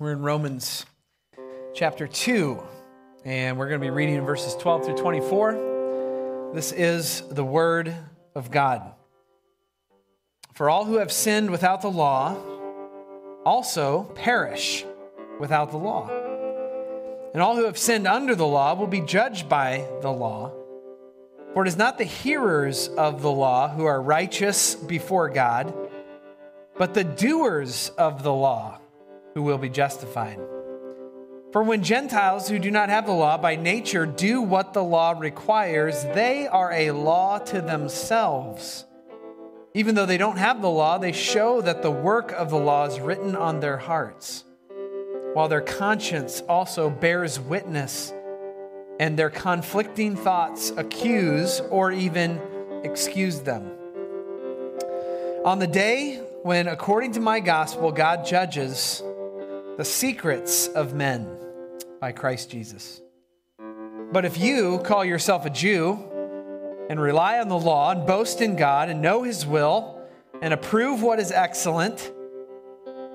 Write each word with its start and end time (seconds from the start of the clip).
We're 0.00 0.12
in 0.12 0.22
Romans 0.22 0.86
chapter 1.74 2.08
2, 2.08 2.58
and 3.26 3.58
we're 3.58 3.68
going 3.68 3.82
to 3.82 3.86
be 3.86 3.90
reading 3.90 4.24
verses 4.24 4.54
12 4.54 4.86
through 4.86 4.96
24. 4.96 6.52
This 6.54 6.72
is 6.72 7.22
the 7.30 7.44
Word 7.44 7.94
of 8.34 8.50
God. 8.50 8.94
For 10.54 10.70
all 10.70 10.86
who 10.86 10.96
have 10.96 11.12
sinned 11.12 11.50
without 11.50 11.82
the 11.82 11.90
law 11.90 12.34
also 13.44 14.04
perish 14.14 14.86
without 15.38 15.70
the 15.70 15.76
law. 15.76 16.08
And 17.34 17.42
all 17.42 17.54
who 17.54 17.66
have 17.66 17.76
sinned 17.76 18.06
under 18.06 18.34
the 18.34 18.46
law 18.46 18.72
will 18.72 18.86
be 18.86 19.02
judged 19.02 19.50
by 19.50 19.86
the 20.00 20.10
law. 20.10 20.50
For 21.52 21.62
it 21.66 21.68
is 21.68 21.76
not 21.76 21.98
the 21.98 22.04
hearers 22.04 22.88
of 22.88 23.20
the 23.20 23.30
law 23.30 23.68
who 23.68 23.84
are 23.84 24.00
righteous 24.00 24.74
before 24.74 25.28
God, 25.28 25.74
but 26.78 26.94
the 26.94 27.04
doers 27.04 27.90
of 27.98 28.22
the 28.22 28.32
law 28.32 28.79
who 29.40 29.46
will 29.46 29.56
be 29.56 29.70
justified. 29.70 30.38
For 31.50 31.62
when 31.62 31.82
Gentiles 31.82 32.46
who 32.46 32.58
do 32.58 32.70
not 32.70 32.90
have 32.90 33.06
the 33.06 33.12
law 33.12 33.38
by 33.38 33.56
nature 33.56 34.04
do 34.04 34.42
what 34.42 34.74
the 34.74 34.84
law 34.84 35.12
requires, 35.12 36.04
they 36.04 36.46
are 36.46 36.70
a 36.70 36.90
law 36.90 37.38
to 37.38 37.62
themselves. 37.62 38.84
Even 39.72 39.94
though 39.94 40.04
they 40.04 40.18
don't 40.18 40.36
have 40.36 40.60
the 40.60 40.68
law, 40.68 40.98
they 40.98 41.12
show 41.12 41.62
that 41.62 41.80
the 41.80 41.90
work 41.90 42.32
of 42.32 42.50
the 42.50 42.58
law 42.58 42.84
is 42.84 43.00
written 43.00 43.34
on 43.34 43.60
their 43.60 43.78
hearts, 43.78 44.44
while 45.32 45.48
their 45.48 45.62
conscience 45.62 46.42
also 46.46 46.90
bears 46.90 47.40
witness, 47.40 48.12
and 49.00 49.18
their 49.18 49.30
conflicting 49.30 50.16
thoughts 50.16 50.70
accuse 50.76 51.60
or 51.70 51.92
even 51.92 52.38
excuse 52.84 53.40
them. 53.40 53.70
On 55.46 55.58
the 55.58 55.66
day 55.66 56.16
when, 56.42 56.68
according 56.68 57.12
to 57.12 57.20
my 57.20 57.40
gospel, 57.40 57.90
God 57.90 58.26
judges, 58.26 59.02
the 59.80 59.84
secrets 59.86 60.68
of 60.68 60.92
men 60.92 61.26
by 62.02 62.12
Christ 62.12 62.50
Jesus. 62.50 63.00
But 64.12 64.26
if 64.26 64.36
you 64.36 64.78
call 64.84 65.06
yourself 65.06 65.46
a 65.46 65.50
Jew 65.50 65.98
and 66.90 67.00
rely 67.00 67.38
on 67.38 67.48
the 67.48 67.58
law 67.58 67.90
and 67.90 68.06
boast 68.06 68.42
in 68.42 68.56
God 68.56 68.90
and 68.90 69.00
know 69.00 69.22
his 69.22 69.46
will 69.46 69.98
and 70.42 70.52
approve 70.52 71.00
what 71.02 71.18
is 71.18 71.32
excellent, 71.32 72.12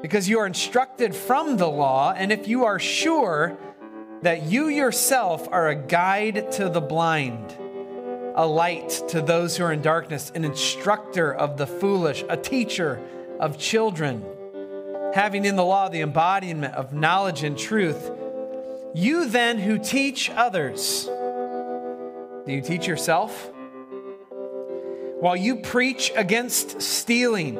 because 0.01 0.27
you 0.27 0.39
are 0.39 0.47
instructed 0.47 1.13
from 1.13 1.57
the 1.57 1.69
law, 1.69 2.15
and 2.17 2.31
if 2.31 2.47
you 2.47 2.65
are 2.65 2.79
sure 2.79 3.55
that 4.23 4.47
you 4.47 4.67
yourself 4.67 5.47
are 5.51 5.69
a 5.69 5.75
guide 5.75 6.51
to 6.53 6.67
the 6.67 6.81
blind, 6.81 7.55
a 8.33 8.47
light 8.47 9.03
to 9.09 9.21
those 9.21 9.55
who 9.55 9.65
are 9.65 9.71
in 9.71 9.83
darkness, 9.83 10.31
an 10.33 10.43
instructor 10.43 11.31
of 11.31 11.57
the 11.57 11.67
foolish, 11.67 12.25
a 12.27 12.35
teacher 12.35 12.99
of 13.39 13.59
children, 13.59 14.25
having 15.15 15.45
in 15.45 15.55
the 15.55 15.63
law 15.63 15.87
the 15.87 16.01
embodiment 16.01 16.75
of 16.75 16.91
knowledge 16.91 17.41
and 17.41 17.57
truth, 17.57 18.11
you 18.93 19.25
then 19.29 19.57
who 19.57 19.79
teach 19.79 20.29
others, 20.31 21.05
do 22.45 22.51
you 22.51 22.61
teach 22.61 22.85
yourself? 22.85 23.49
While 25.21 25.37
you 25.37 25.61
preach 25.61 26.11
against 26.17 26.81
stealing, 26.81 27.55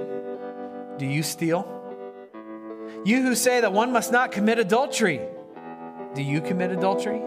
do 0.98 1.06
you 1.06 1.24
steal? 1.24 1.66
You 3.06 3.22
who 3.22 3.36
say 3.36 3.62
that 3.62 3.72
one 3.72 3.94
must 3.94 4.12
not 4.12 4.34
commit 4.34 4.60
adultery, 4.60 5.22
do 6.14 6.22
you 6.22 6.42
commit 6.42 6.72
adultery? 6.72 7.22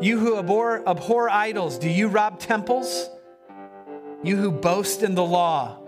You 0.00 0.18
who 0.18 0.38
abhor, 0.38 0.88
abhor 0.88 1.30
idols, 1.30 1.78
do 1.78 1.88
you 1.88 2.08
rob 2.08 2.40
temples? 2.40 3.08
You 4.24 4.36
who 4.38 4.50
boast 4.50 5.04
in 5.04 5.14
the 5.14 5.22
law, 5.22 5.78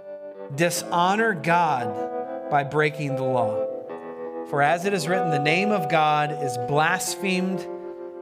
dishonor 0.55 1.35
God 1.35 2.16
by 2.51 2.65
breaking 2.65 3.17
the 3.17 3.23
law. 3.23 3.67
For 4.49 4.63
as 4.63 4.85
it 4.85 4.95
is 4.95 5.09
written, 5.09 5.31
the 5.31 5.39
name 5.39 5.73
of 5.73 5.91
God 5.91 6.43
is 6.43 6.57
blasphemed 6.69 7.67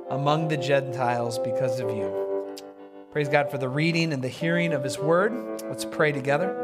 among 0.09 0.49
the 0.49 0.57
Gentiles 0.57 1.39
because 1.39 1.81
of 1.81 1.91
you. 1.91 2.55
Praise 3.13 3.29
God 3.29 3.51
for 3.51 3.59
the 3.59 3.69
reading 3.69 4.13
and 4.13 4.23
the 4.23 4.29
hearing 4.29 4.73
of 4.73 4.83
his 4.83 4.99
word. 4.99 5.63
Let's 5.69 5.85
pray 5.85 6.13
together. 6.13 6.61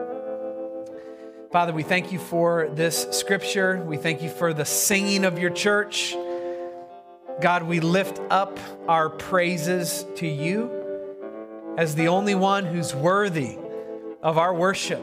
Father, 1.53 1.73
we 1.73 1.83
thank 1.83 2.13
you 2.13 2.19
for 2.19 2.69
this 2.73 3.07
scripture. 3.11 3.83
We 3.85 3.97
thank 3.97 4.23
you 4.23 4.31
for 4.31 4.55
the 4.55 4.65
singing 4.65 5.25
of 5.25 5.39
your 5.39 5.51
church. 5.51 6.15
God, 7.41 7.65
we 7.65 7.81
lift 7.81 8.21
up 8.31 8.59
our 8.89 9.11
praises 9.11 10.07
to 10.17 10.27
you 10.27 10.71
as 11.77 11.95
the 11.95 12.09
only 12.09 12.35
one 12.35 12.65
who's 12.65 12.95
worthy 12.95 13.59
of 14.23 14.39
our 14.39 14.55
worship. 14.55 15.03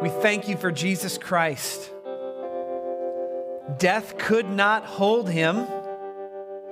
We 0.00 0.10
thank 0.10 0.48
you 0.48 0.56
for 0.56 0.70
Jesus 0.70 1.18
Christ. 1.18 1.90
Death 3.78 4.16
could 4.16 4.48
not 4.48 4.84
hold 4.84 5.28
him, 5.28 5.66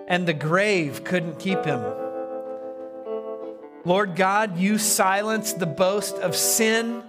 and 0.07 0.29
the 0.29 0.33
grave 0.33 1.03
couldn't 1.03 1.41
keep 1.41 1.65
him. 1.65 1.83
Lord 3.85 4.15
God, 4.15 4.57
you 4.59 4.79
silenced 4.79 5.59
the 5.59 5.67
boast 5.67 6.17
of 6.19 6.37
sin 6.37 7.03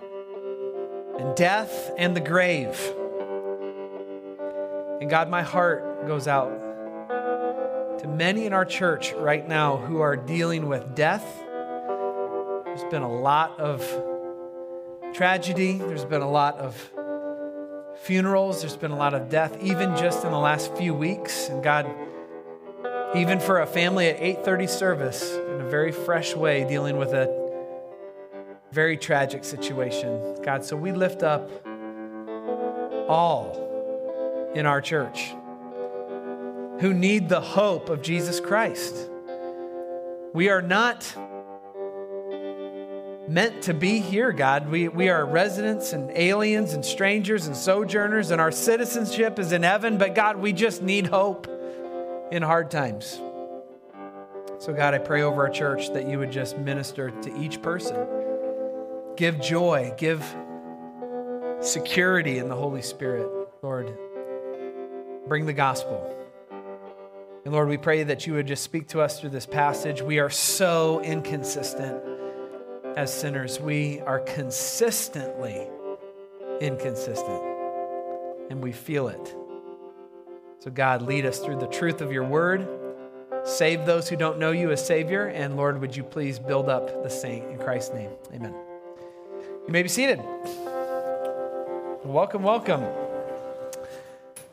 and 1.19 1.35
death 1.35 1.91
and 1.97 2.15
the 2.15 2.19
grave. 2.19 2.79
And 4.99 5.11
God, 5.11 5.29
my 5.29 5.43
heart 5.43 6.07
goes 6.07 6.27
out 6.27 6.49
to 7.99 8.07
many 8.07 8.47
in 8.47 8.53
our 8.53 8.65
church 8.65 9.13
right 9.13 9.47
now 9.47 9.77
who 9.77 10.01
are 10.01 10.15
dealing 10.15 10.67
with 10.67 10.95
death. 10.95 11.25
There's 12.65 12.83
been 12.91 13.03
a 13.03 13.11
lot 13.11 13.59
of 13.59 13.81
tragedy. 15.17 15.79
There's 15.79 16.05
been 16.05 16.21
a 16.21 16.29
lot 16.29 16.59
of 16.59 16.75
funerals. 18.03 18.61
There's 18.61 18.77
been 18.77 18.91
a 18.91 18.95
lot 18.95 19.15
of 19.15 19.29
death, 19.29 19.57
even 19.63 19.97
just 19.97 20.23
in 20.23 20.29
the 20.29 20.37
last 20.37 20.71
few 20.75 20.93
weeks. 20.93 21.49
And 21.49 21.63
God, 21.63 21.89
even 23.15 23.39
for 23.39 23.61
a 23.61 23.65
family 23.65 24.09
at 24.09 24.21
8:30 24.21 24.67
service, 24.67 25.35
in 25.35 25.61
a 25.61 25.69
very 25.69 25.91
fresh 25.91 26.35
way, 26.35 26.65
dealing 26.65 26.97
with 26.97 27.13
a 27.13 27.27
very 28.71 28.95
tragic 28.95 29.43
situation. 29.43 30.39
God, 30.43 30.63
so 30.63 30.77
we 30.77 30.91
lift 30.91 31.23
up 31.23 31.49
all 33.09 34.51
in 34.53 34.67
our 34.67 34.81
church 34.81 35.33
who 36.79 36.93
need 36.93 37.27
the 37.27 37.41
hope 37.41 37.89
of 37.89 38.03
Jesus 38.03 38.39
Christ. 38.39 39.09
We 40.33 40.49
are 40.49 40.61
not 40.61 41.11
meant 43.27 43.63
to 43.63 43.73
be 43.73 43.99
here, 43.99 44.31
God. 44.31 44.69
We, 44.69 44.87
we 44.87 45.09
are 45.09 45.25
residents 45.25 45.93
and 45.93 46.09
aliens 46.11 46.73
and 46.73 46.83
strangers 46.83 47.47
and 47.47 47.55
sojourners, 47.55 48.31
and 48.31 48.39
our 48.39 48.51
citizenship 48.51 49.37
is 49.37 49.51
in 49.51 49.63
heaven, 49.63 49.97
but 49.97 50.15
God, 50.15 50.37
we 50.37 50.53
just 50.53 50.81
need 50.81 51.07
hope 51.07 51.47
in 52.31 52.41
hard 52.41 52.71
times. 52.71 53.19
So, 54.59 54.73
God, 54.73 54.93
I 54.93 54.97
pray 54.97 55.21
over 55.21 55.43
our 55.43 55.49
church 55.49 55.89
that 55.93 56.07
you 56.07 56.19
would 56.19 56.31
just 56.31 56.57
minister 56.57 57.11
to 57.11 57.37
each 57.37 57.61
person. 57.61 58.07
Give 59.15 59.39
joy, 59.41 59.93
give 59.97 60.23
security 61.59 62.37
in 62.37 62.49
the 62.49 62.55
Holy 62.55 62.81
Spirit, 62.81 63.29
Lord. 63.61 63.95
Bring 65.27 65.45
the 65.45 65.53
gospel. 65.53 66.13
And 67.43 67.53
Lord, 67.53 67.69
we 67.69 67.77
pray 67.77 68.03
that 68.03 68.25
you 68.25 68.33
would 68.33 68.47
just 68.47 68.63
speak 68.63 68.87
to 68.89 69.01
us 69.01 69.19
through 69.19 69.29
this 69.29 69.45
passage. 69.45 70.01
We 70.01 70.19
are 70.19 70.29
so 70.29 71.01
inconsistent 71.01 72.16
as 72.97 73.13
sinners, 73.13 73.59
we 73.59 74.01
are 74.01 74.19
consistently 74.21 75.67
inconsistent 76.59 77.43
and 78.49 78.59
we 78.59 78.71
feel 78.71 79.07
it. 79.07 79.35
So, 80.57 80.71
God, 80.71 81.03
lead 81.03 81.23
us 81.23 81.37
through 81.37 81.59
the 81.59 81.67
truth 81.67 82.01
of 82.01 82.11
your 82.11 82.23
word. 82.23 82.67
Save 83.43 83.85
those 83.85 84.09
who 84.09 84.15
don't 84.15 84.39
know 84.39 84.49
you 84.49 84.71
as 84.71 84.83
Savior. 84.83 85.27
And 85.27 85.55
Lord, 85.55 85.79
would 85.79 85.95
you 85.95 86.03
please 86.03 86.39
build 86.39 86.69
up 86.69 87.03
the 87.03 87.09
saint 87.09 87.47
in 87.51 87.59
Christ's 87.59 87.93
name? 87.93 88.09
Amen. 88.33 88.55
You 89.67 89.71
may 89.71 89.83
be 89.83 89.89
seated. 89.89 90.19
Welcome, 92.03 92.41
welcome. 92.41 92.83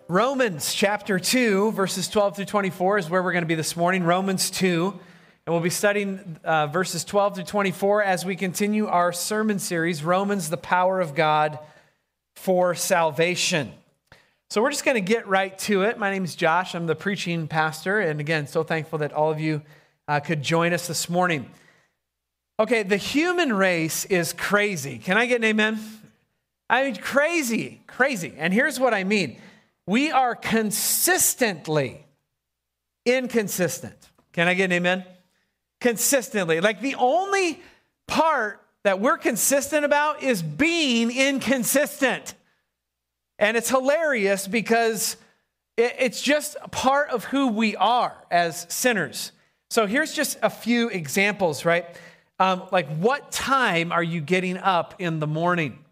Romans 0.06 0.75
chapter 0.75 1.19
2, 1.19 1.73
verses 1.73 2.08
12 2.08 2.37
through 2.37 2.44
24 2.44 2.99
is 2.99 3.08
where 3.08 3.23
we're 3.23 3.32
going 3.32 3.44
to 3.44 3.49
be 3.49 3.55
this 3.55 3.75
morning. 3.75 4.05
Romans 4.05 4.50
2. 4.50 5.00
And 5.46 5.52
we'll 5.52 5.62
be 5.62 5.69
studying 5.69 6.38
uh, 6.43 6.69
verses 6.69 7.05
12 7.05 7.35
to 7.35 7.44
24 7.44 8.02
as 8.02 8.25
we 8.25 8.35
continue 8.35 8.87
our 8.87 9.12
sermon 9.12 9.58
series, 9.58 10.02
Romans, 10.02 10.49
the 10.49 10.56
Power 10.56 11.00
of 11.00 11.14
God 11.14 11.58
for 12.35 12.75
Salvation. 12.75 13.70
So 14.49 14.62
we're 14.62 14.70
just 14.70 14.87
going 14.87 14.94
to 14.94 15.02
get 15.02 15.29
right 15.29 15.58
to 15.61 15.82
it. 15.82 15.99
My 15.99 16.11
name 16.11 16.25
is 16.25 16.35
Josh. 16.35 16.75
I'm 16.75 16.87
the 16.87 16.94
preaching 16.94 17.46
pastor. 17.46 18.00
And 18.00 18.20
again, 18.20 18.46
so 18.46 18.62
thankful 18.62 19.00
that 19.00 19.12
all 19.12 19.31
of 19.31 19.38
you 19.38 19.61
uh, 20.08 20.20
could 20.20 20.43
join 20.43 20.73
us 20.73 20.87
this 20.87 21.11
morning. 21.11 21.50
Okay, 22.58 22.82
the 22.82 22.97
human 22.97 23.52
race 23.52 24.06
is 24.06 24.32
crazy. 24.32 24.97
Can 24.97 25.19
I 25.19 25.26
get 25.26 25.37
an 25.37 25.44
amen? 25.44 25.79
I 26.70 26.85
mean, 26.85 26.97
crazy, 26.97 27.82
crazy. 27.87 28.32
And 28.38 28.55
here's 28.55 28.81
what 28.81 28.94
I 28.94 29.05
mean 29.05 29.38
we 29.87 30.11
are 30.11 30.35
consistently 30.35 32.06
inconsistent. 33.05 34.08
Can 34.32 34.49
I 34.49 34.55
get 34.55 34.64
an 34.64 34.73
amen? 34.73 35.05
Consistently. 35.84 36.62
Like 36.62 36.81
the 36.81 36.94
only 36.94 37.60
part 38.06 38.58
that 38.84 39.00
we're 39.00 39.19
consistent 39.19 39.84
about 39.84 40.22
is 40.22 40.42
being 40.42 41.14
inconsistent. 41.14 42.32
And 43.38 43.54
it's 43.54 43.69
hilarious 43.69 44.48
because 44.48 45.19
it's 45.76 46.22
just 46.22 46.56
part 46.70 47.10
of 47.10 47.25
who 47.25 47.48
we 47.48 47.76
are 47.76 48.16
as 48.31 48.66
sinners. 48.70 49.32
So 49.69 49.86
here's 49.86 50.14
just 50.14 50.38
a 50.40 50.48
few 50.48 50.88
examples, 50.88 51.66
right? 51.66 51.84
Um, 52.38 52.62
like, 52.72 52.88
what 52.96 53.30
time 53.30 53.92
are 53.92 54.02
you 54.02 54.22
getting 54.22 54.56
up 54.56 54.94
in 54.98 55.20
the 55.20 55.26
morning? 55.26 55.84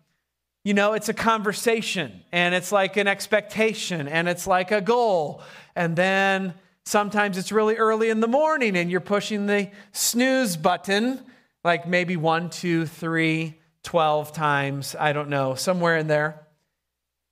You 0.64 0.72
know, 0.72 0.94
it's 0.94 1.10
a 1.10 1.14
conversation 1.14 2.22
and 2.32 2.54
it's 2.54 2.72
like 2.72 2.96
an 2.96 3.08
expectation 3.08 4.08
and 4.08 4.26
it's 4.26 4.46
like 4.46 4.70
a 4.70 4.80
goal. 4.80 5.42
And 5.76 5.96
then 5.96 6.54
sometimes 6.84 7.38
it's 7.38 7.52
really 7.52 7.76
early 7.76 8.10
in 8.10 8.20
the 8.20 8.28
morning 8.28 8.76
and 8.76 8.90
you're 8.90 9.00
pushing 9.00 9.46
the 9.46 9.70
snooze 9.92 10.56
button, 10.56 11.20
like 11.64 11.86
maybe 11.86 12.16
one, 12.16 12.50
two, 12.50 12.86
three, 12.86 13.58
12 13.82 14.32
times. 14.32 14.94
I 14.98 15.12
don't 15.12 15.28
know, 15.28 15.54
somewhere 15.54 15.96
in 15.96 16.06
there. 16.06 16.46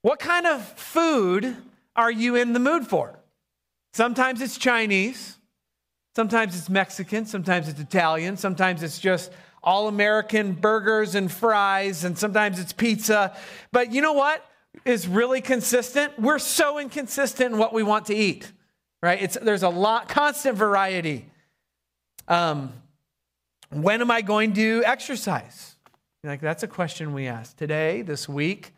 What 0.03 0.19
kind 0.19 0.47
of 0.47 0.67
food 0.79 1.57
are 1.95 2.11
you 2.11 2.37
in 2.37 2.53
the 2.53 2.59
mood 2.59 2.87
for? 2.87 3.19
Sometimes 3.93 4.41
it's 4.41 4.57
Chinese, 4.57 5.37
sometimes 6.15 6.57
it's 6.57 6.69
Mexican, 6.69 7.27
sometimes 7.27 7.69
it's 7.69 7.81
Italian, 7.81 8.37
sometimes 8.37 8.83
it's 8.83 8.99
just 8.99 9.33
all 9.63 9.89
American 9.89 10.53
burgers 10.53 11.15
and 11.15 11.31
fries, 11.31 12.05
and 12.05 12.17
sometimes 12.17 12.59
it's 12.59 12.73
pizza. 12.73 13.37
But 13.73 13.93
you 13.93 14.01
know 14.01 14.13
what 14.13 14.45
is 14.85 15.07
really 15.07 15.41
consistent? 15.41 16.19
We're 16.19 16.39
so 16.39 16.79
inconsistent 16.79 17.53
in 17.53 17.59
what 17.59 17.75
we 17.75 17.83
want 17.83 18.07
to 18.07 18.15
eat, 18.15 18.51
right? 19.03 19.23
It's, 19.23 19.37
there's 19.41 19.63
a 19.63 19.69
lot, 19.69 20.09
constant 20.09 20.57
variety. 20.57 21.27
Um, 22.29 22.73
when 23.71 24.01
am 24.01 24.11
I 24.11 24.21
going 24.23 24.55
to 24.55 24.83
exercise? 24.85 25.77
Like, 26.23 26.41
that's 26.41 26.63
a 26.63 26.69
question 26.69 27.13
we 27.13 27.27
ask 27.27 27.57
today, 27.57 28.03
this 28.03 28.29
week, 28.29 28.73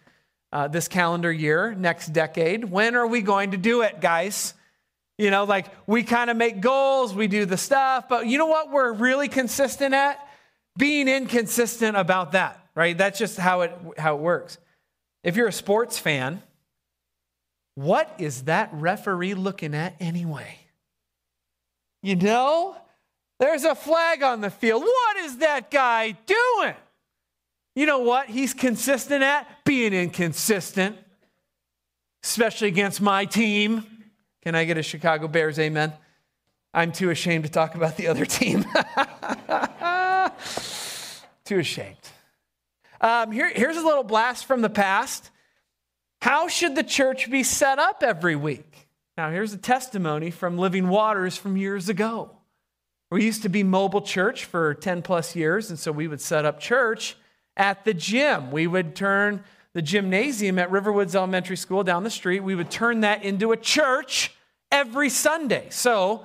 uh, 0.52 0.68
this 0.68 0.86
calendar 0.88 1.32
year, 1.32 1.74
next 1.74 2.08
decade. 2.12 2.64
When 2.64 2.94
are 2.94 3.06
we 3.06 3.22
going 3.22 3.50
to 3.52 3.56
do 3.56 3.82
it, 3.82 4.00
guys? 4.00 4.54
You 5.18 5.30
know, 5.30 5.44
like 5.44 5.66
we 5.86 6.02
kind 6.02 6.30
of 6.30 6.36
make 6.36 6.60
goals, 6.60 7.14
we 7.14 7.26
do 7.26 7.44
the 7.44 7.56
stuff, 7.56 8.08
but 8.08 8.26
you 8.26 8.38
know 8.38 8.46
what 8.46 8.70
we're 8.70 8.92
really 8.92 9.28
consistent 9.28 9.94
at? 9.94 10.28
being 10.76 11.08
inconsistent 11.08 11.96
about 11.96 12.32
that, 12.32 12.66
right? 12.74 12.96
That's 12.96 13.18
just 13.18 13.38
how 13.38 13.62
it, 13.62 13.72
how 13.98 14.16
it 14.16 14.20
works. 14.20 14.58
If 15.22 15.36
you're 15.36 15.48
a 15.48 15.52
sports 15.52 15.98
fan, 15.98 16.42
what 17.74 18.14
is 18.18 18.44
that 18.44 18.70
referee 18.72 19.34
looking 19.34 19.74
at 19.74 19.94
anyway? 20.00 20.58
You 22.02 22.16
know, 22.16 22.76
there's 23.38 23.64
a 23.64 23.74
flag 23.74 24.22
on 24.22 24.40
the 24.40 24.50
field. 24.50 24.82
What 24.82 25.16
is 25.18 25.38
that 25.38 25.70
guy 25.70 26.12
doing? 26.12 26.74
You 27.74 27.86
know 27.86 28.00
what 28.00 28.26
he's 28.26 28.52
consistent 28.52 29.22
at? 29.22 29.46
Being 29.64 29.94
inconsistent, 29.94 30.96
especially 32.22 32.68
against 32.68 33.00
my 33.00 33.24
team. 33.24 33.86
Can 34.42 34.54
I 34.54 34.64
get 34.64 34.76
a 34.76 34.82
Chicago 34.82 35.28
Bears 35.28 35.58
amen? 35.58 35.92
I'm 36.74 36.92
too 36.92 37.10
ashamed 37.10 37.44
to 37.44 37.50
talk 37.50 37.74
about 37.74 37.96
the 37.96 38.08
other 38.08 38.26
team. 38.26 38.64
too 41.44 41.58
ashamed. 41.58 41.96
Um, 43.00 43.32
here, 43.32 43.50
here's 43.50 43.76
a 43.76 43.84
little 43.84 44.04
blast 44.04 44.44
from 44.46 44.60
the 44.60 44.70
past. 44.70 45.30
How 46.22 46.46
should 46.46 46.76
the 46.76 46.84
church 46.84 47.28
be 47.28 47.42
set 47.42 47.80
up 47.80 48.04
every 48.04 48.36
week? 48.36 48.86
Now, 49.16 49.32
here's 49.32 49.52
a 49.54 49.58
testimony 49.58 50.30
from 50.30 50.56
Living 50.56 50.86
Waters 50.86 51.36
from 51.36 51.56
years 51.56 51.88
ago. 51.88 52.30
We 53.10 53.24
used 53.24 53.42
to 53.42 53.48
be 53.48 53.64
mobile 53.64 54.02
church 54.02 54.44
for 54.44 54.72
10 54.72 55.02
plus 55.02 55.34
years, 55.34 55.68
and 55.68 55.76
so 55.76 55.90
we 55.90 56.06
would 56.06 56.20
set 56.20 56.44
up 56.44 56.60
church 56.60 57.16
at 57.56 57.84
the 57.84 57.92
gym. 57.92 58.52
We 58.52 58.68
would 58.68 58.94
turn 58.94 59.42
the 59.72 59.82
gymnasium 59.82 60.60
at 60.60 60.70
Riverwoods 60.70 61.16
Elementary 61.16 61.56
School 61.56 61.82
down 61.82 62.04
the 62.04 62.08
street, 62.08 62.44
we 62.44 62.54
would 62.54 62.70
turn 62.70 63.00
that 63.00 63.24
into 63.24 63.50
a 63.50 63.56
church 63.56 64.32
every 64.70 65.08
Sunday. 65.08 65.66
So 65.70 66.24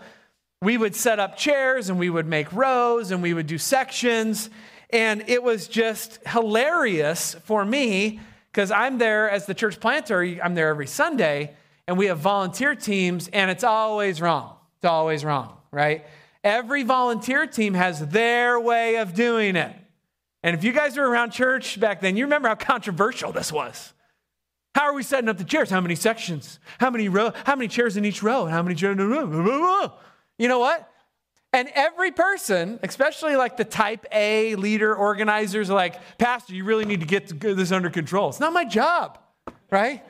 we 0.62 0.78
would 0.78 0.96
set 0.96 1.18
up 1.18 1.38
chairs 1.38 1.90
and 1.90 1.98
we 1.98 2.12
would 2.12 2.28
make 2.28 2.54
rows 2.54 3.10
and 3.10 3.24
we 3.24 3.34
would 3.34 3.48
do 3.48 3.58
sections. 3.58 4.52
And 4.92 5.24
it 5.26 5.42
was 5.42 5.68
just 5.68 6.20
hilarious 6.28 7.34
for 7.46 7.66
me 7.66 8.20
because 8.57 8.71
I'm 8.71 8.98
there 8.98 9.30
as 9.30 9.45
the 9.45 9.54
church 9.54 9.80
planter, 9.80 10.24
I'm 10.42 10.56
there 10.56 10.69
every 10.69 10.88
Sunday, 10.88 11.54
and 11.88 11.95
we 11.95 12.07
have 12.07 12.18
volunteer 12.18 12.74
teams, 12.74 13.27
and 13.27 13.51
it's 13.51 13.63
always 13.63 14.19
wrong. 14.19 14.56
It's 14.77 14.86
always 14.86 15.24
wrong, 15.24 15.56
right? 15.69 16.07
Every 16.44 16.81
volunteer 16.81 17.45
team 17.45 17.75
has 17.75 18.00
their 18.07 18.59
way 18.59 18.95
of 18.95 19.13
doing 19.13 19.56
it. 19.57 19.75
And 20.42 20.56
if 20.56 20.63
you 20.63 20.71
guys 20.71 20.98
were 20.98 21.07
around 21.07 21.33
church 21.33 21.80
back 21.80 22.01
then, 22.01 22.18
you 22.18 22.24
remember 22.24 22.48
how 22.48 22.56
controversial 22.56 23.31
this 23.31 23.51
was. 23.51 23.94
How 24.74 24.86
are 24.86 24.94
we 24.95 25.03
setting 25.03 25.30
up 25.30 25.38
the 25.38 25.44
chairs? 25.44 25.69
How 25.69 25.80
many 25.80 25.94
sections? 25.94 26.60
How 26.80 26.89
many 26.89 27.10
row? 27.10 27.33
How 27.44 27.56
many 27.56 27.68
chairs 27.68 27.95
in 27.95 28.06
each 28.06 28.24
row? 28.24 28.45
And 28.45 28.51
how 28.51 28.63
many 28.63 28.74
chairs? 28.74 28.98
You 28.98 30.48
know 30.48 30.60
what? 30.60 30.92
And 31.54 31.70
every 31.74 32.12
person, 32.12 32.80
especially 32.84 33.36
like 33.36 33.58
the 33.58 33.66
type 33.66 34.06
A 34.12 34.56
leader 34.56 34.94
organizers, 34.96 35.70
like, 35.70 35.96
Pastor, 36.18 36.54
you 36.54 36.64
really 36.64 36.86
need 36.86 37.00
to 37.00 37.06
get 37.06 37.40
this 37.40 37.72
under 37.72 37.90
control. 37.90 38.30
It's 38.30 38.40
not 38.40 38.54
my 38.54 38.66
job, 38.66 39.18
right? 39.72 40.04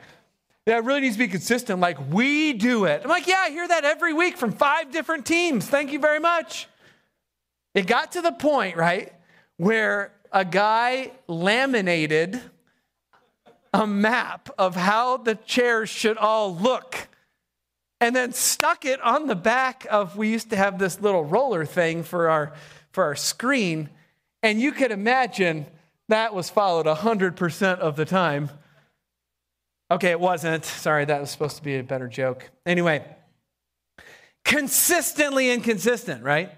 That 0.66 0.84
really 0.84 1.00
needs 1.00 1.14
to 1.14 1.20
be 1.20 1.28
consistent. 1.28 1.80
Like, 1.80 1.96
we 2.10 2.52
do 2.52 2.84
it. 2.84 3.00
I'm 3.02 3.08
like, 3.08 3.26
yeah, 3.26 3.42
I 3.44 3.50
hear 3.50 3.66
that 3.66 3.84
every 3.84 4.12
week 4.12 4.36
from 4.36 4.52
five 4.52 4.90
different 4.90 5.24
teams. 5.24 5.66
Thank 5.66 5.92
you 5.92 5.98
very 5.98 6.20
much. 6.20 6.68
It 7.74 7.86
got 7.86 8.12
to 8.12 8.20
the 8.20 8.32
point, 8.32 8.76
right, 8.76 9.12
where 9.56 10.12
a 10.32 10.44
guy 10.44 11.12
laminated 11.26 12.40
a 13.72 13.86
map 13.86 14.50
of 14.58 14.74
how 14.76 15.18
the 15.18 15.36
chairs 15.36 15.88
should 15.88 16.18
all 16.18 16.54
look 16.54 17.08
and 18.00 18.14
then 18.14 18.32
stuck 18.32 18.84
it 18.84 19.00
on 19.02 19.26
the 19.26 19.34
back 19.34 19.86
of 19.90 20.16
we 20.16 20.28
used 20.28 20.50
to 20.50 20.56
have 20.56 20.78
this 20.78 21.00
little 21.00 21.24
roller 21.24 21.64
thing 21.64 22.02
for 22.02 22.28
our 22.28 22.52
for 22.92 23.04
our 23.04 23.16
screen 23.16 23.90
and 24.42 24.60
you 24.60 24.72
could 24.72 24.92
imagine 24.92 25.66
that 26.08 26.32
was 26.32 26.48
followed 26.48 26.86
100% 26.86 27.78
of 27.80 27.96
the 27.96 28.04
time. 28.04 28.50
Okay 29.90 30.10
it 30.10 30.20
wasn't. 30.20 30.64
Sorry 30.64 31.04
that 31.04 31.20
was 31.20 31.30
supposed 31.30 31.56
to 31.56 31.62
be 31.62 31.76
a 31.76 31.82
better 31.82 32.08
joke. 32.08 32.50
Anyway 32.64 33.04
consistently 34.44 35.50
inconsistent 35.50 36.22
right? 36.22 36.52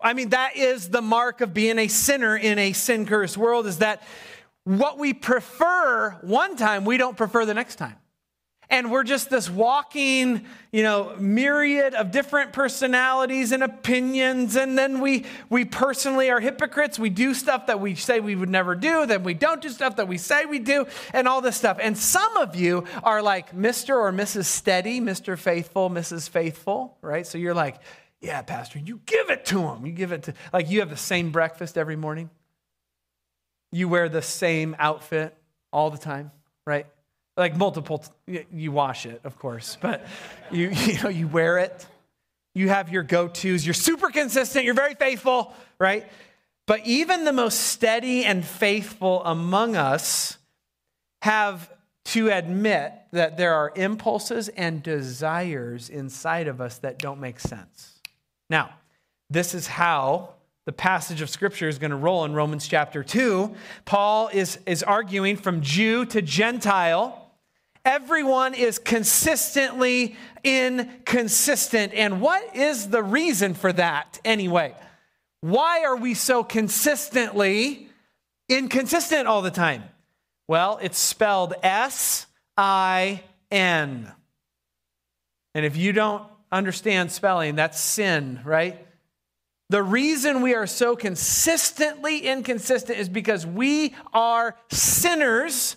I 0.00 0.12
mean 0.14 0.30
that 0.30 0.56
is 0.56 0.88
the 0.88 1.02
mark 1.02 1.40
of 1.40 1.54
being 1.54 1.78
a 1.78 1.88
sinner 1.88 2.36
in 2.36 2.58
a 2.58 2.72
sin 2.72 3.06
cursed 3.06 3.36
world 3.36 3.66
is 3.66 3.78
that 3.78 4.02
what 4.64 4.98
we 4.98 5.14
prefer 5.14 6.10
one 6.22 6.56
time 6.56 6.84
we 6.84 6.96
don't 6.96 7.16
prefer 7.16 7.46
the 7.46 7.54
next 7.54 7.76
time 7.76 7.96
and 8.68 8.90
we're 8.90 9.04
just 9.04 9.30
this 9.30 9.48
walking, 9.48 10.44
you 10.72 10.82
know, 10.82 11.14
myriad 11.18 11.94
of 11.94 12.10
different 12.10 12.52
personalities 12.52 13.52
and 13.52 13.62
opinions. 13.62 14.56
And 14.56 14.76
then 14.76 15.00
we, 15.00 15.24
we 15.48 15.64
personally 15.64 16.30
are 16.30 16.40
hypocrites. 16.40 16.98
We 16.98 17.10
do 17.10 17.32
stuff 17.32 17.66
that 17.68 17.80
we 17.80 17.94
say 17.94 18.18
we 18.18 18.34
would 18.34 18.48
never 18.48 18.74
do. 18.74 19.06
Then 19.06 19.22
we 19.22 19.34
don't 19.34 19.62
do 19.62 19.68
stuff 19.68 19.96
that 19.96 20.08
we 20.08 20.18
say 20.18 20.46
we 20.46 20.58
do 20.58 20.86
and 21.12 21.28
all 21.28 21.40
this 21.40 21.56
stuff. 21.56 21.78
And 21.80 21.96
some 21.96 22.36
of 22.38 22.56
you 22.56 22.84
are 23.04 23.22
like 23.22 23.54
Mr. 23.54 23.90
or 23.90 24.12
Mrs. 24.12 24.46
Steady, 24.46 25.00
Mr. 25.00 25.38
Faithful, 25.38 25.88
Mrs. 25.88 26.28
Faithful, 26.28 26.98
right? 27.02 27.26
So 27.26 27.38
you're 27.38 27.54
like, 27.54 27.76
yeah, 28.20 28.42
Pastor, 28.42 28.80
you 28.80 29.00
give 29.06 29.30
it 29.30 29.44
to 29.46 29.60
them. 29.60 29.86
You 29.86 29.92
give 29.92 30.10
it 30.10 30.24
to, 30.24 30.34
like, 30.52 30.68
you 30.70 30.80
have 30.80 30.90
the 30.90 30.96
same 30.96 31.30
breakfast 31.30 31.78
every 31.78 31.96
morning. 31.96 32.30
You 33.70 33.88
wear 33.88 34.08
the 34.08 34.22
same 34.22 34.74
outfit 34.78 35.36
all 35.72 35.90
the 35.90 35.98
time, 35.98 36.32
right? 36.66 36.86
Like 37.36 37.56
multiple 37.56 38.04
you 38.26 38.72
wash 38.72 39.06
it 39.06 39.20
of 39.24 39.38
course 39.38 39.76
but 39.80 40.06
you 40.50 40.70
you 40.86 41.02
know 41.02 41.08
you 41.08 41.28
wear 41.28 41.58
it. 41.58 41.86
You 42.54 42.70
have 42.70 42.88
your 42.88 43.02
go-to's. 43.02 43.66
You're 43.66 43.74
super 43.74 44.08
consistent. 44.08 44.64
You're 44.64 44.74
very 44.74 44.94
faithful 44.94 45.54
right? 45.78 46.06
But 46.66 46.84
even 46.86 47.24
the 47.24 47.32
most 47.32 47.60
steady 47.60 48.24
and 48.24 48.44
faithful 48.44 49.22
among 49.24 49.76
us 49.76 50.38
have 51.22 51.70
to 52.06 52.28
admit 52.28 52.92
that 53.12 53.36
there 53.36 53.54
are 53.54 53.72
impulses 53.76 54.48
and 54.48 54.82
desires 54.82 55.88
inside 55.88 56.48
of 56.48 56.60
us 56.60 56.78
that 56.78 56.98
don't 56.98 57.20
make 57.20 57.40
sense. 57.40 58.00
Now 58.48 58.70
this 59.30 59.54
is 59.54 59.66
how 59.66 60.30
the 60.66 60.72
passage 60.72 61.20
of 61.20 61.30
scripture 61.30 61.68
is 61.68 61.78
going 61.78 61.90
to 61.90 61.96
roll 61.96 62.24
in 62.24 62.32
romans 62.32 62.66
chapter 62.66 63.02
2 63.02 63.54
paul 63.84 64.28
is, 64.32 64.58
is 64.66 64.82
arguing 64.82 65.36
from 65.36 65.60
jew 65.60 66.04
to 66.06 66.22
gentile 66.22 67.25
everyone 67.86 68.52
is 68.52 68.78
consistently 68.78 70.16
inconsistent. 70.42 71.94
And 71.94 72.20
what 72.20 72.56
is 72.56 72.90
the 72.90 73.02
reason 73.02 73.54
for 73.54 73.72
that 73.72 74.18
anyway? 74.24 74.74
Why 75.40 75.84
are 75.84 75.96
we 75.96 76.12
so 76.14 76.42
consistently 76.42 77.88
inconsistent 78.48 79.28
all 79.28 79.40
the 79.40 79.50
time? 79.50 79.84
Well, 80.48 80.78
it's 80.82 80.98
spelled 80.98 81.54
S 81.62 82.26
I 82.56 83.22
N. 83.50 84.12
And 85.54 85.64
if 85.64 85.76
you 85.76 85.92
don't 85.92 86.24
understand 86.50 87.12
spelling, 87.12 87.54
that's 87.54 87.80
sin, 87.80 88.40
right? 88.44 88.84
The 89.70 89.82
reason 89.82 90.42
we 90.42 90.54
are 90.54 90.66
so 90.66 90.94
consistently 90.96 92.20
inconsistent 92.20 92.98
is 92.98 93.08
because 93.08 93.46
we 93.46 93.94
are 94.12 94.56
sinners 94.70 95.76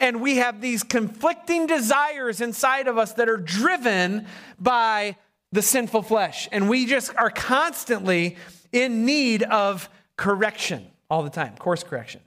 And 0.00 0.20
we 0.20 0.36
have 0.36 0.60
these 0.60 0.82
conflicting 0.82 1.66
desires 1.66 2.40
inside 2.40 2.88
of 2.88 2.98
us 2.98 3.12
that 3.14 3.28
are 3.28 3.36
driven 3.36 4.26
by 4.58 5.16
the 5.52 5.62
sinful 5.62 6.02
flesh. 6.02 6.48
And 6.50 6.68
we 6.68 6.86
just 6.86 7.14
are 7.16 7.30
constantly 7.30 8.36
in 8.72 9.04
need 9.04 9.42
of 9.42 9.88
correction 10.16 10.86
all 11.10 11.22
the 11.22 11.30
time, 11.30 11.56
course 11.56 11.82
correction. 11.82 12.20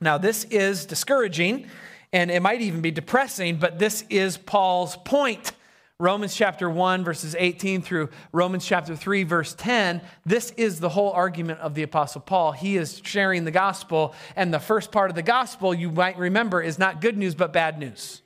Now, 0.00 0.18
this 0.18 0.44
is 0.44 0.86
discouraging 0.86 1.66
and 2.12 2.30
it 2.30 2.40
might 2.40 2.60
even 2.60 2.80
be 2.80 2.90
depressing, 2.90 3.56
but 3.56 3.78
this 3.78 4.04
is 4.08 4.36
Paul's 4.36 4.96
point. 4.96 5.52
Romans 5.98 6.36
chapter 6.36 6.68
1, 6.68 7.04
verses 7.04 7.34
18 7.38 7.80
through 7.80 8.10
Romans 8.30 8.66
chapter 8.66 8.94
3, 8.94 9.22
verse 9.22 9.54
10. 9.54 10.02
This 10.26 10.50
is 10.58 10.78
the 10.78 10.90
whole 10.90 11.10
argument 11.12 11.60
of 11.60 11.74
the 11.74 11.84
Apostle 11.84 12.20
Paul. 12.20 12.52
He 12.52 12.76
is 12.76 13.00
sharing 13.02 13.46
the 13.46 13.50
gospel, 13.50 14.14
and 14.36 14.52
the 14.52 14.60
first 14.60 14.92
part 14.92 15.08
of 15.08 15.16
the 15.16 15.22
gospel, 15.22 15.72
you 15.72 15.90
might 15.90 16.18
remember, 16.18 16.60
is 16.60 16.78
not 16.78 17.00
good 17.00 17.16
news, 17.16 17.34
but 17.34 17.50
bad 17.50 17.78
news. 17.78 18.20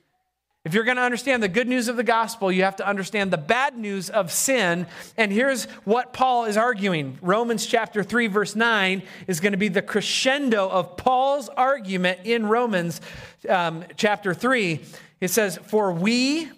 If 0.64 0.74
you're 0.74 0.82
going 0.82 0.96
to 0.96 1.04
understand 1.04 1.44
the 1.44 1.48
good 1.48 1.68
news 1.68 1.86
of 1.86 1.94
the 1.94 2.02
gospel, 2.02 2.50
you 2.50 2.64
have 2.64 2.74
to 2.76 2.86
understand 2.86 3.30
the 3.30 3.38
bad 3.38 3.78
news 3.78 4.10
of 4.10 4.32
sin. 4.32 4.88
And 5.16 5.32
here's 5.32 5.66
what 5.84 6.12
Paul 6.12 6.46
is 6.46 6.56
arguing 6.56 7.18
Romans 7.22 7.64
chapter 7.64 8.02
3, 8.02 8.26
verse 8.26 8.56
9 8.56 9.00
is 9.28 9.38
going 9.38 9.52
to 9.52 9.58
be 9.58 9.68
the 9.68 9.80
crescendo 9.80 10.68
of 10.68 10.96
Paul's 10.96 11.48
argument 11.50 12.22
in 12.24 12.46
Romans 12.46 13.00
um, 13.48 13.84
chapter 13.96 14.34
3. 14.34 14.80
It 15.20 15.28
says, 15.28 15.56
For 15.68 15.92
we 15.92 16.50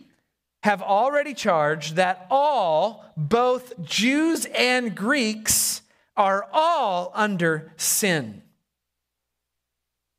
have 0.62 0.82
already 0.82 1.34
charged 1.34 1.96
that 1.96 2.26
all, 2.30 3.04
both 3.16 3.80
Jews 3.82 4.46
and 4.46 4.94
Greeks, 4.94 5.82
are 6.16 6.46
all 6.52 7.10
under 7.14 7.72
sin. 7.76 8.42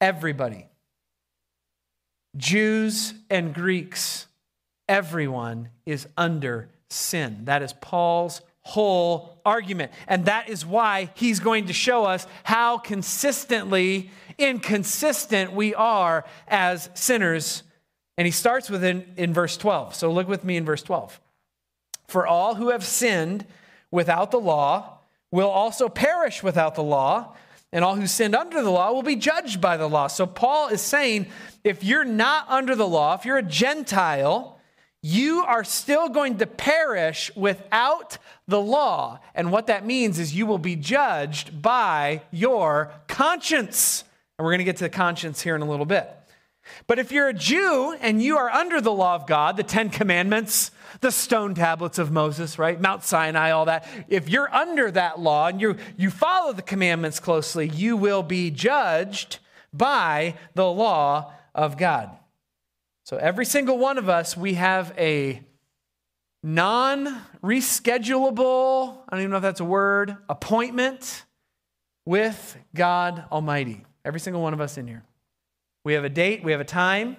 Everybody. 0.01 0.67
Jews 2.35 3.13
and 3.29 3.53
Greeks, 3.53 4.27
everyone 4.89 5.69
is 5.85 6.07
under 6.17 6.69
sin. 6.89 7.45
That 7.45 7.61
is 7.61 7.73
Paul's 7.73 8.41
whole 8.63 9.39
argument. 9.45 9.91
And 10.07 10.25
that 10.25 10.49
is 10.49 10.65
why 10.65 11.09
he's 11.13 11.39
going 11.39 11.67
to 11.67 11.73
show 11.73 12.05
us 12.05 12.25
how 12.43 12.77
consistently 12.77 14.09
inconsistent 14.37 15.53
we 15.53 15.75
are 15.75 16.25
as 16.47 16.89
sinners. 16.93 17.63
And 18.17 18.25
he 18.25 18.31
starts 18.31 18.69
with 18.69 18.83
in, 18.83 19.05
in 19.17 19.33
verse 19.33 19.57
12. 19.57 19.95
So 19.95 20.11
look 20.11 20.27
with 20.27 20.43
me 20.43 20.57
in 20.57 20.65
verse 20.65 20.83
12. 20.83 21.19
For 22.07 22.27
all 22.27 22.55
who 22.55 22.69
have 22.69 22.83
sinned 22.83 23.45
without 23.91 24.31
the 24.31 24.39
law 24.39 24.99
will 25.31 25.49
also 25.49 25.89
perish 25.89 26.43
without 26.43 26.75
the 26.75 26.83
law 26.83 27.35
and 27.73 27.83
all 27.83 27.95
who 27.95 28.05
sinned 28.05 28.35
under 28.35 28.61
the 28.61 28.69
law 28.69 28.91
will 28.93 29.01
be 29.01 29.15
judged 29.15 29.59
by 29.59 29.77
the 29.77 29.89
law. 29.89 30.05
So 30.05 30.27
Paul 30.27 30.67
is 30.67 30.79
saying 30.79 31.25
if 31.63 31.83
you're 31.83 32.05
not 32.05 32.47
under 32.47 32.75
the 32.75 32.87
law, 32.87 33.15
if 33.15 33.25
you're 33.25 33.39
a 33.39 33.43
Gentile, 33.43 34.59
you 35.01 35.41
are 35.41 35.63
still 35.63 36.07
going 36.07 36.37
to 36.37 36.45
perish 36.45 37.31
without 37.35 38.19
the 38.47 38.61
law. 38.61 39.19
And 39.33 39.51
what 39.51 39.67
that 39.67 39.85
means 39.87 40.19
is 40.19 40.35
you 40.35 40.45
will 40.45 40.59
be 40.59 40.75
judged 40.75 41.63
by 41.63 42.21
your 42.29 42.91
conscience. 43.07 44.03
And 44.37 44.45
we're 44.45 44.51
going 44.51 44.59
to 44.59 44.65
get 44.65 44.77
to 44.77 44.83
the 44.83 44.89
conscience 44.89 45.41
here 45.41 45.55
in 45.55 45.63
a 45.63 45.69
little 45.69 45.87
bit. 45.87 46.09
But 46.87 46.99
if 46.99 47.11
you're 47.11 47.29
a 47.29 47.33
Jew 47.33 47.95
and 47.99 48.21
you 48.21 48.37
are 48.37 48.49
under 48.49 48.81
the 48.81 48.91
law 48.91 49.15
of 49.15 49.27
God, 49.27 49.57
the 49.57 49.63
Ten 49.63 49.89
Commandments, 49.89 50.71
the 51.01 51.11
stone 51.11 51.53
tablets 51.55 51.97
of 51.97 52.11
Moses, 52.11 52.57
right? 52.57 52.79
Mount 52.79 53.03
Sinai, 53.03 53.51
all 53.51 53.65
that. 53.65 53.87
If 54.07 54.29
you're 54.29 54.53
under 54.53 54.89
that 54.91 55.19
law 55.19 55.47
and 55.47 55.59
you, 55.59 55.75
you 55.97 56.09
follow 56.09 56.53
the 56.53 56.61
commandments 56.61 57.19
closely, 57.19 57.67
you 57.67 57.97
will 57.97 58.23
be 58.23 58.51
judged 58.51 59.39
by 59.73 60.35
the 60.55 60.69
law 60.69 61.33
of 61.53 61.77
God. 61.77 62.11
So 63.05 63.17
every 63.17 63.45
single 63.45 63.77
one 63.77 63.97
of 63.97 64.07
us, 64.07 64.37
we 64.37 64.53
have 64.53 64.93
a 64.97 65.41
non 66.41 67.21
reschedulable, 67.43 68.97
I 69.09 69.11
don't 69.11 69.19
even 69.19 69.31
know 69.31 69.37
if 69.37 69.43
that's 69.43 69.59
a 69.59 69.65
word, 69.65 70.15
appointment 70.29 71.25
with 72.05 72.57
God 72.73 73.25
Almighty. 73.31 73.85
Every 74.05 74.19
single 74.19 74.41
one 74.41 74.53
of 74.53 74.61
us 74.61 74.77
in 74.77 74.87
here. 74.87 75.03
We 75.83 75.93
have 75.93 76.03
a 76.03 76.09
date, 76.09 76.43
we 76.43 76.51
have 76.51 76.61
a 76.61 76.65
time, 76.65 77.17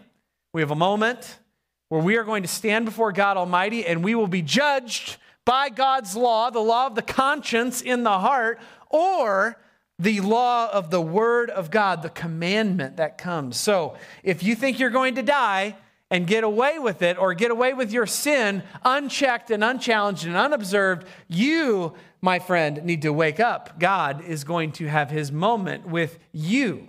we 0.52 0.61
have 0.62 0.71
a 0.71 0.76
moment 0.76 1.38
where 1.88 2.00
we 2.00 2.16
are 2.16 2.25
going 2.25 2.42
to 2.42 2.49
stand 2.49 2.85
before 2.85 3.12
God 3.12 3.37
Almighty 3.37 3.87
and 3.87 4.02
we 4.02 4.14
will 4.14 4.26
be 4.26 4.42
judged 4.42 5.16
by 5.44 5.68
God's 5.68 6.16
law, 6.16 6.50
the 6.50 6.61
law 6.61 6.87
of 6.87 6.94
the 6.94 7.02
conscience 7.02 7.83
in 7.83 8.02
the 8.02 8.18
heart, 8.18 8.59
or 8.88 9.61
the 9.99 10.21
law 10.21 10.71
of 10.71 10.90
the 10.90 11.00
Word 11.00 11.50
of 11.50 11.71
God, 11.71 12.02
the 12.02 12.09
commandment 12.09 12.97
that 12.97 13.18
comes. 13.18 13.59
So 13.59 13.97
if 14.23 14.42
you 14.42 14.54
think 14.54 14.78
you're 14.78 14.90
going 14.90 15.16
to 15.16 15.23
die, 15.23 15.76
and 16.11 16.28
get 16.28 16.44
away 16.44 16.78
with 16.78 17.02
it 17.02 17.18
or 17.18 17.35
get 17.35 17.50
away 17.50 17.75
with 17.75 17.90
your 17.90 18.06
sin 18.06 18.62
unchecked 18.85 19.50
and 19.50 19.64
unchallenged 19.64 20.25
and 20.25 20.37
unobserved, 20.37 21.06
you, 21.26 21.92
my 22.21 22.38
friend, 22.38 22.85
need 22.85 23.02
to 23.02 23.12
wake 23.12 23.40
up. 23.40 23.80
God 23.80 24.25
is 24.25 24.44
going 24.44 24.71
to 24.73 24.87
have 24.87 25.11
his 25.11 25.33
moment 25.33 25.88
with 25.88 26.18
you, 26.30 26.88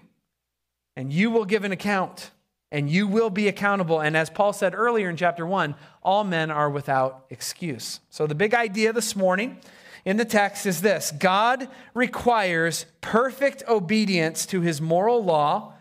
and 0.95 1.11
you 1.11 1.29
will 1.29 1.45
give 1.45 1.63
an 1.63 1.71
account 1.71 2.31
and 2.71 2.89
you 2.89 3.07
will 3.07 3.29
be 3.29 3.47
accountable. 3.47 4.01
And 4.01 4.17
as 4.17 4.29
Paul 4.29 4.53
said 4.53 4.73
earlier 4.75 5.09
in 5.09 5.17
chapter 5.17 5.45
1, 5.45 5.75
all 6.03 6.23
men 6.23 6.51
are 6.51 6.69
without 6.69 7.25
excuse. 7.29 7.99
So 8.09 8.27
the 8.27 8.35
big 8.35 8.53
idea 8.53 8.91
this 8.91 9.15
morning 9.15 9.59
in 10.03 10.17
the 10.17 10.25
text 10.25 10.65
is 10.65 10.81
this 10.81 11.11
God 11.11 11.67
requires 11.93 12.85
perfect 13.01 13.63
obedience 13.67 14.45
to 14.47 14.61
his 14.61 14.81
moral 14.81 15.23
law 15.23 15.73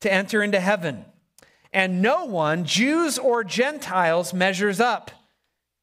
to 0.00 0.12
enter 0.12 0.42
into 0.42 0.60
heaven. 0.60 1.04
And 1.72 2.00
no 2.00 2.24
one, 2.24 2.64
Jews 2.64 3.18
or 3.18 3.44
Gentiles, 3.44 4.32
measures 4.32 4.80
up. 4.80 5.10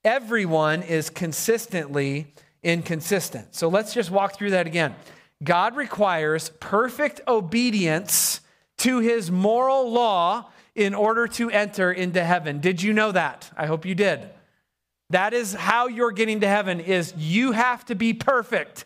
Everyone 0.04 0.82
is 0.82 1.10
consistently 1.10 2.34
inconsistent. 2.63 3.54
So 3.54 3.68
let's 3.68 3.94
just 3.94 4.10
walk 4.10 4.36
through 4.36 4.51
that 4.51 4.68
again. 4.68 4.96
God 5.44 5.75
requires 5.75 6.50
perfect 6.60 7.22
obedience 7.27 8.42
to 8.79 9.00
his 9.00 9.32
moral 9.32 9.91
law 9.91 10.51
in 10.75 10.94
order 10.94 11.27
to 11.27 11.50
enter 11.50 11.91
into 11.91 12.24
heaven. 12.24 12.60
Did 12.60 12.82
you 12.82 12.94
know 12.94 13.12
that? 13.12 13.50
I 13.55 13.65
hope 13.65 13.86
you 13.86 13.96
did. 13.96 14.29
That 15.12 15.34
is 15.34 15.53
how 15.53 15.88
you're 15.88 16.12
getting 16.12 16.41
to 16.41 16.48
heaven 16.48 16.79
is 16.79 17.13
you 17.15 17.51
have 17.51 17.86
to 17.86 17.96
be 17.96 18.13
perfect. 18.13 18.86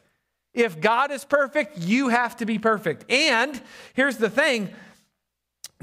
If 0.54 0.82
God 0.82 1.12
is 1.12 1.26
perfect, 1.26 1.78
you 1.78 2.10
have 2.10 2.38
to 2.38 2.46
be 2.46 2.60
perfect. 2.60 3.10
And 3.10 3.60
here's 3.94 4.18
the 4.18 4.30
thing, 4.30 4.70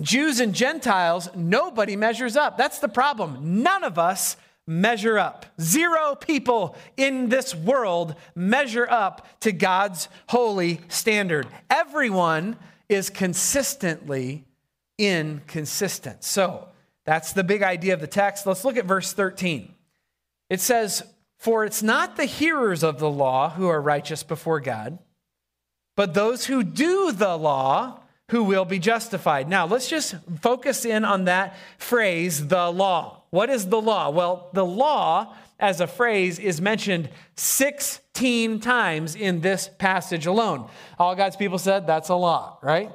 Jews 0.01 0.41
and 0.41 0.55
Gentiles, 0.55 1.29
nobody 1.35 1.97
measures 1.97 2.37
up. 2.37 2.59
That's 2.59 2.81
the 2.81 2.89
problem. 2.89 3.63
None 3.63 3.83
of 3.83 3.99
us 3.99 4.37
measure 4.67 5.19
up. 5.19 5.47
Zero 5.61 6.15
people 6.15 6.77
in 6.97 7.29
this 7.29 7.55
world 7.55 8.15
measure 8.35 8.87
up 8.91 9.27
to 9.41 9.53
God's 9.53 10.09
holy 10.29 10.81
standard. 10.89 11.47
Everyone 11.71 12.57
is 12.88 13.11
consistently 13.11 14.45
inconsistent. 14.99 16.25
So 16.25 16.69
that's 17.05 17.33
the 17.33 17.45
big 17.45 17.62
idea 17.62 17.95
of 17.95 18.00
the 18.00 18.07
text. 18.07 18.47
Let's 18.47 18.64
look 18.64 18.76
at 18.76 18.85
verse 18.85 19.12
13. 19.12 19.73
It 20.50 20.61
says, 20.61 21.02
For 21.38 21.64
it's 21.64 21.83
not 21.83 22.16
the 22.16 22.25
hearers 22.25 22.83
of 22.83 22.99
the 22.99 23.11
law 23.11 23.50
who 23.50 23.69
are 23.69 23.81
righteous 23.81 24.23
before 24.23 24.61
God, 24.61 24.99
but 25.97 26.14
those 26.14 26.47
who 26.47 26.62
do 26.62 27.12
the 27.12 27.37
law 27.37 28.00
who 28.31 28.43
will 28.43 28.64
be 28.64 28.78
justified. 28.78 29.49
Now, 29.49 29.66
let's 29.66 29.88
just 29.88 30.16
focus 30.40 30.85
in 30.85 31.05
on 31.05 31.25
that 31.25 31.57
phrase, 31.78 32.49
the 32.49 32.71
law. 32.71 33.23
What 33.31 33.50
is 33.50 33.69
the 33.69 33.81
law? 33.81 34.11
Well, 34.11 34.50
the 34.52 34.64
law 34.64 35.35
as 35.59 35.81
a 35.81 35.87
phrase 35.87 36.39
is 36.39 36.61
mentioned 36.61 37.09
16 37.37 38.61
times 38.61 39.15
in 39.15 39.41
this 39.41 39.71
passage 39.79 40.27
alone. 40.27 40.69
All 40.99 41.15
God's 41.15 41.37
people 41.37 41.59
said 41.59 41.87
that's 41.87 42.09
a 42.09 42.15
lot, 42.15 42.59
right? 42.63 42.91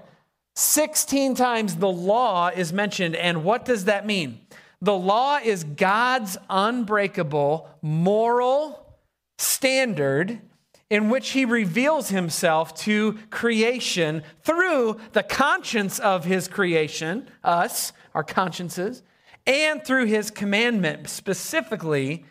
16 0.55 1.35
times 1.35 1.77
the 1.77 1.89
law 1.89 2.49
is 2.49 2.71
mentioned. 2.71 3.15
And 3.15 3.43
what 3.43 3.65
does 3.65 3.85
that 3.85 4.05
mean? 4.05 4.41
The 4.81 4.97
law 4.97 5.37
is 5.37 5.63
God's 5.63 6.37
unbreakable 6.49 7.69
moral 7.81 8.97
standard 9.37 10.41
in 10.89 11.09
which 11.09 11.29
he 11.29 11.45
reveals 11.45 12.09
himself 12.09 12.75
to 12.75 13.17
creation 13.29 14.23
through 14.43 14.99
the 15.13 15.23
conscience 15.23 15.99
of 15.99 16.25
his 16.25 16.47
creation, 16.47 17.27
us, 17.43 17.93
our 18.13 18.23
consciences, 18.23 19.01
and 19.47 19.83
through 19.83 20.05
his 20.05 20.29
commandment, 20.29 21.09
specifically 21.09 22.25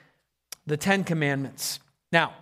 the 0.70 0.76
Ten 0.76 1.02
Commandments. 1.02 1.80
Now, 2.12 2.32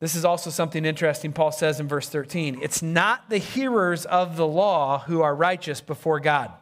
this 0.00 0.14
is 0.14 0.26
also 0.26 0.50
something 0.50 0.84
interesting 0.84 1.32
Paul 1.32 1.52
says 1.52 1.80
in 1.80 1.88
verse 1.88 2.08
13. 2.10 2.58
It's 2.62 2.82
not 2.82 3.30
the 3.30 3.38
hearers 3.38 4.04
of 4.04 4.36
the 4.36 4.46
law 4.46 4.98
who 4.98 5.22
are 5.22 5.34
righteous 5.34 5.80
before 5.80 6.20
God. 6.20 6.52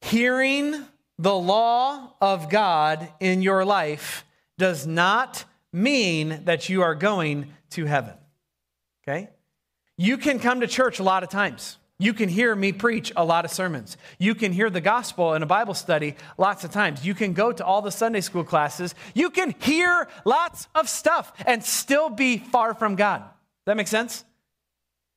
Hearing 0.00 0.84
the 1.16 1.34
law 1.34 2.14
of 2.20 2.50
God 2.50 3.08
in 3.20 3.40
your 3.40 3.64
life 3.64 4.24
does 4.58 4.84
not 4.84 5.44
mean 5.72 6.40
that 6.46 6.68
you 6.68 6.82
are 6.82 6.96
going 6.96 7.52
to 7.70 7.84
heaven. 7.84 8.14
Okay? 9.06 9.30
You 9.96 10.18
can 10.18 10.40
come 10.40 10.60
to 10.60 10.66
church 10.66 10.98
a 10.98 11.04
lot 11.04 11.22
of 11.22 11.28
times. 11.28 11.78
You 11.98 12.12
can 12.12 12.28
hear 12.28 12.54
me 12.54 12.72
preach 12.72 13.10
a 13.16 13.24
lot 13.24 13.46
of 13.46 13.50
sermons. 13.50 13.96
You 14.18 14.34
can 14.34 14.52
hear 14.52 14.68
the 14.68 14.82
gospel 14.82 15.32
in 15.32 15.42
a 15.42 15.46
Bible 15.46 15.72
study 15.72 16.14
lots 16.36 16.62
of 16.62 16.70
times. 16.70 17.06
You 17.06 17.14
can 17.14 17.32
go 17.32 17.52
to 17.52 17.64
all 17.64 17.80
the 17.80 17.90
Sunday 17.90 18.20
school 18.20 18.44
classes. 18.44 18.94
You 19.14 19.30
can 19.30 19.54
hear 19.60 20.06
lots 20.26 20.68
of 20.74 20.90
stuff 20.90 21.32
and 21.46 21.64
still 21.64 22.10
be 22.10 22.36
far 22.36 22.74
from 22.74 22.96
God. 22.96 23.22
That 23.64 23.78
makes 23.78 23.90
sense? 23.90 24.24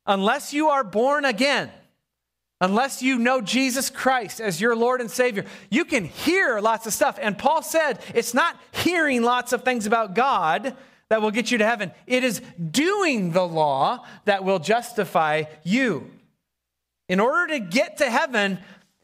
Unless 0.05 0.53
you 0.53 0.69
are 0.69 0.85
born 0.85 1.25
again, 1.25 1.69
unless 2.61 3.01
you 3.01 3.19
know 3.19 3.41
Jesus 3.41 3.89
Christ 3.89 4.39
as 4.39 4.61
your 4.61 4.75
Lord 4.75 5.01
and 5.01 5.11
Savior, 5.11 5.45
you 5.69 5.83
can 5.83 6.05
hear 6.05 6.61
lots 6.61 6.87
of 6.87 6.93
stuff. 6.93 7.19
And 7.21 7.37
Paul 7.37 7.61
said 7.61 7.99
it's 8.15 8.33
not 8.33 8.57
hearing 8.71 9.21
lots 9.21 9.51
of 9.51 9.63
things 9.63 9.85
about 9.85 10.15
God 10.15 10.77
that 11.09 11.21
will 11.21 11.31
get 11.31 11.51
you 11.51 11.57
to 11.57 11.65
heaven, 11.65 11.91
it 12.05 12.23
is 12.23 12.39
doing 12.71 13.31
the 13.31 13.45
law 13.45 14.05
that 14.25 14.43
will 14.43 14.59
justify 14.59 15.43
you. 15.63 16.09
In 17.09 17.19
order 17.19 17.53
to 17.53 17.59
get 17.59 17.97
to 17.97 18.09
heaven, 18.09 18.59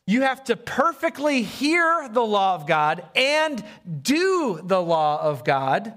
you 0.08 0.22
have 0.22 0.44
to 0.46 0.56
perfectly 0.56 1.42
hear 1.42 2.08
the 2.08 2.22
law 2.22 2.54
of 2.54 2.68
God 2.68 3.04
and 3.16 3.64
do 4.02 4.62
the 4.64 4.82
law 4.82 5.20
of 5.20 5.44
God 5.44 5.94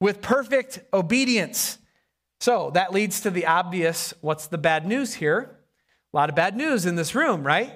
with 0.00 0.20
perfect 0.20 0.80
obedience. 0.92 1.78
So 2.40 2.70
that 2.74 2.92
leads 2.92 3.22
to 3.22 3.30
the 3.30 3.46
obvious 3.46 4.12
what's 4.20 4.48
the 4.48 4.58
bad 4.58 4.86
news 4.86 5.14
here? 5.14 5.56
A 6.12 6.16
lot 6.16 6.28
of 6.28 6.36
bad 6.36 6.56
news 6.56 6.84
in 6.84 6.94
this 6.94 7.14
room, 7.14 7.42
right? 7.42 7.72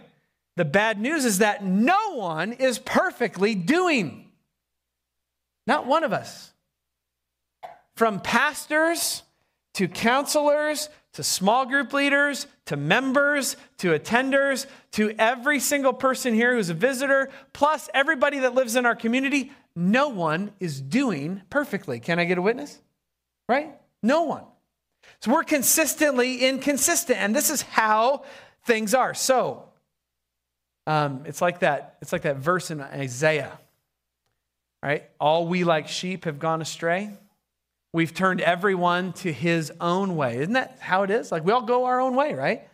The 0.56 0.66
bad 0.66 1.00
news 1.00 1.24
is 1.24 1.38
that 1.38 1.64
no 1.64 2.16
one 2.16 2.52
is 2.52 2.78
perfectly 2.78 3.54
doing. 3.54 4.30
Not 5.66 5.86
one 5.86 6.04
of 6.04 6.12
us. 6.12 6.52
From 7.96 8.20
pastors 8.20 9.22
to 9.74 9.88
counselors 9.88 10.90
to 11.14 11.22
small 11.22 11.66
group 11.66 11.92
leaders, 11.92 12.46
to 12.66 12.76
members, 12.76 13.56
to 13.78 13.98
attenders, 13.98 14.66
to 14.92 15.14
every 15.18 15.58
single 15.58 15.92
person 15.92 16.34
here 16.34 16.54
who's 16.54 16.70
a 16.70 16.74
visitor, 16.74 17.30
plus 17.52 17.88
everybody 17.94 18.40
that 18.40 18.54
lives 18.54 18.76
in 18.76 18.86
our 18.86 18.94
community, 18.94 19.52
no 19.74 20.08
one 20.08 20.52
is 20.60 20.80
doing 20.80 21.42
perfectly. 21.50 22.00
Can 22.00 22.18
I 22.18 22.24
get 22.24 22.38
a 22.38 22.42
witness? 22.42 22.80
Right? 23.48 23.74
No 24.02 24.22
one. 24.24 24.44
So 25.20 25.32
we're 25.32 25.44
consistently 25.44 26.38
inconsistent, 26.38 27.18
and 27.18 27.34
this 27.34 27.50
is 27.50 27.62
how 27.62 28.24
things 28.64 28.94
are. 28.94 29.14
So 29.14 29.64
um, 30.86 31.22
it's 31.26 31.40
like 31.40 31.60
that. 31.60 31.96
It's 32.00 32.12
like 32.12 32.22
that 32.22 32.36
verse 32.36 32.70
in 32.70 32.80
Isaiah, 32.80 33.58
right? 34.82 35.08
All 35.18 35.46
we 35.46 35.64
like 35.64 35.88
sheep 35.88 36.24
have 36.26 36.38
gone 36.38 36.62
astray. 36.62 37.10
We've 37.92 38.12
turned 38.14 38.40
everyone 38.40 39.12
to 39.14 39.32
his 39.32 39.72
own 39.80 40.16
way. 40.16 40.38
Isn't 40.38 40.52
that 40.52 40.78
how 40.80 41.04
it 41.04 41.10
is? 41.10 41.32
Like 41.32 41.44
we 41.44 41.52
all 41.52 41.62
go 41.62 41.84
our 41.84 42.00
own 42.00 42.14
way, 42.14 42.34
right? 42.34 42.68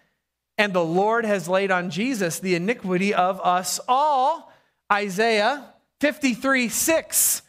And 0.59 0.73
the 0.73 0.85
Lord 0.85 1.25
has 1.25 1.49
laid 1.49 1.71
on 1.71 1.91
Jesus 1.91 2.41
the 2.41 2.55
iniquity 2.55 3.15
of 3.15 3.41
us 3.41 3.81
all. 3.89 4.53
Isaiah 4.93 5.73
53 6.01 6.69
6. 6.69 7.43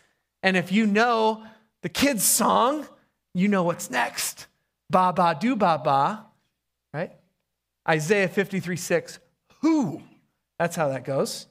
And 0.43 0.55
if 0.55 0.71
you 0.71 0.85
know 0.85 1.43
the 1.81 1.89
kids' 1.89 2.23
song, 2.23 2.87
you 3.33 3.47
know 3.47 3.63
what's 3.63 3.89
next. 3.89 4.47
Ba 4.89 5.11
ba 5.15 5.35
do 5.39 5.55
ba 5.55 5.81
ba, 5.83 6.25
right? 6.93 7.11
Isaiah 7.87 8.27
53 8.27 8.75
6. 8.75 9.19
Who? 9.61 10.01
That's 10.59 10.75
how 10.75 10.89
that 10.89 11.03
goes. 11.03 11.47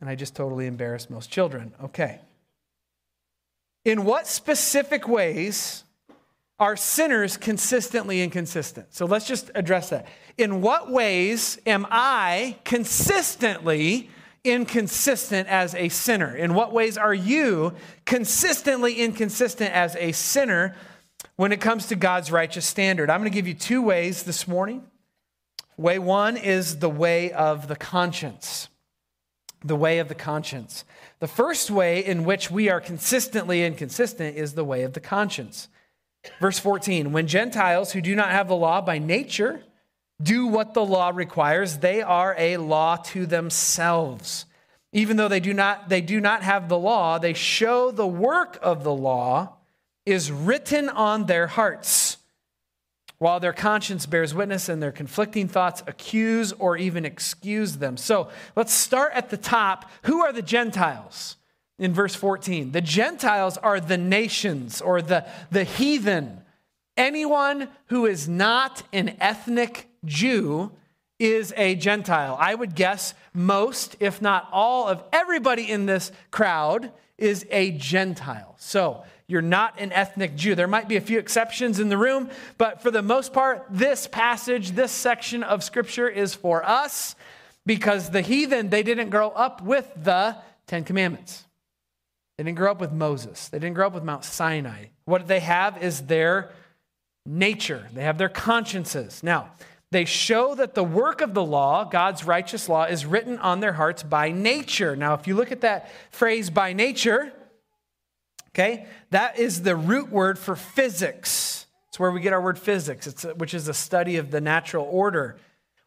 And 0.00 0.08
I 0.08 0.14
just 0.14 0.36
totally 0.36 0.66
embarrassed 0.66 1.10
most 1.10 1.30
children. 1.30 1.74
Okay. 1.82 2.20
In 3.88 4.04
what 4.04 4.26
specific 4.26 5.08
ways 5.08 5.82
are 6.60 6.76
sinners 6.76 7.38
consistently 7.38 8.20
inconsistent? 8.20 8.88
So 8.90 9.06
let's 9.06 9.26
just 9.26 9.50
address 9.54 9.88
that. 9.88 10.06
In 10.36 10.60
what 10.60 10.90
ways 10.90 11.58
am 11.64 11.86
I 11.90 12.58
consistently 12.64 14.10
inconsistent 14.44 15.48
as 15.48 15.74
a 15.74 15.88
sinner? 15.88 16.36
In 16.36 16.52
what 16.52 16.70
ways 16.70 16.98
are 16.98 17.14
you 17.14 17.72
consistently 18.04 18.92
inconsistent 18.92 19.72
as 19.72 19.96
a 19.96 20.12
sinner 20.12 20.76
when 21.36 21.50
it 21.50 21.62
comes 21.62 21.86
to 21.86 21.96
God's 21.96 22.30
righteous 22.30 22.66
standard? 22.66 23.08
I'm 23.08 23.20
going 23.20 23.32
to 23.32 23.34
give 23.34 23.48
you 23.48 23.54
two 23.54 23.80
ways 23.80 24.24
this 24.24 24.46
morning. 24.46 24.84
Way 25.78 25.98
one 25.98 26.36
is 26.36 26.80
the 26.80 26.90
way 26.90 27.32
of 27.32 27.68
the 27.68 27.76
conscience. 27.76 28.68
The 29.64 29.76
way 29.76 29.98
of 29.98 30.08
the 30.08 30.14
conscience. 30.14 30.84
The 31.20 31.28
first 31.28 31.70
way 31.70 32.04
in 32.04 32.24
which 32.24 32.50
we 32.50 32.70
are 32.70 32.80
consistently 32.80 33.64
inconsistent 33.64 34.36
is 34.36 34.54
the 34.54 34.64
way 34.64 34.82
of 34.82 34.92
the 34.92 35.00
conscience. 35.00 35.68
Verse 36.40 36.58
14 36.58 37.12
When 37.12 37.26
Gentiles 37.26 37.92
who 37.92 38.00
do 38.00 38.14
not 38.14 38.30
have 38.30 38.48
the 38.48 38.56
law 38.56 38.80
by 38.80 38.98
nature 38.98 39.62
do 40.22 40.46
what 40.46 40.74
the 40.74 40.84
law 40.84 41.10
requires, 41.10 41.78
they 41.78 42.02
are 42.02 42.34
a 42.38 42.56
law 42.56 42.96
to 42.96 43.26
themselves. 43.26 44.46
Even 44.92 45.16
though 45.16 45.28
they 45.28 45.40
do 45.40 45.52
not, 45.52 45.88
they 45.88 46.00
do 46.00 46.20
not 46.20 46.42
have 46.42 46.68
the 46.68 46.78
law, 46.78 47.18
they 47.18 47.34
show 47.34 47.90
the 47.90 48.06
work 48.06 48.58
of 48.62 48.84
the 48.84 48.94
law 48.94 49.56
is 50.06 50.32
written 50.32 50.88
on 50.88 51.26
their 51.26 51.46
hearts 51.46 52.07
while 53.18 53.40
their 53.40 53.52
conscience 53.52 54.06
bears 54.06 54.34
witness 54.34 54.68
and 54.68 54.82
their 54.82 54.92
conflicting 54.92 55.48
thoughts 55.48 55.82
accuse 55.86 56.52
or 56.52 56.76
even 56.76 57.04
excuse 57.04 57.76
them. 57.76 57.96
So 57.96 58.28
let's 58.54 58.72
start 58.72 59.12
at 59.14 59.30
the 59.30 59.36
top. 59.36 59.90
Who 60.02 60.22
are 60.22 60.32
the 60.32 60.42
Gentiles? 60.42 61.36
In 61.78 61.92
verse 61.92 62.14
14, 62.14 62.72
the 62.72 62.80
Gentiles 62.80 63.56
are 63.56 63.80
the 63.80 63.98
nations 63.98 64.80
or 64.80 65.00
the, 65.02 65.26
the 65.50 65.64
heathen. 65.64 66.42
Anyone 66.96 67.68
who 67.86 68.06
is 68.06 68.28
not 68.28 68.82
an 68.92 69.16
ethnic 69.20 69.88
Jew 70.04 70.72
is 71.18 71.52
a 71.56 71.74
Gentile. 71.74 72.36
I 72.38 72.54
would 72.54 72.74
guess 72.74 73.14
most, 73.32 73.96
if 74.00 74.22
not 74.22 74.48
all, 74.52 74.88
of 74.88 75.02
everybody 75.12 75.70
in 75.70 75.86
this 75.86 76.12
crowd 76.30 76.92
is 77.16 77.46
a 77.50 77.72
Gentile. 77.72 78.54
So 78.58 79.04
you're 79.28 79.42
not 79.42 79.78
an 79.78 79.92
ethnic 79.92 80.34
Jew. 80.34 80.54
There 80.54 80.66
might 80.66 80.88
be 80.88 80.96
a 80.96 81.02
few 81.02 81.18
exceptions 81.18 81.78
in 81.78 81.90
the 81.90 81.98
room, 81.98 82.30
but 82.56 82.82
for 82.82 82.90
the 82.90 83.02
most 83.02 83.34
part, 83.34 83.66
this 83.70 84.06
passage, 84.06 84.70
this 84.70 84.90
section 84.90 85.42
of 85.42 85.62
scripture 85.62 86.08
is 86.08 86.34
for 86.34 86.64
us 86.64 87.14
because 87.66 88.10
the 88.10 88.22
heathen, 88.22 88.70
they 88.70 88.82
didn't 88.82 89.10
grow 89.10 89.28
up 89.28 89.60
with 89.60 89.92
the 89.94 90.36
Ten 90.66 90.82
Commandments. 90.82 91.44
They 92.38 92.44
didn't 92.44 92.56
grow 92.56 92.70
up 92.70 92.80
with 92.80 92.92
Moses. 92.92 93.48
They 93.48 93.58
didn't 93.58 93.74
grow 93.74 93.88
up 93.88 93.92
with 93.92 94.04
Mount 94.04 94.24
Sinai. 94.24 94.86
What 95.04 95.28
they 95.28 95.40
have 95.40 95.82
is 95.82 96.02
their 96.02 96.50
nature, 97.26 97.86
they 97.92 98.04
have 98.04 98.16
their 98.16 98.30
consciences. 98.30 99.22
Now, 99.22 99.50
they 99.90 100.04
show 100.06 100.54
that 100.54 100.74
the 100.74 100.84
work 100.84 101.20
of 101.20 101.34
the 101.34 101.44
law, 101.44 101.84
God's 101.84 102.24
righteous 102.24 102.68
law, 102.68 102.84
is 102.84 103.04
written 103.04 103.38
on 103.38 103.60
their 103.60 103.72
hearts 103.72 104.02
by 104.02 104.30
nature. 104.30 104.96
Now, 104.96 105.14
if 105.14 105.26
you 105.26 105.34
look 105.34 105.52
at 105.52 105.62
that 105.62 105.90
phrase 106.10 106.50
by 106.50 106.72
nature, 106.72 107.32
Okay? 108.50 108.86
That 109.10 109.38
is 109.38 109.62
the 109.62 109.76
root 109.76 110.10
word 110.10 110.38
for 110.38 110.56
physics. 110.56 111.66
It's 111.88 111.98
where 111.98 112.10
we 112.10 112.20
get 112.20 112.32
our 112.32 112.40
word 112.40 112.58
physics, 112.58 113.06
it's, 113.06 113.22
which 113.22 113.54
is 113.54 113.68
a 113.68 113.74
study 113.74 114.16
of 114.16 114.30
the 114.30 114.40
natural 114.40 114.86
order, 114.90 115.36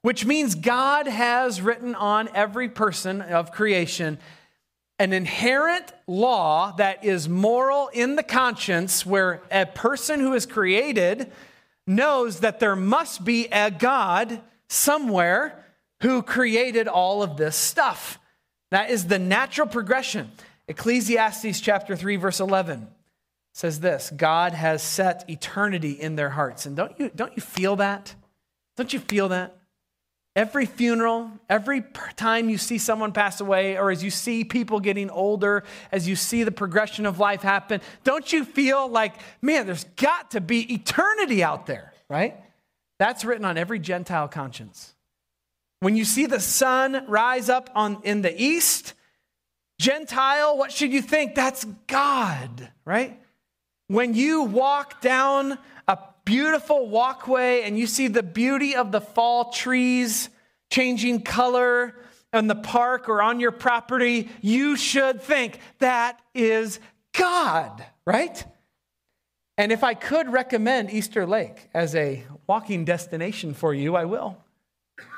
which 0.02 0.26
means 0.26 0.56
God 0.56 1.08
has 1.08 1.62
written 1.62 1.95
on 1.95 2.30
every 2.34 2.69
person 2.69 3.21
of 3.21 3.52
creation 3.52 4.17
an 5.02 5.13
inherent 5.13 5.91
law 6.06 6.74
that 6.74 7.04
is 7.04 7.28
moral 7.28 7.88
in 7.88 8.15
the 8.15 8.21
conscience, 8.21 9.04
where 9.04 9.41
a 9.50 9.65
person 9.65 10.19
who 10.19 10.34
is 10.36 10.45
created 10.45 11.32
knows 11.88 12.41
that 12.41 12.60
there 12.60 12.76
must 12.76 13.26
be 13.26 13.47
a 13.47 13.71
God 13.71 14.41
somewhere 14.69 15.65
who 16.04 16.21
created 16.21 16.88
all 16.88 17.24
of 17.24 17.36
this 17.36 17.56
stuff. 17.56 18.19
That 18.69 18.91
is 18.91 19.08
the 19.08 19.17
natural 19.17 19.67
progression. 19.67 20.32
Ecclesiastes 20.67 21.60
chapter 21.60 21.95
3 21.95 22.15
verse 22.15 22.39
11 22.39 22.88
says 23.54 23.80
this, 23.80 24.12
God 24.15 24.54
has 24.54 24.82
set 24.82 25.30
eternity 25.30 25.91
in 25.91 26.15
their 26.15 26.30
hearts. 26.30 26.65
And 26.65 26.76
don't 26.76 26.97
you 27.00 27.12
don't 27.13 27.36
you 27.36 27.41
feel 27.41 27.78
that? 27.78 28.15
Don't 28.78 28.93
you 28.93 29.00
feel 29.00 29.30
that? 29.30 29.58
Every 30.34 30.65
funeral, 30.65 31.30
every 31.50 31.84
time 32.15 32.50
you 32.50 32.58
see 32.58 32.78
someone 32.78 33.12
pass 33.12 33.41
away, 33.41 33.78
or 33.78 33.91
as 33.91 34.02
you 34.02 34.10
see 34.10 34.45
people 34.45 34.80
getting 34.80 35.10
older, 35.10 35.65
as 35.91 36.08
you 36.08 36.15
see 36.15 36.43
the 36.43 36.54
progression 36.54 37.06
of 37.06 37.19
life 37.19 37.41
happen, 37.41 37.82
don't 38.06 38.32
you 38.32 38.45
feel 38.45 38.88
like, 38.88 39.15
man, 39.41 39.65
there's 39.65 39.84
got 39.97 40.32
to 40.32 40.39
be 40.39 40.74
eternity 40.74 41.43
out 41.43 41.65
there, 41.65 41.91
right? 42.10 42.38
That's 42.97 43.26
written 43.26 43.43
on 43.43 43.58
every 43.58 43.78
Gentile 43.78 44.30
conscience. 44.30 44.93
When 45.82 45.97
you 45.97 46.06
see 46.06 46.28
the 46.28 46.39
sun 46.39 47.04
rise 47.08 47.50
up 47.50 47.69
on, 47.76 48.02
in 48.04 48.21
the 48.21 48.41
east, 48.41 48.93
Gentile, 49.81 50.59
what 50.59 50.71
should 50.71 50.93
you 50.93 51.01
think? 51.01 51.33
That's 51.33 51.65
God, 51.87 52.69
right? 52.85 53.19
When 53.87 54.13
you 54.13 54.43
walk 54.43 55.01
down 55.01 55.57
a 55.87 55.97
beautiful 56.23 56.87
walkway 56.87 57.63
and 57.63 57.79
you 57.79 57.87
see 57.87 58.07
the 58.07 58.21
beauty 58.21 58.75
of 58.75 58.91
the 58.91 59.01
fall 59.01 59.51
trees 59.51 60.29
changing 60.69 61.23
color 61.23 61.95
in 62.31 62.45
the 62.45 62.53
park 62.53 63.09
or 63.09 63.23
on 63.23 63.39
your 63.39 63.51
property, 63.51 64.29
you 64.39 64.75
should 64.75 65.19
think 65.19 65.57
that 65.79 66.21
is 66.35 66.79
God, 67.17 67.83
right? 68.05 68.45
And 69.57 69.71
if 69.71 69.83
I 69.83 69.95
could 69.95 70.31
recommend 70.31 70.91
Easter 70.91 71.25
Lake 71.25 71.69
as 71.73 71.95
a 71.95 72.23
walking 72.45 72.85
destination 72.85 73.55
for 73.55 73.73
you, 73.73 73.95
I 73.95 74.05
will. 74.05 74.37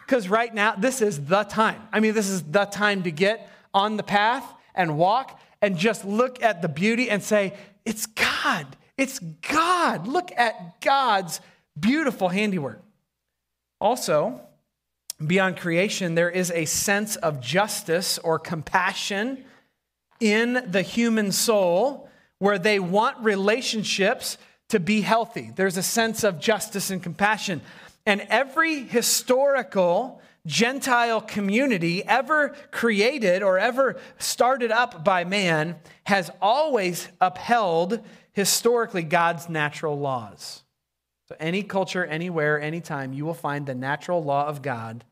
Because 0.08 0.30
right 0.30 0.54
now, 0.54 0.76
this 0.76 1.02
is 1.02 1.26
the 1.26 1.44
time. 1.44 1.82
I 1.92 2.00
mean, 2.00 2.14
this 2.14 2.30
is 2.30 2.44
the 2.44 2.64
time 2.64 3.04
to 3.04 3.12
get 3.12 3.50
on 3.74 3.98
the 3.98 4.04
path 4.04 4.46
and 4.76 4.98
walk 4.98 5.40
and 5.62 5.78
just 5.78 6.06
look 6.06 6.42
at 6.44 6.62
the 6.62 6.70
beauty 6.70 7.10
and 7.10 7.24
say, 7.24 7.54
It's 7.86 8.06
God. 8.06 8.68
It's 8.98 9.20
God. 9.20 10.08
Look 10.08 10.32
at 10.36 10.82
God's 10.82 11.42
beautiful 11.80 12.30
handiwork. 12.30 12.82
Also, 13.82 14.42
beyond 15.26 15.58
creation, 15.58 16.16
there 16.16 16.30
is 16.30 16.52
a 16.52 16.66
sense 16.66 17.16
of 17.18 17.42
justice 17.42 18.18
or 18.20 18.40
compassion 18.40 19.44
in 20.20 20.64
the 20.68 20.82
human 20.82 21.32
soul 21.32 22.10
where 22.40 22.60
they 22.60 22.80
want 22.80 23.18
relationships 23.20 24.38
to 24.70 24.80
be 24.80 25.02
healthy. 25.02 25.52
There's 25.56 25.78
a 25.78 25.84
sense 25.84 26.24
of 26.24 26.40
justice 26.40 26.90
and 26.90 27.02
compassion. 27.02 27.62
And 28.06 28.22
every 28.30 28.84
historical 28.84 30.22
Gentile 30.46 31.22
community 31.22 32.04
ever 32.04 32.50
created 32.72 33.44
or 33.44 33.58
ever 33.58 33.98
started 34.18 34.72
up 34.72 35.04
by 35.04 35.24
man 35.24 35.78
has 36.04 36.30
always 36.42 37.08
upheld 37.22 38.02
historically 38.34 39.04
God's 39.04 39.48
natural 39.48 39.98
laws. 39.98 40.64
So, 41.30 41.36
any 41.40 41.64
culture, 41.64 42.06
anywhere, 42.06 42.60
anytime, 42.60 43.14
you 43.14 43.24
will 43.24 43.34
find 43.34 43.66
the 43.66 43.76
natural 43.76 44.22
law 44.22 44.46
of 44.46 44.62
God, 44.62 45.06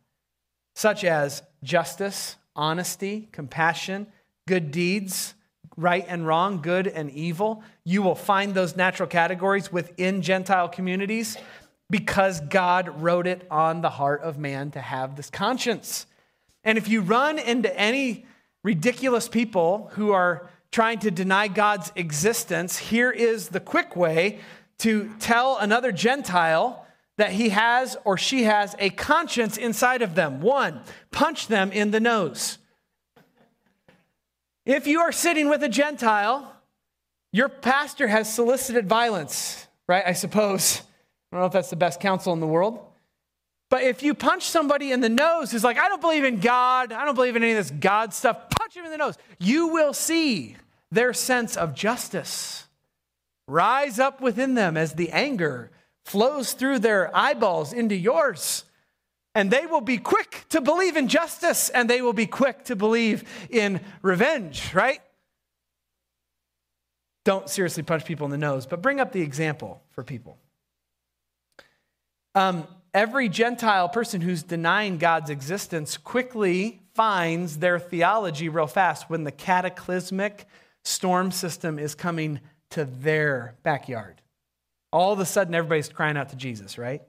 such 0.76 1.06
as 1.06 1.42
justice, 1.64 2.36
honesty, 2.54 3.30
compassion, 3.32 4.08
good 4.48 4.72
deeds, 4.72 5.34
right 5.78 6.06
and 6.10 6.28
wrong, 6.28 6.62
good 6.62 6.88
and 6.88 7.10
evil. 7.12 7.64
You 7.86 8.02
will 8.02 8.16
find 8.16 8.54
those 8.54 8.76
natural 8.76 9.08
categories 9.08 9.72
within 9.72 10.22
Gentile 10.22 10.68
communities 10.68 11.38
because 11.92 12.40
God 12.40 13.02
wrote 13.02 13.28
it 13.28 13.46
on 13.52 13.82
the 13.82 13.90
heart 13.90 14.22
of 14.22 14.40
man 14.40 14.72
to 14.72 14.82
have 14.82 15.16
this 15.16 15.30
conscience. 15.30 16.08
And 16.64 16.78
if 16.78 16.88
you 16.88 17.02
run 17.02 17.38
into 17.38 17.76
any 17.78 18.26
ridiculous 18.64 19.28
people 19.28 19.92
who 19.94 20.12
are 20.12 20.50
trying 20.72 21.00
to 21.00 21.12
deny 21.12 21.48
God's 21.48 21.92
existence, 21.96 22.78
here 22.78 23.12
is 23.12 23.50
the 23.50 23.60
quick 23.60 23.96
way 23.96 24.40
to 24.80 25.14
tell 25.20 25.58
another 25.58 25.92
Gentile 25.92 26.86
that 27.18 27.34
he 27.34 27.50
has 27.50 27.98
or 28.04 28.18
she 28.18 28.44
has 28.44 28.76
a 28.80 28.90
conscience 28.90 29.58
inside 29.58 30.02
of 30.02 30.16
them. 30.16 30.42
One, 30.42 30.82
punch 31.12 31.48
them 31.48 31.72
in 31.72 31.92
the 31.92 32.00
nose. 32.00 32.58
If 34.66 34.88
you 34.88 35.02
are 35.02 35.12
sitting 35.12 35.50
with 35.50 35.62
a 35.62 35.70
Gentile, 35.70 36.56
your 37.34 37.50
pastor 37.50 38.08
has 38.08 38.34
solicited 38.34 38.88
violence, 38.88 39.68
right? 39.88 40.04
I 40.06 40.14
suppose. 40.14 40.82
I 41.32 41.36
don't 41.36 41.42
know 41.42 41.48
if 41.48 41.54
that's 41.54 41.70
the 41.70 41.76
best 41.76 42.00
counsel 42.00 42.34
in 42.34 42.40
the 42.40 42.48
world. 42.48 42.80
But 43.70 43.84
if 43.84 44.04
you 44.04 44.14
punch 44.14 44.44
somebody 44.44 44.92
in 44.92 45.00
the 45.00 45.08
nose 45.08 45.50
who's 45.50 45.64
like, 45.64 45.78
I 45.78 45.88
don't 45.88 46.02
believe 46.02 46.26
in 46.26 46.42
God, 46.42 46.92
I 46.92 47.06
don't 47.06 47.16
believe 47.16 47.38
in 47.38 47.44
any 47.44 47.54
of 47.54 47.58
this 47.58 47.72
God 47.72 48.14
stuff, 48.14 48.50
punch 48.50 48.76
him 48.76 48.84
in 48.84 48.92
the 48.92 48.98
nose, 48.98 49.18
you 49.40 49.70
will 49.70 49.94
see 49.94 50.58
their 50.92 51.14
sense 51.14 51.56
of 51.56 51.74
justice 51.74 52.66
rise 53.48 53.98
up 53.98 54.20
within 54.20 54.56
them 54.56 54.76
as 54.76 54.96
the 54.96 55.10
anger 55.12 55.72
flows 56.04 56.52
through 56.52 56.80
their 56.80 57.16
eyeballs 57.16 57.72
into 57.72 57.96
yours. 57.96 58.66
And 59.34 59.50
they 59.50 59.66
will 59.66 59.82
be 59.82 59.98
quick 59.98 60.46
to 60.50 60.60
believe 60.60 60.98
in 60.98 61.08
justice 61.08 61.70
and 61.70 61.90
they 61.90 62.02
will 62.02 62.12
be 62.12 62.26
quick 62.26 62.66
to 62.66 62.76
believe 62.76 63.24
in 63.50 63.80
revenge, 64.02 64.74
right? 64.74 65.00
Don't 67.24 67.50
seriously 67.50 67.84
punch 67.84 68.04
people 68.04 68.26
in 68.26 68.32
the 68.32 68.38
nose, 68.38 68.66
but 68.66 68.82
bring 68.82 69.00
up 69.00 69.14
the 69.14 69.22
example 69.22 69.82
for 69.92 70.04
people. 70.04 70.41
Um, 72.36 72.68
every 72.94 73.30
Gentile 73.30 73.90
person 73.90 74.22
who's 74.22 74.44
denying 74.44 74.98
God's 74.98 75.30
existence 75.30 75.98
quickly 75.98 76.82
finds 76.94 77.58
their 77.58 77.80
theology 77.80 78.50
real 78.50 78.68
fast 78.68 79.10
when 79.10 79.24
the 79.24 79.32
cataclysmic 79.32 80.46
storm 80.84 81.32
system 81.32 81.80
is 81.80 81.96
coming 81.96 82.40
to 82.72 82.86
their 82.86 83.56
backyard. 83.64 84.22
All 84.92 85.14
of 85.14 85.20
a 85.20 85.26
sudden, 85.26 85.56
everybody's 85.56 85.90
crying 85.90 86.18
out 86.18 86.30
to 86.30 86.36
Jesus, 86.36 86.78
right? 86.78 87.02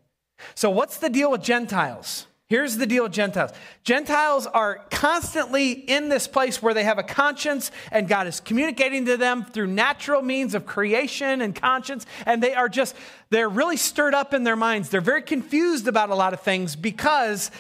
So, 0.55 0.71
what's 0.71 0.99
the 0.99 1.09
deal 1.09 1.31
with 1.31 1.43
Gentiles? 1.43 2.27
Here's 2.53 2.77
the 2.77 2.85
deal 2.85 3.09
Gentiles 3.09 3.51
Gentiles 3.83 4.47
are 4.47 4.85
constantly 4.91 5.73
in 5.73 6.11
this 6.11 6.29
place 6.29 6.61
where 6.61 6.75
they 6.75 6.85
have 6.85 6.99
a 6.99 7.03
conscience, 7.03 7.71
and 7.91 8.07
God 8.07 8.27
is 8.27 8.41
communicating 8.41 9.07
to 9.07 9.17
them 9.17 9.47
through 9.47 9.69
natural 9.69 10.21
means 10.21 10.55
of 10.55 10.67
creation 10.67 11.41
and 11.41 11.57
conscience. 11.57 12.05
And 12.27 12.43
they 12.43 12.53
are 12.53 12.69
just, 12.69 12.95
they're 13.31 13.49
really 13.49 13.79
stirred 13.79 14.12
up 14.12 14.35
in 14.35 14.45
their 14.45 14.55
minds. 14.55 14.91
They're 14.91 15.01
very 15.01 15.23
confused 15.23 15.88
about 15.88 16.11
a 16.11 16.15
lot 16.15 16.35
of 16.35 16.43
things 16.43 16.77
because 16.77 17.51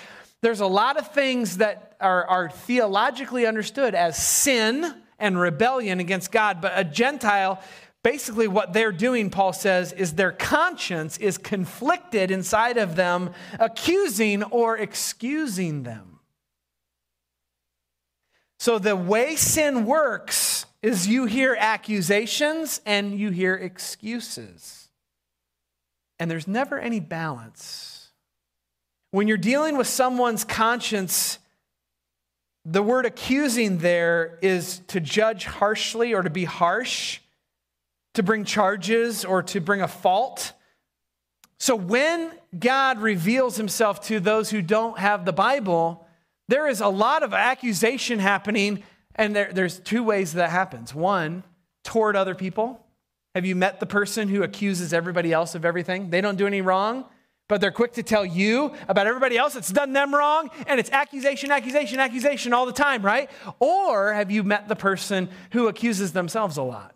there's 0.42 0.60
a 0.60 0.66
lot 0.66 0.98
of 0.98 1.10
things 1.14 1.56
that 1.56 1.96
are, 1.98 2.26
are 2.26 2.50
theologically 2.50 3.46
understood 3.46 3.94
as 3.94 4.22
sin 4.22 4.94
and 5.18 5.40
rebellion 5.40 6.00
against 6.00 6.30
God. 6.30 6.60
But 6.60 6.72
a 6.76 6.84
Gentile 6.84 7.62
Basically, 8.02 8.48
what 8.48 8.72
they're 8.72 8.92
doing, 8.92 9.30
Paul 9.30 9.52
says, 9.52 9.92
is 9.92 10.14
their 10.14 10.32
conscience 10.32 11.18
is 11.18 11.38
conflicted 11.38 12.32
inside 12.32 12.76
of 12.76 12.96
them, 12.96 13.30
accusing 13.60 14.42
or 14.44 14.76
excusing 14.76 15.84
them. 15.84 16.18
So, 18.58 18.78
the 18.78 18.96
way 18.96 19.36
sin 19.36 19.86
works 19.86 20.66
is 20.82 21.06
you 21.06 21.26
hear 21.26 21.56
accusations 21.58 22.80
and 22.84 23.16
you 23.16 23.30
hear 23.30 23.54
excuses. 23.54 24.88
And 26.18 26.30
there's 26.30 26.48
never 26.48 26.78
any 26.78 26.98
balance. 27.00 28.10
When 29.12 29.28
you're 29.28 29.36
dealing 29.36 29.76
with 29.76 29.86
someone's 29.86 30.44
conscience, 30.44 31.38
the 32.64 32.82
word 32.82 33.06
accusing 33.06 33.78
there 33.78 34.38
is 34.42 34.80
to 34.88 35.00
judge 35.00 35.44
harshly 35.44 36.14
or 36.14 36.22
to 36.22 36.30
be 36.30 36.44
harsh 36.44 37.20
to 38.14 38.22
bring 38.22 38.44
charges 38.44 39.24
or 39.24 39.42
to 39.42 39.60
bring 39.60 39.80
a 39.80 39.88
fault. 39.88 40.52
So 41.58 41.76
when 41.76 42.32
God 42.58 42.98
reveals 42.98 43.56
himself 43.56 44.04
to 44.08 44.20
those 44.20 44.50
who 44.50 44.62
don't 44.62 44.98
have 44.98 45.24
the 45.24 45.32
Bible, 45.32 46.06
there 46.48 46.68
is 46.68 46.80
a 46.80 46.88
lot 46.88 47.22
of 47.22 47.32
accusation 47.32 48.18
happening, 48.18 48.82
and 49.14 49.34
there, 49.34 49.52
there's 49.52 49.78
two 49.78 50.02
ways 50.02 50.34
that 50.34 50.50
happens. 50.50 50.94
One, 50.94 51.44
toward 51.84 52.16
other 52.16 52.34
people. 52.34 52.84
Have 53.34 53.46
you 53.46 53.56
met 53.56 53.80
the 53.80 53.86
person 53.86 54.28
who 54.28 54.42
accuses 54.42 54.92
everybody 54.92 55.32
else 55.32 55.54
of 55.54 55.64
everything? 55.64 56.10
They 56.10 56.20
don't 56.20 56.36
do 56.36 56.46
any 56.46 56.60
wrong, 56.60 57.06
but 57.48 57.60
they're 57.60 57.70
quick 57.70 57.94
to 57.94 58.02
tell 58.02 58.26
you 58.26 58.74
about 58.88 59.06
everybody 59.06 59.38
else 59.38 59.54
that's 59.54 59.72
done 59.72 59.92
them 59.92 60.14
wrong, 60.14 60.50
and 60.66 60.78
it's 60.78 60.90
accusation, 60.90 61.50
accusation, 61.50 61.98
accusation 61.98 62.52
all 62.52 62.66
the 62.66 62.72
time, 62.72 63.02
right? 63.02 63.30
Or 63.58 64.12
have 64.12 64.30
you 64.30 64.42
met 64.42 64.68
the 64.68 64.76
person 64.76 65.30
who 65.52 65.68
accuses 65.68 66.12
themselves 66.12 66.56
a 66.56 66.62
lot? 66.62 66.94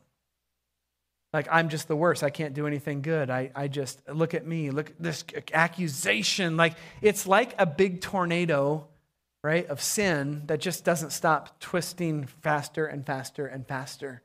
Like, 1.33 1.49
I'm 1.51 1.69
just 1.69 1.89
the 1.89 1.97
worst. 1.97 2.23
I 2.23 2.31
can't 2.31 2.55
do 2.55 2.67
anything 2.67 3.03
good. 3.03 3.31
I, 3.31 3.51
I 3.55 3.69
just, 3.69 4.01
look 4.09 4.33
at 4.35 4.47
me. 4.47 4.71
Look 4.71 4.91
at 4.91 5.03
this 5.03 5.25
accusation. 5.53 6.57
Like, 6.57 6.75
it's 7.03 7.27
like 7.27 7.55
a 7.59 7.67
big 7.67 8.01
tornado, 8.01 8.87
right, 9.43 9.67
of 9.67 9.83
sin 9.83 10.45
that 10.47 10.61
just 10.61 10.85
doesn't 10.85 11.11
stop 11.11 11.61
twisting 11.61 12.27
faster 12.43 12.87
and 12.87 13.05
faster 13.05 13.47
and 13.47 13.67
faster. 13.67 14.23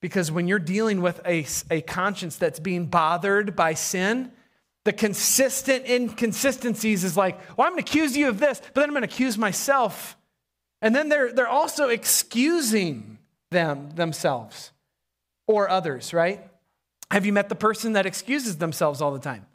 Because 0.00 0.32
when 0.32 0.48
you're 0.48 0.58
dealing 0.58 1.02
with 1.02 1.20
a, 1.26 1.46
a 1.70 1.82
conscience 1.82 2.36
that's 2.36 2.58
being 2.60 2.86
bothered 2.86 3.54
by 3.54 3.74
sin, 3.74 4.32
the 4.84 4.92
consistent 4.92 5.86
inconsistencies 5.88 7.04
is 7.04 7.16
like, 7.16 7.38
well, 7.56 7.66
I'm 7.66 7.72
going 7.72 7.82
to 7.82 7.90
accuse 7.90 8.16
you 8.16 8.28
of 8.28 8.38
this, 8.38 8.60
but 8.60 8.74
then 8.74 8.84
I'm 8.84 8.90
going 8.90 9.06
to 9.06 9.08
accuse 9.08 9.38
myself. 9.38 10.16
And 10.82 10.94
then 10.94 11.08
they're, 11.08 11.32
they're 11.32 11.48
also 11.48 11.88
excusing 11.88 13.18
them 13.50 13.90
themselves 13.94 14.72
or 15.46 15.68
others, 15.68 16.12
right? 16.12 16.40
Have 17.10 17.26
you 17.26 17.32
met 17.32 17.48
the 17.48 17.54
person 17.54 17.92
that 17.94 18.06
excuses 18.06 18.56
themselves 18.58 19.00
all 19.00 19.12
the 19.12 19.18
time? 19.18 19.46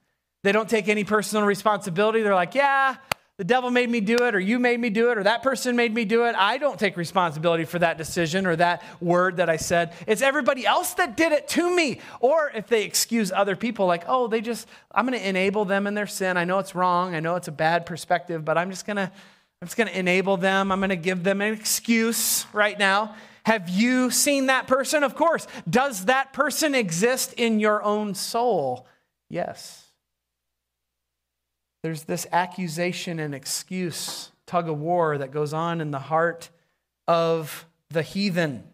They 0.44 0.52
don't 0.52 0.70
take 0.70 0.88
any 0.88 1.04
personal 1.04 1.46
responsibility. 1.46 2.22
They're 2.22 2.36
like, 2.36 2.56
yeah, 2.56 2.96
the 3.38 3.44
devil 3.44 3.72
made 3.72 3.90
me 3.90 4.02
do 4.02 4.18
it, 4.26 4.36
or 4.36 4.40
you 4.40 4.60
made 4.60 4.80
me 4.80 4.90
do 4.90 5.12
it, 5.12 5.18
or 5.18 5.24
that 5.24 5.44
person 5.44 5.76
made 5.76 5.94
me 5.94 6.06
do 6.06 6.26
it. 6.26 6.36
I 6.36 6.58
don't 6.58 6.78
take 6.78 6.98
responsibility 6.98 7.66
for 7.66 7.80
that 7.80 7.98
decision 7.98 8.46
or 8.46 8.56
that 8.58 8.84
word 9.00 9.38
that 9.38 9.50
I 9.50 9.56
said. 9.56 9.94
It's 10.08 10.22
everybody 10.22 10.66
else 10.66 10.94
that 10.96 11.16
did 11.16 11.32
it 11.32 11.48
to 11.50 11.74
me. 11.74 12.00
Or 12.20 12.52
if 12.54 12.68
they 12.68 12.84
excuse 12.84 13.32
other 13.32 13.56
people, 13.56 13.86
like, 13.86 14.04
oh, 14.08 14.28
they 14.28 14.42
just, 14.42 14.68
I'm 14.92 15.06
going 15.06 15.18
to 15.18 15.26
enable 15.28 15.66
them 15.66 15.88
in 15.88 15.94
their 15.94 16.08
sin. 16.08 16.36
I 16.36 16.44
know 16.44 16.60
it's 16.60 16.76
wrong. 16.76 17.16
I 17.16 17.22
know 17.22 17.36
it's 17.36 17.48
a 17.48 17.54
bad 17.54 17.86
perspective, 17.86 18.44
but 18.44 18.58
I'm 18.58 18.70
just 18.70 18.86
going 18.86 18.98
to. 18.98 19.12
I'm 19.62 19.68
just 19.68 19.76
going 19.76 19.90
to 19.90 20.00
enable 20.00 20.38
them. 20.38 20.72
I'm 20.72 20.80
going 20.80 20.90
to 20.90 20.96
give 20.96 21.22
them 21.22 21.42
an 21.42 21.54
excuse 21.54 22.46
right 22.54 22.80
now. 22.80 23.16
Have 23.50 23.68
you 23.68 24.12
seen 24.12 24.46
that 24.46 24.68
person? 24.68 25.02
Of 25.02 25.16
course. 25.16 25.48
Does 25.68 26.06
that 26.06 26.34
person 26.34 26.76
exist 26.76 27.34
in 27.34 27.60
your 27.60 27.82
own 27.82 28.14
soul? 28.14 28.86
Yes. 29.28 29.88
There's 31.82 32.04
this 32.04 32.28
accusation 32.32 33.18
and 33.18 33.34
excuse 33.34 34.30
tug 34.46 34.70
of 34.70 34.78
war 34.78 35.18
that 35.18 35.32
goes 35.32 35.52
on 35.52 35.82
in 35.82 35.90
the 35.90 35.98
heart 35.98 36.52
of 37.08 37.66
the 37.90 38.04
heathen, 38.04 38.66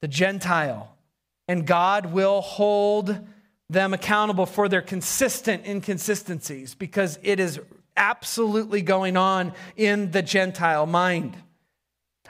the 0.00 0.06
Gentile. 0.06 0.96
and 1.48 1.66
God 1.66 2.12
will 2.12 2.42
hold 2.42 3.18
them 3.68 3.92
accountable 3.92 4.46
for 4.46 4.68
their 4.68 4.80
consistent 4.80 5.66
inconsistencies 5.66 6.76
because 6.76 7.18
it 7.24 7.40
is 7.40 7.58
absolutely 7.96 8.82
going 8.82 9.16
on 9.16 9.52
in 9.76 10.12
the 10.12 10.22
Gentile 10.22 10.86
mind. 10.86 11.36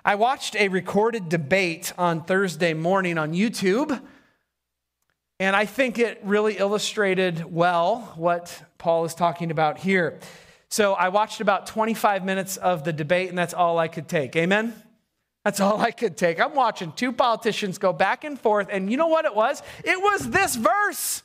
I 0.06 0.14
watched 0.14 0.54
a 0.54 0.68
recorded 0.68 1.28
debate 1.28 1.92
on 1.98 2.22
Thursday 2.22 2.74
morning 2.74 3.18
on 3.18 3.32
YouTube, 3.32 4.00
and 5.40 5.56
I 5.56 5.64
think 5.64 5.98
it 5.98 6.20
really 6.22 6.58
illustrated 6.58 7.44
well 7.52 8.12
what 8.14 8.62
Paul 8.78 9.04
is 9.04 9.16
talking 9.16 9.50
about 9.50 9.78
here. 9.78 10.20
So 10.68 10.94
I 10.94 11.08
watched 11.08 11.40
about 11.40 11.66
25 11.66 12.24
minutes 12.24 12.56
of 12.56 12.84
the 12.84 12.92
debate, 12.92 13.30
and 13.30 13.36
that's 13.36 13.52
all 13.52 13.80
I 13.80 13.88
could 13.88 14.06
take. 14.06 14.36
Amen? 14.36 14.80
That's 15.44 15.58
all 15.58 15.80
I 15.80 15.90
could 15.90 16.16
take. 16.16 16.38
I'm 16.38 16.54
watching 16.54 16.92
two 16.92 17.10
politicians 17.10 17.78
go 17.78 17.92
back 17.92 18.22
and 18.22 18.38
forth, 18.38 18.68
and 18.70 18.88
you 18.88 18.96
know 18.96 19.08
what 19.08 19.24
it 19.24 19.34
was? 19.34 19.60
It 19.82 20.00
was 20.00 20.30
this 20.30 20.54
verse. 20.54 21.24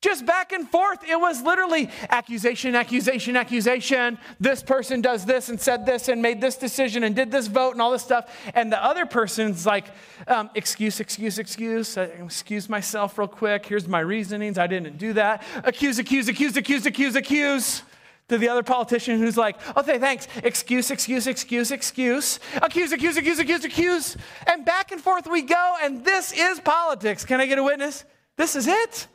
Just 0.00 0.24
back 0.24 0.52
and 0.52 0.68
forth. 0.68 1.02
It 1.08 1.18
was 1.18 1.42
literally 1.42 1.90
accusation, 2.08 2.76
accusation, 2.76 3.36
accusation. 3.36 4.16
This 4.38 4.62
person 4.62 5.00
does 5.00 5.24
this 5.24 5.48
and 5.48 5.60
said 5.60 5.86
this 5.86 6.06
and 6.08 6.22
made 6.22 6.40
this 6.40 6.56
decision 6.56 7.02
and 7.02 7.16
did 7.16 7.32
this 7.32 7.48
vote 7.48 7.72
and 7.72 7.82
all 7.82 7.90
this 7.90 8.04
stuff. 8.04 8.32
And 8.54 8.70
the 8.70 8.82
other 8.82 9.06
person's 9.06 9.66
like, 9.66 9.86
um, 10.28 10.50
excuse, 10.54 11.00
excuse, 11.00 11.40
excuse. 11.40 11.98
Uh, 11.98 12.10
excuse 12.22 12.68
myself 12.68 13.18
real 13.18 13.26
quick. 13.26 13.66
Here's 13.66 13.88
my 13.88 13.98
reasonings. 13.98 14.56
I 14.56 14.68
didn't 14.68 14.98
do 14.98 15.14
that. 15.14 15.42
Accuse, 15.64 15.98
accuse, 15.98 16.28
accuse, 16.28 16.56
accuse, 16.56 16.86
accuse, 16.86 17.16
accuse. 17.16 17.82
To 18.28 18.36
the 18.36 18.50
other 18.50 18.62
politician 18.62 19.18
who's 19.18 19.38
like, 19.38 19.56
okay, 19.76 19.98
thanks. 19.98 20.28
Excuse, 20.44 20.92
excuse, 20.92 21.26
excuse, 21.26 21.72
excuse. 21.72 22.38
Accuse, 22.62 22.92
accuse, 22.92 23.16
accuse, 23.16 23.38
accuse, 23.38 23.64
accuse. 23.64 24.16
And 24.46 24.64
back 24.64 24.92
and 24.92 25.00
forth 25.00 25.26
we 25.26 25.42
go. 25.42 25.76
And 25.82 26.04
this 26.04 26.30
is 26.32 26.60
politics. 26.60 27.24
Can 27.24 27.40
I 27.40 27.46
get 27.46 27.58
a 27.58 27.64
witness? 27.64 28.04
This 28.36 28.54
is 28.54 28.68
it. 28.68 29.08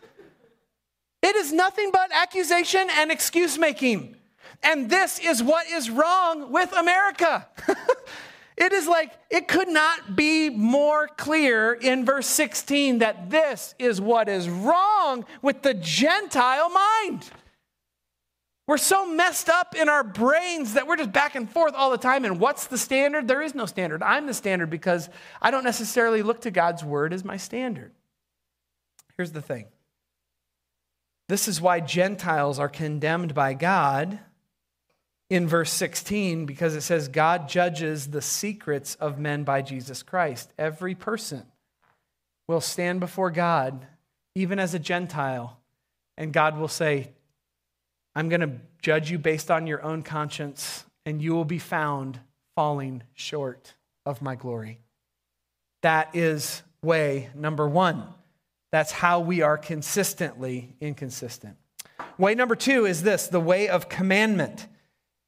It 1.24 1.38
is 1.38 1.54
nothing 1.54 1.90
but 1.92 2.12
accusation 2.14 2.90
and 2.98 3.10
excuse 3.10 3.58
making. 3.58 4.18
And 4.62 4.90
this 4.90 5.20
is 5.20 5.42
what 5.42 5.68
is 5.68 5.90
wrong 5.90 6.52
with 6.52 6.74
America. 6.74 7.48
it 8.58 8.74
is 8.74 8.88
like, 8.88 9.12
it 9.30 9.48
could 9.48 9.70
not 9.70 10.18
be 10.18 10.50
more 10.50 11.08
clear 11.08 11.74
in 11.74 12.06
verse 12.06 12.28
16 12.28 13.00
that 13.00 13.30
this 13.30 13.74
is 13.80 14.02
what 14.02 14.28
is 14.28 14.50
wrong 14.50 15.26
with 15.42 15.62
the 15.62 15.74
Gentile 15.74 16.70
mind. 16.70 17.30
We're 18.68 18.78
so 18.78 19.06
messed 19.06 19.50
up 19.50 19.76
in 19.76 19.88
our 19.88 20.04
brains 20.04 20.74
that 20.74 20.88
we're 20.88 20.98
just 20.98 21.12
back 21.14 21.36
and 21.36 21.50
forth 21.50 21.74
all 21.74 21.90
the 21.90 21.98
time. 21.98 22.26
And 22.26 22.40
what's 22.40 22.68
the 22.68 22.78
standard? 22.78 23.30
There 23.30 23.42
is 23.42 23.56
no 23.56 23.66
standard. 23.66 24.04
I'm 24.04 24.26
the 24.26 24.34
standard 24.34 24.70
because 24.70 25.10
I 25.42 25.52
don't 25.52 25.66
necessarily 25.66 26.22
look 26.22 26.42
to 26.42 26.52
God's 26.52 26.84
word 26.84 27.14
as 27.14 27.24
my 27.24 27.38
standard. 27.38 27.94
Here's 29.18 29.32
the 29.32 29.42
thing 29.42 29.68
this 31.30 31.48
is 31.48 31.62
why 31.62 31.80
Gentiles 31.80 32.60
are 32.60 32.70
condemned 32.70 33.34
by 33.34 33.54
God 33.54 34.20
in 35.30 35.48
verse 35.48 35.72
16, 35.72 36.46
because 36.46 36.76
it 36.76 36.82
says, 36.82 37.08
God 37.08 37.50
judges 37.50 38.08
the 38.08 38.22
secrets 38.22 38.96
of 38.96 39.18
men 39.18 39.44
by 39.44 39.62
Jesus 39.62 40.04
Christ. 40.04 40.52
Every 40.58 40.96
person 40.96 41.44
will 42.48 42.62
stand 42.62 43.00
before 43.00 43.32
God, 43.32 43.88
even 44.36 44.60
as 44.60 44.74
a 44.74 44.80
Gentile, 44.80 45.58
and 46.18 46.34
God 46.34 46.58
will 46.58 46.68
say, 46.68 47.12
I'm 48.16 48.30
going 48.30 48.42
to 48.42 48.52
judge 48.82 49.10
you 49.10 49.18
based 49.18 49.50
on 49.50 49.66
your 49.66 49.82
own 49.82 50.04
conscience, 50.04 50.86
and 51.06 51.22
you 51.22 51.34
will 51.34 51.46
be 51.46 51.58
found 51.58 52.20
falling 52.56 53.04
short 53.14 53.74
of 54.06 54.22
my 54.22 54.36
glory. 54.36 54.80
That 55.82 56.16
is 56.16 56.62
way 56.84 57.30
number 57.34 57.68
one. 57.68 58.04
That's 58.74 58.92
how 58.92 59.20
we 59.20 59.44
are 59.44 59.56
consistently 59.56 60.76
inconsistent. 60.82 61.58
Way 62.18 62.34
number 62.34 62.56
two 62.56 62.88
is 62.88 63.04
this 63.04 63.28
the 63.28 63.40
way 63.40 63.70
of 63.70 63.88
commandment. 63.88 64.66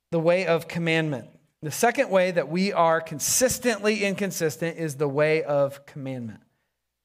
The 0.10 0.20
way 0.20 0.48
of 0.48 0.68
commandment. 0.68 1.28
The 1.62 1.70
second 1.70 2.10
way 2.10 2.32
that 2.32 2.50
we 2.50 2.74
are 2.74 3.00
consistently 3.00 4.04
inconsistent 4.04 4.80
is 4.80 4.96
the 4.96 5.08
way 5.08 5.44
of 5.44 5.86
commandment. 5.86 6.40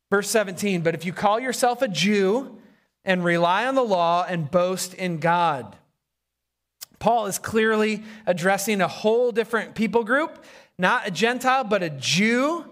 Verse 0.09 0.31
17, 0.31 0.81
but 0.81 0.95
if 0.95 1.05
you 1.05 1.13
call 1.13 1.39
yourself 1.39 1.83
a 1.83 1.89
Jew 1.89 2.59
and 3.05 3.23
rely 3.23 3.67
on 3.67 3.75
the 3.75 3.85
law 3.85 4.25
and 4.27 4.51
boast 4.51 4.95
in 4.95 5.19
God. 5.19 5.77
Paul 6.99 7.27
is 7.27 7.39
clearly 7.39 8.03
addressing 8.25 8.81
a 8.81 8.89
whole 8.89 9.31
different 9.31 9.75
people 9.75 10.05
group, 10.05 10.43
not 10.79 11.07
a 11.07 11.11
Gentile, 11.11 11.65
but 11.65 11.83
a 11.83 11.91
Jew. 11.91 12.65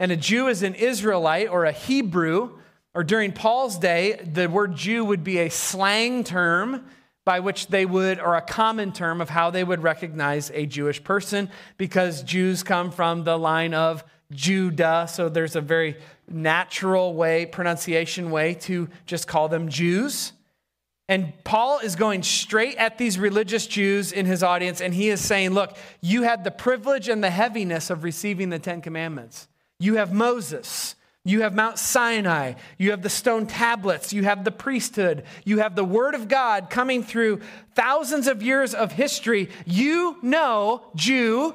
And 0.00 0.10
a 0.10 0.16
Jew 0.16 0.48
is 0.48 0.64
an 0.64 0.74
Israelite 0.74 1.48
or 1.48 1.66
a 1.66 1.72
Hebrew 1.72 2.58
or 2.94 3.04
during 3.04 3.32
Paul's 3.32 3.78
day, 3.78 4.20
the 4.22 4.48
word 4.48 4.74
Jew 4.74 5.04
would 5.04 5.24
be 5.24 5.38
a 5.38 5.48
slang 5.48 6.24
term 6.24 6.84
by 7.24 7.40
which 7.40 7.68
they 7.68 7.86
would, 7.86 8.18
or 8.18 8.34
a 8.34 8.42
common 8.42 8.92
term 8.92 9.20
of 9.20 9.30
how 9.30 9.50
they 9.50 9.62
would 9.62 9.82
recognize 9.82 10.50
a 10.54 10.66
Jewish 10.66 11.02
person, 11.02 11.48
because 11.76 12.22
Jews 12.22 12.62
come 12.62 12.90
from 12.90 13.22
the 13.24 13.38
line 13.38 13.74
of 13.74 14.02
Judah. 14.32 15.06
So 15.08 15.28
there's 15.28 15.54
a 15.54 15.60
very 15.60 15.96
natural 16.28 17.14
way, 17.14 17.46
pronunciation 17.46 18.30
way 18.30 18.54
to 18.54 18.88
just 19.06 19.28
call 19.28 19.48
them 19.48 19.68
Jews. 19.68 20.32
And 21.08 21.32
Paul 21.44 21.78
is 21.78 21.94
going 21.94 22.22
straight 22.22 22.76
at 22.76 22.98
these 22.98 23.18
religious 23.18 23.66
Jews 23.66 24.12
in 24.12 24.26
his 24.26 24.42
audience, 24.42 24.80
and 24.80 24.92
he 24.94 25.08
is 25.08 25.20
saying, 25.20 25.50
Look, 25.50 25.76
you 26.00 26.22
had 26.22 26.42
the 26.42 26.50
privilege 26.50 27.08
and 27.08 27.22
the 27.22 27.30
heaviness 27.30 27.90
of 27.90 28.02
receiving 28.02 28.48
the 28.48 28.58
Ten 28.58 28.80
Commandments. 28.80 29.46
You 29.78 29.96
have 29.96 30.12
Moses. 30.12 30.96
You 31.24 31.42
have 31.42 31.54
Mount 31.54 31.78
Sinai. 31.78 32.54
You 32.78 32.90
have 32.90 33.02
the 33.02 33.08
stone 33.08 33.46
tablets. 33.46 34.12
You 34.12 34.24
have 34.24 34.42
the 34.42 34.50
priesthood. 34.50 35.24
You 35.44 35.58
have 35.58 35.76
the 35.76 35.84
Word 35.84 36.14
of 36.14 36.26
God 36.26 36.68
coming 36.68 37.04
through 37.04 37.40
thousands 37.74 38.26
of 38.26 38.42
years 38.42 38.74
of 38.74 38.92
history. 38.92 39.48
You 39.64 40.16
know, 40.20 40.84
Jew, 40.96 41.54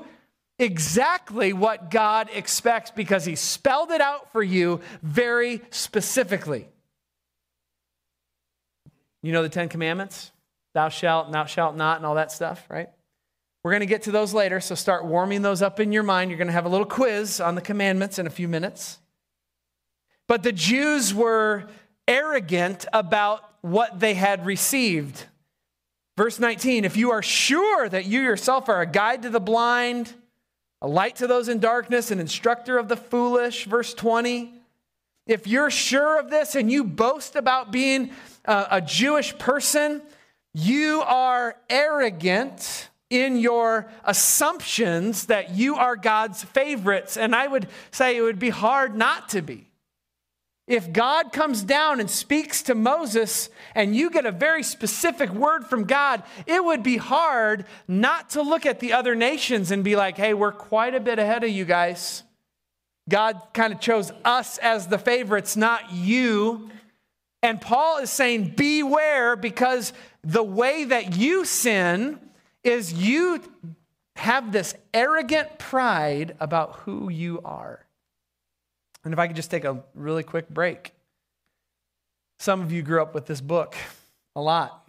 exactly 0.57 1.51
what 1.51 1.91
God 1.91 2.29
expects 2.33 2.91
because 2.91 3.25
He 3.25 3.35
spelled 3.35 3.91
it 3.91 3.99
out 3.99 4.31
for 4.31 4.41
you 4.41 4.79
very 5.03 5.61
specifically. 5.69 6.69
You 9.21 9.33
know 9.33 9.43
the 9.43 9.49
Ten 9.49 9.67
Commandments? 9.67 10.31
Thou 10.75 10.87
shalt, 10.87 11.25
and 11.25 11.33
thou 11.33 11.43
shalt 11.43 11.75
not, 11.75 11.97
and 11.97 12.05
all 12.05 12.15
that 12.15 12.31
stuff, 12.31 12.65
right? 12.69 12.89
We're 13.63 13.71
going 13.71 13.81
to 13.81 13.87
get 13.87 14.03
to 14.03 14.11
those 14.11 14.33
later, 14.33 14.61
so 14.61 14.75
start 14.75 15.03
warming 15.03 15.41
those 15.41 15.61
up 15.61 15.81
in 15.81 15.91
your 15.91 16.03
mind. 16.03 16.31
You're 16.31 16.37
going 16.37 16.47
to 16.47 16.53
have 16.53 16.65
a 16.65 16.69
little 16.69 16.85
quiz 16.85 17.41
on 17.41 17.55
the 17.55 17.61
commandments 17.61 18.17
in 18.17 18.27
a 18.27 18.29
few 18.29 18.47
minutes. 18.47 18.99
But 20.27 20.43
the 20.43 20.51
Jews 20.51 21.13
were 21.13 21.67
arrogant 22.07 22.85
about 22.93 23.41
what 23.61 23.99
they 23.99 24.13
had 24.13 24.45
received. 24.45 25.25
Verse 26.17 26.39
19 26.39 26.85
If 26.85 26.97
you 26.97 27.11
are 27.11 27.21
sure 27.21 27.87
that 27.87 28.05
you 28.05 28.21
yourself 28.21 28.69
are 28.69 28.81
a 28.81 28.85
guide 28.85 29.21
to 29.23 29.29
the 29.29 29.39
blind, 29.39 30.13
a 30.81 30.87
light 30.87 31.17
to 31.17 31.27
those 31.27 31.47
in 31.47 31.59
darkness, 31.59 32.11
an 32.11 32.19
instructor 32.19 32.77
of 32.77 32.87
the 32.87 32.97
foolish, 32.97 33.65
verse 33.65 33.93
20, 33.93 34.53
if 35.25 35.47
you're 35.47 35.69
sure 35.69 36.19
of 36.19 36.29
this 36.29 36.55
and 36.55 36.71
you 36.71 36.83
boast 36.83 37.35
about 37.35 37.71
being 37.71 38.11
a, 38.45 38.67
a 38.71 38.81
Jewish 38.81 39.37
person, 39.37 40.01
you 40.53 41.03
are 41.05 41.55
arrogant 41.69 42.89
in 43.09 43.37
your 43.37 43.89
assumptions 44.03 45.27
that 45.27 45.51
you 45.51 45.75
are 45.75 45.95
God's 45.95 46.43
favorites. 46.43 47.17
And 47.17 47.35
I 47.35 47.47
would 47.47 47.67
say 47.91 48.17
it 48.17 48.21
would 48.21 48.39
be 48.39 48.49
hard 48.49 48.95
not 48.95 49.29
to 49.29 49.41
be. 49.41 49.66
If 50.67 50.91
God 50.91 51.31
comes 51.31 51.63
down 51.63 52.01
and 52.01 52.09
speaks 52.09 52.61
to 52.63 52.75
Moses 52.75 53.49
and 53.73 53.95
you 53.95 54.09
get 54.09 54.25
a 54.25 54.31
very 54.31 54.63
specific 54.63 55.29
word 55.29 55.65
from 55.65 55.85
God, 55.85 56.23
it 56.45 56.63
would 56.63 56.83
be 56.83 56.97
hard 56.97 57.65
not 57.87 58.31
to 58.31 58.41
look 58.41 58.65
at 58.65 58.81
the 58.81 58.91
other 58.91 59.15
nations 59.15 59.71
and 59.71 59.81
be 59.81 59.95
like, 59.95 60.17
hey, 60.17 60.33
we're 60.33 60.51
quite 60.51 60.93
a 60.93 60.99
bit 60.99 61.19
ahead 61.19 61.45
of 61.45 61.49
you 61.49 61.63
guys. 61.63 62.23
God 63.07 63.41
kind 63.53 63.71
of 63.71 63.79
chose 63.79 64.11
us 64.25 64.57
as 64.57 64.87
the 64.87 64.97
favorites, 64.97 65.55
not 65.55 65.93
you. 65.93 66.69
And 67.41 67.61
Paul 67.61 67.99
is 67.99 68.09
saying, 68.09 68.55
beware 68.57 69.37
because 69.37 69.93
the 70.21 70.43
way 70.43 70.83
that 70.83 71.15
you 71.15 71.45
sin 71.45 72.19
is 72.65 72.91
you 72.91 73.41
have 74.17 74.51
this 74.51 74.75
arrogant 74.93 75.57
pride 75.59 76.35
about 76.41 76.75
who 76.79 77.09
you 77.09 77.39
are. 77.45 77.86
And 79.07 79.13
if 79.13 79.19
I 79.19 79.27
could 79.27 79.37
just 79.37 79.49
take 79.49 79.63
a 79.63 79.83
really 79.95 80.23
quick 80.23 80.49
break. 80.49 80.91
Some 82.39 82.61
of 82.61 82.71
you 82.71 82.81
grew 82.81 83.01
up 83.01 83.15
with 83.15 83.25
this 83.25 83.39
book 83.41 83.75
a 84.35 84.41
lot. 84.41 84.87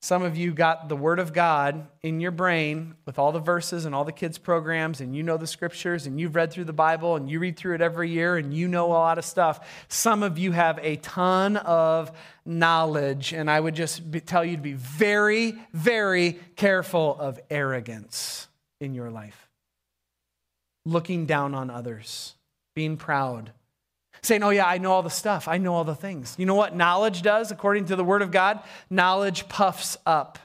Some 0.00 0.22
of 0.22 0.36
you 0.36 0.52
got 0.52 0.88
the 0.88 0.96
Word 0.96 1.18
of 1.18 1.32
God 1.32 1.86
in 2.02 2.20
your 2.20 2.30
brain 2.30 2.94
with 3.04 3.18
all 3.18 3.30
the 3.30 3.40
verses 3.40 3.84
and 3.84 3.94
all 3.94 4.04
the 4.04 4.12
kids' 4.12 4.38
programs, 4.38 5.00
and 5.00 5.14
you 5.14 5.22
know 5.22 5.36
the 5.36 5.46
scriptures, 5.46 6.06
and 6.06 6.20
you've 6.20 6.34
read 6.34 6.52
through 6.52 6.64
the 6.64 6.72
Bible, 6.72 7.14
and 7.14 7.28
you 7.28 7.40
read 7.40 7.56
through 7.56 7.74
it 7.76 7.80
every 7.80 8.10
year, 8.10 8.36
and 8.36 8.52
you 8.52 8.66
know 8.68 8.86
a 8.86 8.94
lot 8.94 9.18
of 9.18 9.24
stuff. 9.24 9.84
Some 9.88 10.22
of 10.22 10.38
you 10.38 10.52
have 10.52 10.78
a 10.82 10.96
ton 10.96 11.56
of 11.56 12.10
knowledge, 12.44 13.32
and 13.32 13.50
I 13.50 13.58
would 13.60 13.74
just 13.74 14.08
be, 14.10 14.20
tell 14.20 14.44
you 14.44 14.56
to 14.56 14.62
be 14.62 14.72
very, 14.72 15.56
very 15.72 16.38
careful 16.54 17.16
of 17.18 17.40
arrogance 17.50 18.46
in 18.80 18.94
your 18.94 19.10
life, 19.10 19.48
looking 20.84 21.26
down 21.26 21.54
on 21.54 21.70
others 21.70 22.34
being 22.74 22.96
proud, 22.96 23.52
saying, 24.22 24.42
Oh, 24.42 24.50
yeah, 24.50 24.66
I 24.66 24.78
know 24.78 24.92
all 24.92 25.02
the 25.02 25.10
stuff. 25.10 25.48
I 25.48 25.58
know 25.58 25.74
all 25.74 25.84
the 25.84 25.94
things. 25.94 26.34
You 26.38 26.46
know 26.46 26.54
what 26.54 26.74
knowledge 26.74 27.22
does, 27.22 27.50
according 27.50 27.86
to 27.86 27.96
the 27.96 28.04
Word 28.04 28.22
of 28.22 28.30
God? 28.30 28.60
Knowledge 28.90 29.48
puffs 29.48 29.96
up, 30.06 30.38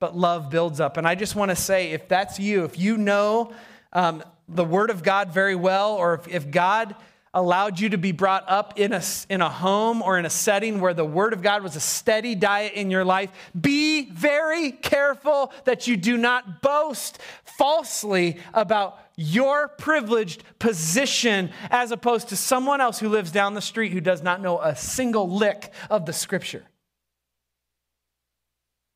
but 0.00 0.16
love 0.16 0.50
builds 0.50 0.80
up. 0.80 0.96
And 0.96 1.06
I 1.06 1.14
just 1.14 1.36
want 1.36 1.50
to 1.50 1.56
say, 1.56 1.92
if 1.92 2.08
that's 2.08 2.38
you, 2.38 2.64
if 2.64 2.78
you 2.78 2.96
know 2.96 3.52
um, 3.92 4.22
the 4.48 4.64
Word 4.64 4.90
of 4.90 5.02
God 5.02 5.32
very 5.32 5.54
well, 5.54 5.94
or 5.94 6.14
if, 6.14 6.28
if 6.28 6.50
God 6.50 6.94
allowed 7.34 7.80
you 7.80 7.88
to 7.88 7.98
be 7.98 8.12
brought 8.12 8.44
up 8.46 8.78
in 8.78 8.92
a, 8.92 9.02
in 9.30 9.40
a 9.40 9.48
home 9.48 10.02
or 10.02 10.18
in 10.18 10.26
a 10.26 10.30
setting 10.30 10.80
where 10.80 10.92
the 10.92 11.04
Word 11.04 11.32
of 11.32 11.42
God 11.42 11.62
was 11.62 11.76
a 11.76 11.80
steady 11.80 12.34
diet 12.34 12.74
in 12.74 12.90
your 12.90 13.04
life, 13.04 13.30
be 13.58 14.10
very 14.10 14.70
careful 14.70 15.52
that 15.64 15.86
you 15.86 15.96
do 15.96 16.18
not 16.18 16.60
boast 16.60 17.18
falsely 17.44 18.38
about 18.52 18.98
your 19.16 19.68
privileged 19.68 20.42
position 20.58 21.50
as 21.70 21.90
opposed 21.90 22.28
to 22.28 22.36
someone 22.36 22.80
else 22.80 22.98
who 22.98 23.08
lives 23.08 23.30
down 23.30 23.54
the 23.54 23.60
street 23.60 23.92
who 23.92 24.00
does 24.00 24.22
not 24.22 24.40
know 24.40 24.60
a 24.60 24.74
single 24.74 25.28
lick 25.28 25.72
of 25.90 26.06
the 26.06 26.12
Scripture. 26.12 26.64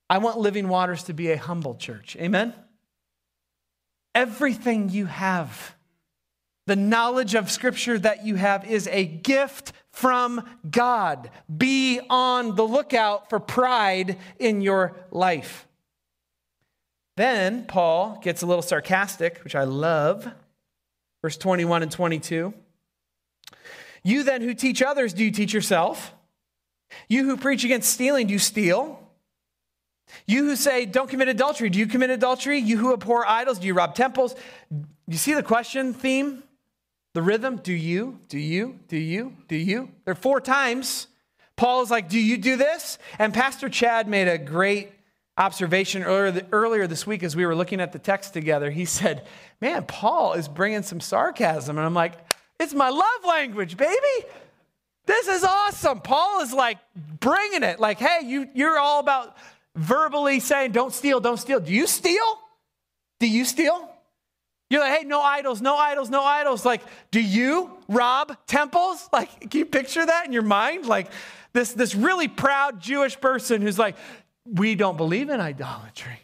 I 0.09 0.19
want 0.19 0.39
Living 0.39 0.69
Waters 0.69 1.05
to 1.05 1.13
be 1.13 1.31
a 1.33 1.37
humble 1.37 1.75
church. 1.75 2.17
Amen? 2.17 2.55
Everything 4.15 4.89
you 4.89 5.07
have 5.07 5.77
the 6.67 6.77
knowledge 6.77 7.35
of 7.35 7.51
Scripture 7.51 7.99
that 7.99 8.27
you 8.27 8.35
have 8.35 8.69
is 8.69 8.89
a 8.89 9.05
gift 9.05 9.73
from 9.93 10.45
God. 10.69 11.31
Be 11.55 12.01
on 12.11 12.57
the 12.57 12.65
lookout 12.65 13.31
for 13.31 13.39
pride 13.39 14.19
in 14.39 14.61
your 14.61 14.97
life. 15.11 15.66
Then 17.17 17.65
Paul 17.65 18.21
gets 18.23 18.43
a 18.43 18.47
little 18.47 18.63
sarcastic, 18.63 19.39
which 19.43 19.55
I 19.55 19.65
love. 19.65 20.31
Verse 21.23 21.37
21 21.37 21.83
and 21.83 21.91
22. 21.91 22.53
You 24.03 24.23
then 24.23 24.43
who 24.43 24.55
teach 24.55 24.83
others, 24.83 25.13
do 25.13 25.25
you 25.25 25.31
teach 25.31 25.53
yourself? 25.53 26.15
You 27.09 27.25
who 27.25 27.37
preach 27.37 27.65
against 27.65 27.91
stealing, 27.91 28.29
do 28.29 28.35
you 28.35 28.39
steal? 28.39 29.03
You 30.27 30.45
who 30.45 30.57
say, 30.57 30.87
don't 30.87 31.11
commit 31.11 31.29
adultery, 31.29 31.71
do 31.71 31.79
you 31.79 31.87
commit 31.87 32.11
adultery? 32.11 32.59
You 32.59 32.79
who 32.79 32.93
abhor 32.93 33.27
idols, 33.27 33.59
do 33.59 33.67
you 33.67 33.75
rob 33.75 33.95
temples? 33.95 34.37
You 35.09 35.17
see 35.17 35.35
the 35.35 35.43
question 35.43 35.93
theme? 35.93 36.45
The 37.15 37.23
rhythm, 37.23 37.57
do 37.57 37.73
you, 37.73 38.21
do 38.29 38.39
you, 38.39 38.79
do 38.89 38.97
you, 38.97 39.33
do 39.49 39.57
you? 39.57 39.91
There 40.05 40.13
are 40.13 40.15
four 40.15 40.41
times. 40.41 41.07
Paul 41.57 41.83
is 41.83 41.91
like, 41.91 42.11
do 42.11 42.21
you 42.21 42.37
do 42.37 42.57
this? 42.57 42.99
And 43.19 43.33
Pastor 43.33 43.69
Chad 43.69 44.07
made 44.07 44.29
a 44.29 44.37
great 44.37 44.93
observation 45.39 46.03
earlier, 46.03 46.47
earlier 46.53 46.87
this 46.87 47.07
week 47.07 47.23
as 47.23 47.37
we 47.37 47.45
were 47.45 47.55
looking 47.55 47.81
at 47.81 47.93
the 47.93 47.99
text 47.99 48.33
together. 48.33 48.71
He 48.71 48.85
said, 48.85 49.27
man, 49.61 49.85
Paul 49.85 50.35
is 50.35 50.49
bringing 50.49 50.83
some 50.83 51.01
sarcasm. 51.01 51.77
And 51.77 51.87
I'm 51.87 51.95
like, 51.95 52.15
it's 52.59 52.75
my 52.75 52.89
love 52.89 53.25
language, 53.27 53.77
baby. 53.77 54.27
This 55.05 55.29
is 55.29 55.45
awesome. 55.45 56.01
Paul 56.01 56.41
is 56.41 56.53
like 56.53 56.79
bringing 57.21 57.63
it. 57.63 57.79
Like, 57.79 57.99
hey, 57.99 58.27
you, 58.27 58.49
you're 58.55 58.79
all 58.79 59.01
about 59.01 59.37
verbally 59.75 60.41
saying, 60.41 60.73
don't 60.73 60.93
steal, 60.93 61.21
don't 61.21 61.37
steal. 61.37 61.61
Do 61.61 61.73
you 61.73 61.87
steal? 61.87 62.41
Do 63.21 63.29
you 63.29 63.45
steal? 63.45 63.91
You're 64.69 64.81
like, 64.81 65.01
hey, 65.01 65.05
no 65.05 65.21
idols, 65.21 65.61
no 65.63 65.77
idols, 65.77 66.11
no 66.11 66.25
idols. 66.25 66.65
Like, 66.65 66.81
do 67.13 67.21
you 67.21 67.71
rob 67.89 68.37
temples? 68.47 69.09
Like, 69.13 69.51
can 69.51 69.59
you 69.61 69.67
picture 69.67 70.05
that 70.05 70.27
in 70.27 70.33
your 70.33 70.43
mind? 70.43 70.87
Like, 70.87 71.09
this, 71.53 71.73
this 71.73 71.95
really 71.95 72.27
proud 72.27 72.81
Jewish 72.81 73.21
person 73.21 73.63
who's 73.63 73.79
like, 73.79 73.97
we 74.51 74.75
don't 74.75 74.97
believe 74.97 75.29
in 75.29 75.41
idolatry. 75.41 76.21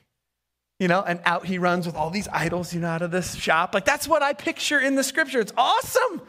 You 0.79 0.89
know, 0.89 1.03
and 1.03 1.21
out 1.25 1.47
he 1.47 1.59
runs 1.59 1.87
with 1.87 1.95
all 1.95 2.11
these 2.11 2.27
idols, 2.29 2.75
you 2.75 2.81
know, 2.81 2.89
out 2.89 3.03
of 3.03 3.11
this 3.11 3.37
shop. 3.37 3.73
Like, 3.73 3.85
that's 3.85 4.09
what 4.09 4.23
I 4.23 4.33
picture 4.33 4.81
in 4.81 4.97
the 4.97 5.05
scripture. 5.05 5.41
It's 5.41 5.53
awesome. 5.57 6.23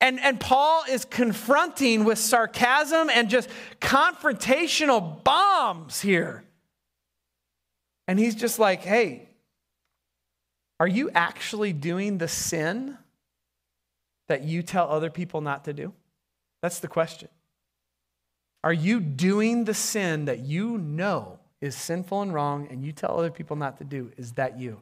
And, 0.00 0.20
and 0.20 0.40
Paul 0.40 0.84
is 0.88 1.04
confronting 1.04 2.04
with 2.04 2.18
sarcasm 2.18 3.10
and 3.10 3.30
just 3.30 3.48
confrontational 3.80 5.22
bombs 5.24 6.00
here. 6.00 6.44
And 8.08 8.18
he's 8.18 8.34
just 8.34 8.58
like, 8.58 8.82
hey, 8.82 9.28
are 10.78 10.88
you 10.88 11.10
actually 11.14 11.72
doing 11.72 12.18
the 12.18 12.28
sin 12.28 12.96
that 14.28 14.42
you 14.42 14.62
tell 14.62 14.88
other 14.88 15.10
people 15.10 15.40
not 15.42 15.64
to 15.64 15.72
do? 15.72 15.92
That's 16.62 16.80
the 16.80 16.88
question. 16.88 17.28
Are 18.62 18.72
you 18.72 19.00
doing 19.00 19.64
the 19.64 19.74
sin 19.74 20.26
that 20.26 20.40
you 20.40 20.78
know 20.78 21.38
is 21.60 21.74
sinful 21.74 22.22
and 22.22 22.34
wrong 22.34 22.68
and 22.70 22.84
you 22.84 22.92
tell 22.92 23.18
other 23.18 23.30
people 23.30 23.56
not 23.56 23.78
to 23.78 23.84
do? 23.84 24.10
Is 24.16 24.32
that 24.32 24.58
you? 24.58 24.80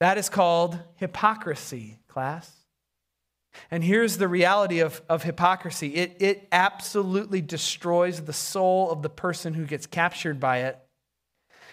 That 0.00 0.16
is 0.16 0.28
called 0.28 0.78
hypocrisy, 0.96 1.98
class. 2.08 2.50
And 3.70 3.82
here's 3.84 4.16
the 4.16 4.28
reality 4.28 4.80
of, 4.80 5.02
of 5.08 5.24
hypocrisy 5.24 5.96
it, 5.96 6.16
it 6.20 6.48
absolutely 6.52 7.40
destroys 7.40 8.22
the 8.22 8.32
soul 8.32 8.90
of 8.90 9.02
the 9.02 9.10
person 9.10 9.54
who 9.54 9.66
gets 9.66 9.86
captured 9.86 10.38
by 10.40 10.58
it 10.58 10.78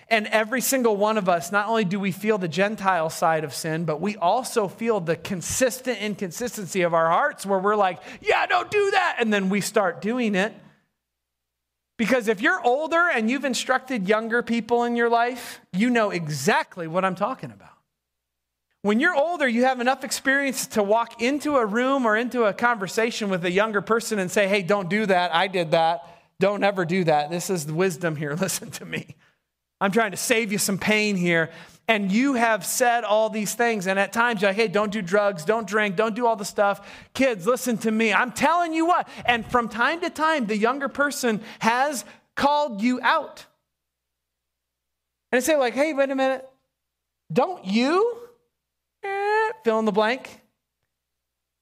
and 0.09 0.27
every 0.27 0.61
single 0.61 0.95
one 0.95 1.17
of 1.17 1.27
us, 1.27 1.51
not 1.51 1.67
only 1.67 1.83
do 1.83 1.99
we 1.99 2.11
feel 2.13 2.37
the 2.37 2.47
Gentile 2.47 3.09
side 3.09 3.43
of 3.43 3.53
sin, 3.53 3.83
but 3.83 3.99
we 3.99 4.15
also 4.15 4.69
feel 4.69 5.01
the 5.01 5.17
consistent 5.17 5.99
inconsistency 5.99 6.83
of 6.83 6.93
our 6.93 7.09
hearts 7.09 7.45
where 7.45 7.59
we're 7.59 7.75
like, 7.75 7.99
yeah, 8.21 8.45
don't 8.45 8.71
do 8.71 8.91
that. 8.91 9.17
And 9.19 9.33
then 9.33 9.49
we 9.49 9.59
start 9.59 10.01
doing 10.01 10.33
it. 10.33 10.53
Because 11.97 12.27
if 12.27 12.41
you're 12.41 12.61
older 12.63 13.09
and 13.11 13.29
you've 13.29 13.45
instructed 13.45 14.07
younger 14.07 14.43
people 14.43 14.83
in 14.83 14.95
your 14.95 15.09
life, 15.09 15.59
you 15.73 15.89
know 15.89 16.11
exactly 16.11 16.87
what 16.87 17.03
I'm 17.03 17.15
talking 17.15 17.51
about. 17.51 17.71
When 18.83 18.99
you're 18.99 19.15
older, 19.15 19.47
you 19.47 19.63
have 19.63 19.81
enough 19.81 20.03
experience 20.03 20.67
to 20.67 20.83
walk 20.83 21.21
into 21.21 21.57
a 21.57 21.65
room 21.65 22.05
or 22.05 22.15
into 22.15 22.43
a 22.43 22.53
conversation 22.53 23.29
with 23.29 23.43
a 23.43 23.51
younger 23.51 23.81
person 23.81 24.19
and 24.19 24.29
say, 24.29 24.47
hey, 24.47 24.61
don't 24.61 24.89
do 24.89 25.07
that. 25.07 25.33
I 25.33 25.47
did 25.47 25.71
that. 25.71 26.07
Don't 26.39 26.63
ever 26.63 26.85
do 26.85 27.03
that. 27.05 27.31
This 27.31 27.49
is 27.49 27.65
the 27.65 27.73
wisdom 27.73 28.15
here. 28.15 28.35
Listen 28.39 28.69
to 28.71 28.85
me. 28.85 29.15
I'm 29.81 29.91
trying 29.91 30.11
to 30.11 30.17
save 30.17 30.51
you 30.51 30.57
some 30.57 30.77
pain 30.77 31.15
here. 31.15 31.49
And 31.87 32.11
you 32.11 32.33
have 32.33 32.65
said 32.65 33.05
all 33.05 33.29
these 33.29 33.55
things. 33.55 33.87
And 33.87 33.97
at 33.97 34.11
times 34.11 34.41
you're 34.41 34.49
like, 34.49 34.57
hey, 34.57 34.67
don't 34.67 34.91
do 34.91 35.01
drugs, 35.01 35.45
don't 35.45 35.65
drink, 35.65 35.95
don't 35.95 36.15
do 36.15 36.27
all 36.27 36.35
the 36.35 36.45
stuff. 36.45 36.85
Kids, 37.13 37.47
listen 37.47 37.77
to 37.79 37.91
me. 37.91 38.13
I'm 38.13 38.33
telling 38.33 38.73
you 38.73 38.85
what. 38.85 39.07
And 39.25 39.45
from 39.49 39.69
time 39.69 40.01
to 40.01 40.09
time, 40.09 40.47
the 40.47 40.57
younger 40.57 40.89
person 40.89 41.41
has 41.59 42.03
called 42.35 42.81
you 42.81 42.99
out. 43.01 43.45
And 45.31 45.37
I 45.37 45.39
say, 45.41 45.55
like, 45.55 45.73
hey, 45.73 45.93
wait 45.93 46.09
a 46.09 46.15
minute. 46.15 46.47
Don't 47.31 47.65
you 47.65 48.17
eh, 49.03 49.51
fill 49.63 49.79
in 49.79 49.85
the 49.85 49.91
blank? 49.91 50.41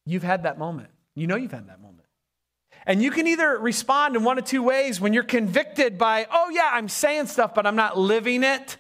You've 0.05 0.23
had 0.23 0.43
that 0.43 0.57
moment. 0.57 0.89
You 1.15 1.27
know 1.27 1.35
you've 1.35 1.51
had 1.51 1.69
that 1.69 1.81
moment. 1.81 2.05
And 2.85 3.01
you 3.01 3.09
can 3.09 3.25
either 3.25 3.57
respond 3.57 4.15
in 4.15 4.23
one 4.23 4.37
of 4.37 4.45
two 4.45 4.61
ways 4.61 5.01
when 5.01 5.13
you're 5.13 5.23
convicted 5.23 5.97
by, 5.97 6.27
oh, 6.31 6.49
yeah, 6.51 6.69
I'm 6.71 6.89
saying 6.89 7.27
stuff, 7.27 7.55
but 7.55 7.65
I'm 7.65 7.75
not 7.75 7.97
living 7.97 8.43
it. 8.43 8.77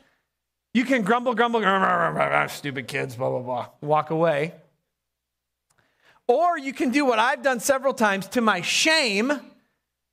You 0.75 0.83
can 0.83 1.03
grumble, 1.03 1.33
grumble, 1.35 1.61
grumble, 1.61 2.49
stupid 2.49 2.89
kids, 2.89 3.15
blah, 3.15 3.29
blah, 3.29 3.39
blah, 3.39 3.67
walk 3.79 4.09
away. 4.09 4.53
Or 6.27 6.59
you 6.59 6.73
can 6.73 6.89
do 6.89 7.05
what 7.05 7.17
I've 7.17 7.41
done 7.41 7.61
several 7.61 7.93
times 7.93 8.27
to 8.29 8.41
my 8.41 8.59
shame. 8.59 9.31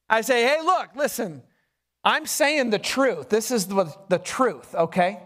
I 0.09 0.21
say, 0.21 0.45
hey, 0.45 0.61
look, 0.63 0.91
listen, 0.95 1.43
I'm 2.05 2.27
saying 2.27 2.71
the 2.71 2.79
truth. 2.79 3.29
This 3.29 3.51
is 3.51 3.67
the, 3.67 3.93
the 4.09 4.19
truth, 4.19 4.73
okay? 4.73 5.19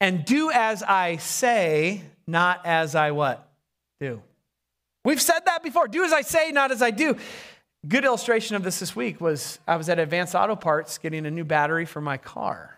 And 0.00 0.24
do 0.24 0.50
as 0.50 0.82
I 0.82 1.18
say, 1.18 2.02
not 2.26 2.66
as 2.66 2.96
I 2.96 3.12
what? 3.12 3.48
Do. 4.00 4.20
We've 5.04 5.22
said 5.22 5.42
that 5.46 5.62
before. 5.62 5.86
Do 5.86 6.02
as 6.02 6.12
I 6.12 6.22
say, 6.22 6.50
not 6.50 6.72
as 6.72 6.82
I 6.82 6.90
do. 6.90 7.16
Good 7.86 8.04
illustration 8.04 8.56
of 8.56 8.64
this 8.64 8.80
this 8.80 8.96
week 8.96 9.20
was 9.20 9.60
I 9.68 9.76
was 9.76 9.88
at 9.88 10.00
Advanced 10.00 10.34
Auto 10.34 10.56
Parts 10.56 10.98
getting 10.98 11.24
a 11.24 11.30
new 11.30 11.44
battery 11.44 11.84
for 11.84 12.00
my 12.00 12.16
car. 12.16 12.75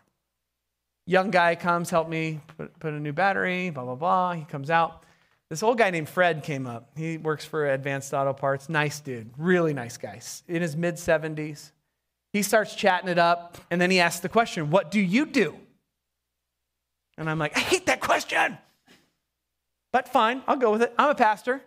Young 1.08 1.30
guy 1.30 1.54
comes, 1.54 1.88
help 1.88 2.06
me 2.06 2.38
put, 2.58 2.78
put 2.80 2.92
a 2.92 3.00
new 3.00 3.14
battery, 3.14 3.70
blah, 3.70 3.82
blah, 3.82 3.94
blah. 3.94 4.34
He 4.34 4.44
comes 4.44 4.68
out. 4.68 5.04
This 5.48 5.62
old 5.62 5.78
guy 5.78 5.88
named 5.88 6.06
Fred 6.06 6.42
came 6.42 6.66
up. 6.66 6.90
He 6.98 7.16
works 7.16 7.46
for 7.46 7.66
Advanced 7.66 8.12
Auto 8.12 8.34
Parts. 8.34 8.68
Nice 8.68 9.00
dude, 9.00 9.30
really 9.38 9.72
nice 9.72 9.96
guy, 9.96 10.20
in 10.48 10.60
his 10.60 10.76
mid 10.76 10.96
70s. 10.96 11.72
He 12.34 12.42
starts 12.42 12.74
chatting 12.74 13.08
it 13.08 13.18
up, 13.18 13.56
and 13.70 13.80
then 13.80 13.90
he 13.90 14.00
asks 14.00 14.20
the 14.20 14.28
question, 14.28 14.68
What 14.68 14.90
do 14.90 15.00
you 15.00 15.24
do? 15.24 15.56
And 17.16 17.30
I'm 17.30 17.38
like, 17.38 17.56
I 17.56 17.60
hate 17.60 17.86
that 17.86 18.00
question. 18.00 18.58
But 19.94 20.10
fine, 20.10 20.42
I'll 20.46 20.56
go 20.58 20.72
with 20.72 20.82
it. 20.82 20.92
I'm 20.98 21.08
a 21.08 21.14
pastor. 21.14 21.62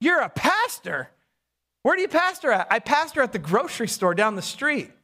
You're 0.00 0.20
a 0.20 0.28
pastor? 0.28 1.10
Where 1.82 1.96
do 1.96 2.02
you 2.02 2.06
pastor 2.06 2.52
at? 2.52 2.68
I 2.70 2.78
pastor 2.78 3.22
at 3.22 3.32
the 3.32 3.40
grocery 3.40 3.88
store 3.88 4.14
down 4.14 4.36
the 4.36 4.42
street. 4.42 4.92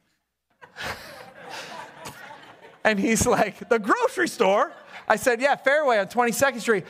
and 2.83 2.99
he's 2.99 3.25
like, 3.25 3.69
The 3.69 3.79
grocery 3.79 4.27
store? 4.27 4.73
I 5.07 5.15
said, 5.15 5.41
Yeah, 5.41 5.55
Fairway 5.55 5.97
on 5.97 6.07
22nd 6.07 6.59
Street. 6.61 6.85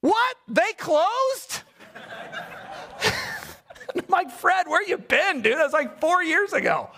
What? 0.00 0.36
They 0.48 0.72
closed? 0.78 1.62
I'm 3.94 4.04
like, 4.08 4.30
Fred, 4.30 4.66
where 4.68 4.86
you 4.86 4.98
been, 4.98 5.42
dude? 5.42 5.58
That 5.58 5.64
was 5.64 5.72
like 5.72 6.00
four 6.00 6.22
years 6.22 6.52
ago. 6.52 6.90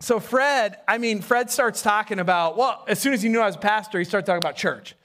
So 0.00 0.18
Fred, 0.18 0.78
I 0.88 0.98
mean, 0.98 1.20
Fred 1.20 1.50
starts 1.50 1.80
talking 1.82 2.18
about, 2.18 2.56
well, 2.56 2.84
as 2.88 2.98
soon 2.98 3.12
as 3.12 3.22
he 3.22 3.28
knew 3.28 3.40
I 3.40 3.46
was 3.46 3.54
a 3.54 3.60
pastor, 3.60 3.98
he 3.98 4.04
started 4.04 4.26
talking 4.26 4.38
about 4.38 4.56
church. 4.56 4.96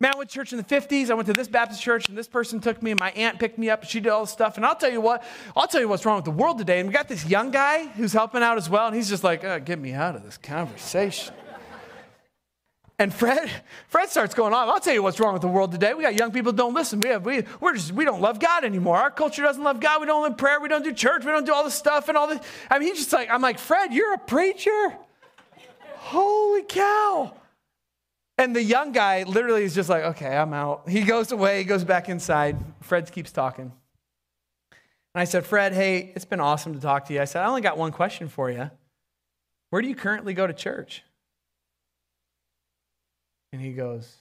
Man, 0.00 0.12
I 0.14 0.18
went 0.18 0.30
to 0.30 0.34
church 0.34 0.52
in 0.52 0.58
the 0.58 0.64
50s. 0.64 1.08
I 1.08 1.14
went 1.14 1.26
to 1.28 1.32
this 1.32 1.46
Baptist 1.46 1.80
church, 1.80 2.08
and 2.08 2.18
this 2.18 2.26
person 2.26 2.60
took 2.60 2.82
me, 2.82 2.90
and 2.90 3.00
my 3.00 3.12
aunt 3.12 3.38
picked 3.38 3.58
me 3.58 3.70
up, 3.70 3.84
she 3.84 4.00
did 4.00 4.10
all 4.10 4.22
this 4.22 4.30
stuff. 4.30 4.56
And 4.56 4.66
I'll 4.66 4.74
tell 4.74 4.90
you 4.90 5.00
what, 5.00 5.22
I'll 5.56 5.68
tell 5.68 5.80
you 5.80 5.88
what's 5.88 6.04
wrong 6.04 6.16
with 6.16 6.24
the 6.24 6.32
world 6.32 6.58
today. 6.58 6.80
And 6.80 6.88
we 6.88 6.92
got 6.92 7.08
this 7.08 7.24
young 7.24 7.50
guy 7.50 7.86
who's 7.86 8.12
helping 8.12 8.42
out 8.42 8.58
as 8.58 8.68
well, 8.68 8.86
and 8.88 8.96
he's 8.96 9.08
just 9.08 9.22
like, 9.22 9.44
oh, 9.44 9.60
get 9.60 9.78
me 9.78 9.92
out 9.92 10.16
of 10.16 10.24
this 10.24 10.36
conversation. 10.36 11.32
And 12.98 13.12
Fred, 13.12 13.50
Fred 13.88 14.08
starts 14.08 14.34
going 14.34 14.52
on. 14.52 14.68
I'll 14.68 14.80
tell 14.80 14.94
you 14.94 15.02
what's 15.02 15.20
wrong 15.20 15.32
with 15.32 15.42
the 15.42 15.48
world 15.48 15.70
today. 15.70 15.94
We 15.94 16.02
got 16.02 16.14
young 16.14 16.32
people 16.32 16.52
don't 16.52 16.74
listen. 16.74 17.00
We 17.00 17.10
have 17.10 17.24
we 17.24 17.44
we're 17.60 17.74
just 17.74 17.92
we 17.92 18.04
don't 18.04 18.20
love 18.20 18.38
God 18.38 18.64
anymore. 18.64 18.96
Our 18.96 19.10
culture 19.10 19.42
doesn't 19.42 19.62
love 19.62 19.80
God. 19.80 20.00
We 20.00 20.06
don't 20.06 20.22
live 20.22 20.36
prayer. 20.36 20.60
We 20.60 20.68
don't 20.68 20.84
do 20.84 20.92
church. 20.92 21.24
We 21.24 21.30
don't 21.32 21.46
do 21.46 21.52
all 21.52 21.64
this 21.64 21.74
stuff 21.74 22.08
and 22.08 22.16
all 22.16 22.28
this. 22.28 22.40
I 22.70 22.78
mean, 22.78 22.88
he's 22.88 22.98
just 22.98 23.12
like 23.12 23.30
I'm 23.30 23.42
like 23.42 23.58
Fred. 23.58 23.92
You're 23.92 24.14
a 24.14 24.18
preacher. 24.18 24.96
Holy 25.96 26.62
cow! 26.62 27.34
And 28.36 28.54
the 28.54 28.62
young 28.62 28.92
guy 28.92 29.22
literally 29.22 29.62
is 29.62 29.74
just 29.74 29.88
like, 29.88 30.02
okay, 30.02 30.36
I'm 30.36 30.52
out. 30.52 30.88
He 30.88 31.02
goes 31.02 31.30
away, 31.30 31.58
he 31.58 31.64
goes 31.64 31.84
back 31.84 32.08
inside. 32.08 32.56
Fred 32.80 33.10
keeps 33.12 33.30
talking. 33.30 33.72
And 35.14 35.20
I 35.20 35.24
said, 35.24 35.46
Fred, 35.46 35.72
hey, 35.72 36.12
it's 36.16 36.24
been 36.24 36.40
awesome 36.40 36.74
to 36.74 36.80
talk 36.80 37.06
to 37.06 37.14
you. 37.14 37.20
I 37.20 37.26
said, 37.26 37.42
I 37.42 37.46
only 37.46 37.60
got 37.60 37.78
one 37.78 37.92
question 37.92 38.28
for 38.28 38.50
you. 38.50 38.70
Where 39.70 39.80
do 39.80 39.88
you 39.88 39.94
currently 39.94 40.34
go 40.34 40.46
to 40.46 40.52
church? 40.52 41.02
And 43.52 43.62
he 43.62 43.72
goes, 43.72 44.12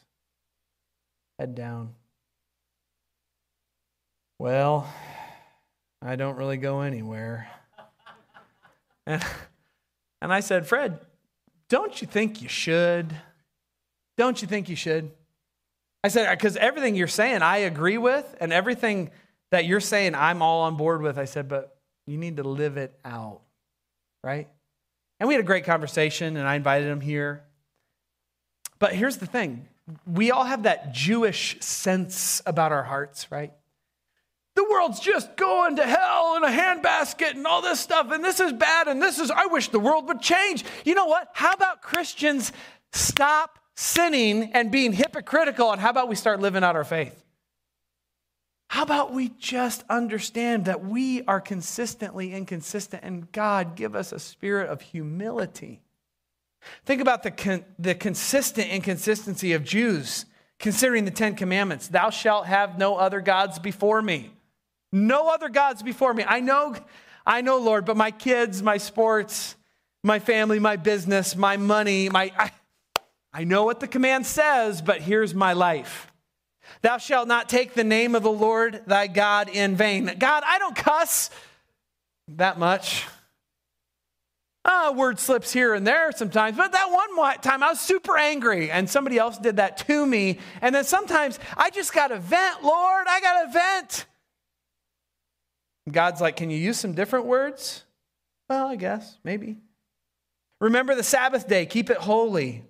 head 1.40 1.56
down. 1.56 1.96
Well, 4.38 4.88
I 6.04 6.16
don't 6.16 6.38
really 6.38 6.58
go 6.58 6.82
anywhere. 6.82 7.50
And, 9.08 9.24
and 10.22 10.32
I 10.32 10.42
said, 10.42 10.68
Fred, 10.68 11.00
don't 11.70 12.00
you 12.00 12.08
think 12.08 12.44
you 12.44 12.50
should? 12.50 13.16
Don't 14.18 14.42
you 14.42 14.48
think 14.48 14.70
you 14.70 14.76
should? 14.76 15.12
I 16.04 16.10
said, 16.10 16.28
uh, 16.28 16.32
because 16.32 16.58
everything 16.58 16.96
you're 16.96 17.08
saying, 17.08 17.42
I 17.42 17.58
agree 17.58 17.98
with, 17.98 18.36
and 18.40 18.52
everything 18.52 19.12
that 19.52 19.66
you're 19.66 19.80
saying, 19.80 20.16
I'm 20.16 20.42
all 20.42 20.64
on 20.64 20.76
board 20.76 21.02
with. 21.02 21.18
I 21.18 21.26
said, 21.26 21.48
but 21.48 21.78
you 22.06 22.18
need 22.18 22.38
to 22.38 22.44
live 22.44 22.78
it 22.78 23.00
out, 23.06 23.42
right? 24.24 24.50
And 25.20 25.28
we 25.28 25.34
had 25.34 25.42
a 25.42 25.48
great 25.48 25.64
conversation, 25.64 26.36
and 26.36 26.48
I 26.48 26.56
invited 26.56 26.88
him 26.88 27.00
here. 27.00 27.44
But 28.80 28.94
here's 28.94 29.18
the 29.18 29.26
thing 29.26 29.68
we 30.06 30.32
all 30.32 30.44
have 30.44 30.64
that 30.64 30.94
Jewish 30.94 31.58
sense 31.62 32.42
about 32.46 32.72
our 32.72 32.84
hearts, 32.84 33.32
right? 33.32 33.54
The 34.56 34.66
world's 34.70 35.00
just 35.00 35.36
going 35.36 35.78
to 35.78 35.86
hell 35.86 36.36
in 36.38 36.44
a 36.44 36.48
handbasket 36.48 37.32
and 37.32 37.48
all 37.48 37.62
this 37.62 37.80
stuff, 37.80 38.12
and 38.12 38.24
this 38.24 38.40
is 38.40 38.54
bad, 38.54 38.88
and 38.88 39.02
this 39.02 39.20
is, 39.20 39.32
I 39.32 39.48
wish 39.48 39.70
the 39.70 39.80
world 39.80 40.08
would 40.10 40.22
change. 40.22 40.64
You 40.86 40.96
know 40.96 41.06
what? 41.06 41.30
How 41.34 41.54
about 41.54 41.82
Christians 41.82 42.52
stop 42.92 43.60
sinning 43.76 44.52
and 44.54 44.72
being 44.72 44.94
hypocritical, 44.94 45.72
and 45.72 45.82
how 45.82 45.90
about 45.90 46.10
we 46.10 46.16
start 46.16 46.40
living 46.40 46.64
out 46.64 46.76
our 46.76 46.84
faith? 46.84 47.24
How 48.70 48.82
about 48.82 49.14
we 49.14 49.30
just 49.38 49.84
understand 49.90 50.66
that 50.66 50.84
we 50.84 51.22
are 51.26 51.40
consistently 51.40 52.34
inconsistent 52.34 53.04
and 53.04 53.32
God 53.32 53.76
give 53.76 53.96
us 53.96 54.12
a 54.12 54.18
spirit 54.18 54.70
of 54.70 54.82
humility? 54.82 55.82
Think 56.86 57.02
about 57.02 57.24
the, 57.24 57.30
con- 57.30 57.66
the 57.78 57.94
consistent 57.94 58.70
inconsistency 58.70 59.54
of 59.54 59.64
Jews 59.64 60.26
considering 60.60 61.06
the 61.06 61.12
Ten 61.12 61.36
Commandments. 61.36 61.88
Thou 61.88 62.10
shalt 62.10 62.48
have 62.48 62.78
no 62.78 62.96
other 62.96 63.22
gods 63.22 63.60
before 63.60 64.02
me. 64.02 64.32
No 64.92 65.30
other 65.30 65.50
gods 65.50 65.84
before 65.84 66.14
me. 66.14 66.24
I 66.26 66.40
know, 66.40 66.76
I 67.26 67.42
know, 67.42 67.58
Lord, 67.58 67.86
but 67.86 67.98
my 67.98 68.12
kids, 68.12 68.64
my 68.64 68.78
sports, 68.78 69.56
my 70.04 70.20
family, 70.20 70.60
my 70.60 70.78
business, 70.78 71.36
my 71.36 71.58
money, 71.58 72.10
my. 72.10 72.32
I, 72.38 72.52
I 73.34 73.44
know 73.46 73.64
what 73.64 73.80
the 73.80 73.88
command 73.88 74.26
says, 74.26 74.82
but 74.82 75.02
here's 75.02 75.34
my 75.34 75.54
life. 75.54 76.12
Thou 76.82 76.98
shalt 76.98 77.28
not 77.28 77.50
take 77.50 77.74
the 77.74 77.84
name 77.84 78.16
of 78.16 78.24
the 78.24 78.32
Lord 78.32 78.84
thy 78.86 79.08
God 79.08 79.50
in 79.50 79.76
vain. 79.76 80.06
God, 80.20 80.44
I 80.46 80.60
don't 80.60 80.76
cuss 80.76 81.30
that 82.28 82.60
much. 82.60 83.06
Uh, 84.66 84.94
word 84.96 85.20
slips 85.20 85.52
here 85.52 85.74
and 85.74 85.86
there 85.86 86.12
sometimes, 86.14 86.56
but 86.56 86.72
that 86.72 86.90
one 86.90 87.40
time 87.42 87.64
I 87.64 87.70
was 87.70 87.82
super 87.82 88.18
angry 88.18 88.72
and 88.72 88.90
somebody 88.90 89.18
else 89.18 89.38
did 89.38 89.58
that 89.58 89.78
to 89.88 90.06
me. 90.06 90.40
And 90.62 90.74
then 90.74 90.86
sometimes 90.86 91.38
I 91.58 91.70
just 91.70 91.94
got 91.94 92.08
to 92.08 92.20
vent, 92.20 92.64
Lord, 92.64 93.06
I 93.10 93.20
got 93.20 93.42
to 93.44 93.52
vent. 93.52 94.06
God's 95.92 96.22
like, 96.22 96.38
Can 96.38 96.50
you 96.50 96.58
use 96.58 96.78
some 96.78 96.94
different 96.94 97.26
words? 97.26 97.84
Well, 98.50 98.68
I 98.68 98.78
guess, 98.78 99.18
maybe. 99.24 99.58
Remember 100.62 100.96
the 100.96 101.04
Sabbath 101.04 101.46
day, 101.46 101.66
keep 101.66 101.90
it 101.90 101.98
holy. 101.98 102.64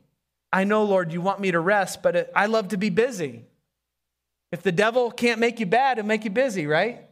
I 0.53 0.65
know, 0.65 0.83
Lord, 0.83 1.11
you 1.11 1.19
want 1.19 1.39
me 1.39 1.49
to 1.49 1.59
rest, 1.59 2.03
but 2.03 2.31
I 2.35 2.45
love 2.45 2.69
to 2.69 2.77
be 2.77 2.91
busy. 2.91 3.45
If 4.51 4.61
the 4.61 4.71
devil 4.71 5.09
can't 5.09 5.39
make 5.39 5.59
you 5.59 5.65
bad, 5.65 5.97
he'll 5.97 6.05
make 6.05 6.25
you 6.25 6.29
busy, 6.29 6.67
right? 6.67 7.07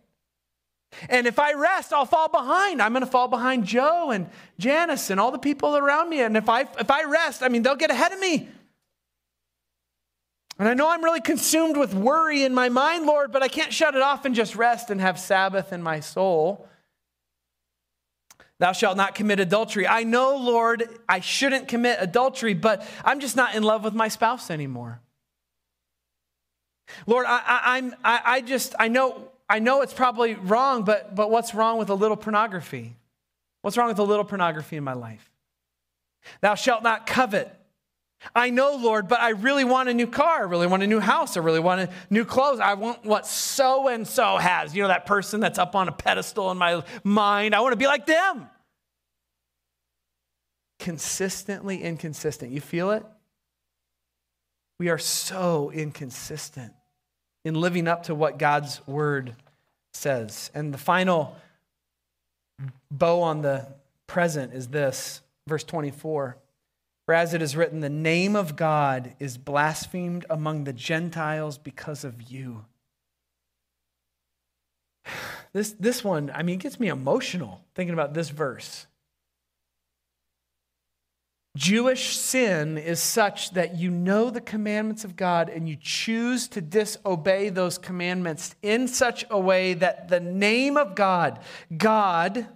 And 1.09 1.25
if 1.25 1.39
I 1.39 1.53
rest, 1.53 1.91
I'll 1.91 2.05
fall 2.05 2.29
behind. 2.29 2.83
I'm 2.83 2.91
going 2.91 3.03
to 3.03 3.09
fall 3.09 3.27
behind 3.27 3.65
Joe 3.65 4.11
and 4.11 4.29
Janice 4.59 5.09
and 5.09 5.19
all 5.19 5.31
the 5.31 5.39
people 5.39 5.75
around 5.75 6.09
me. 6.09 6.21
And 6.21 6.37
if 6.37 6.49
I, 6.49 6.61
if 6.79 6.91
I 6.91 7.03
rest, 7.05 7.41
I 7.41 7.47
mean, 7.47 7.63
they'll 7.63 7.75
get 7.75 7.89
ahead 7.89 8.11
of 8.11 8.19
me. 8.19 8.47
And 10.59 10.67
I 10.67 10.75
know 10.75 10.89
I'm 10.89 11.03
really 11.03 11.21
consumed 11.21 11.77
with 11.77 11.95
worry 11.95 12.43
in 12.43 12.53
my 12.53 12.69
mind, 12.69 13.07
Lord, 13.07 13.31
but 13.31 13.41
I 13.41 13.47
can't 13.47 13.73
shut 13.73 13.95
it 13.95 14.03
off 14.03 14.25
and 14.25 14.35
just 14.35 14.55
rest 14.55 14.91
and 14.91 15.01
have 15.01 15.19
Sabbath 15.19 15.73
in 15.73 15.81
my 15.81 15.99
soul. 15.99 16.67
Thou 18.61 18.73
shalt 18.73 18.95
not 18.95 19.15
commit 19.15 19.39
adultery. 19.39 19.87
I 19.87 20.03
know, 20.03 20.37
Lord, 20.37 20.87
I 21.09 21.19
shouldn't 21.19 21.67
commit 21.67 21.97
adultery, 21.99 22.53
but 22.53 22.87
I'm 23.03 23.19
just 23.19 23.35
not 23.35 23.55
in 23.55 23.63
love 23.63 23.83
with 23.83 23.95
my 23.95 24.07
spouse 24.07 24.51
anymore. 24.51 25.01
Lord, 27.07 27.25
I, 27.25 27.41
I, 27.43 27.77
I'm, 27.77 27.95
I, 28.03 28.21
I 28.23 28.41
just, 28.41 28.75
I 28.77 28.87
know, 28.87 29.29
I 29.49 29.57
know 29.57 29.81
it's 29.81 29.95
probably 29.95 30.35
wrong, 30.35 30.83
but, 30.83 31.15
but 31.15 31.31
what's 31.31 31.55
wrong 31.55 31.79
with 31.79 31.89
a 31.89 31.95
little 31.95 32.15
pornography? 32.15 32.95
What's 33.63 33.77
wrong 33.77 33.87
with 33.87 33.97
a 33.97 34.03
little 34.03 34.25
pornography 34.25 34.77
in 34.77 34.83
my 34.83 34.93
life? 34.93 35.31
Thou 36.41 36.53
shalt 36.53 36.83
not 36.83 37.07
covet. 37.07 37.51
I 38.35 38.49
know, 38.51 38.75
Lord, 38.75 39.07
but 39.07 39.19
I 39.19 39.29
really 39.29 39.63
want 39.63 39.89
a 39.89 39.93
new 39.93 40.07
car. 40.07 40.41
I 40.41 40.43
really 40.43 40.67
want 40.67 40.83
a 40.83 40.87
new 40.87 40.99
house. 40.99 41.37
I 41.37 41.39
really 41.39 41.59
want 41.59 41.81
a 41.81 41.89
new 42.09 42.23
clothes. 42.23 42.59
I 42.59 42.75
want 42.75 43.03
what 43.03 43.25
so 43.25 43.87
and 43.87 44.07
so 44.07 44.37
has. 44.37 44.75
You 44.75 44.83
know, 44.83 44.87
that 44.89 45.05
person 45.05 45.39
that's 45.39 45.57
up 45.57 45.75
on 45.75 45.87
a 45.87 45.91
pedestal 45.91 46.51
in 46.51 46.57
my 46.57 46.83
mind. 47.03 47.55
I 47.55 47.61
want 47.61 47.73
to 47.73 47.77
be 47.77 47.87
like 47.87 48.05
them. 48.05 48.49
Consistently 50.79 51.81
inconsistent. 51.81 52.51
You 52.51 52.61
feel 52.61 52.91
it? 52.91 53.03
We 54.79 54.89
are 54.89 54.97
so 54.97 55.71
inconsistent 55.71 56.73
in 57.43 57.55
living 57.55 57.87
up 57.87 58.03
to 58.03 58.15
what 58.15 58.37
God's 58.37 58.85
word 58.87 59.35
says. 59.93 60.51
And 60.53 60.73
the 60.73 60.77
final 60.77 61.35
bow 62.89 63.21
on 63.21 63.41
the 63.41 63.67
present 64.07 64.53
is 64.53 64.67
this 64.67 65.21
verse 65.47 65.63
24. 65.63 66.37
For 67.11 67.15
as 67.15 67.33
it 67.33 67.41
is 67.41 67.57
written, 67.57 67.81
the 67.81 67.89
name 67.89 68.37
of 68.37 68.55
God 68.55 69.15
is 69.19 69.37
blasphemed 69.37 70.25
among 70.29 70.63
the 70.63 70.71
Gentiles 70.71 71.57
because 71.57 72.05
of 72.05 72.31
you. 72.31 72.63
This, 75.51 75.75
this 75.77 76.01
one, 76.01 76.31
I 76.33 76.43
mean, 76.43 76.55
it 76.55 76.61
gets 76.61 76.79
me 76.79 76.87
emotional 76.87 77.59
thinking 77.75 77.93
about 77.93 78.13
this 78.13 78.29
verse. 78.29 78.87
Jewish 81.57 82.15
sin 82.15 82.77
is 82.77 83.01
such 83.01 83.51
that 83.55 83.75
you 83.75 83.91
know 83.91 84.29
the 84.29 84.39
commandments 84.39 85.03
of 85.03 85.17
God 85.17 85.49
and 85.49 85.67
you 85.67 85.75
choose 85.75 86.47
to 86.47 86.61
disobey 86.61 87.49
those 87.49 87.77
commandments 87.77 88.55
in 88.61 88.87
such 88.87 89.25
a 89.29 89.37
way 89.37 89.73
that 89.73 90.07
the 90.07 90.21
name 90.21 90.77
of 90.77 90.95
God, 90.95 91.39
God, 91.77 92.47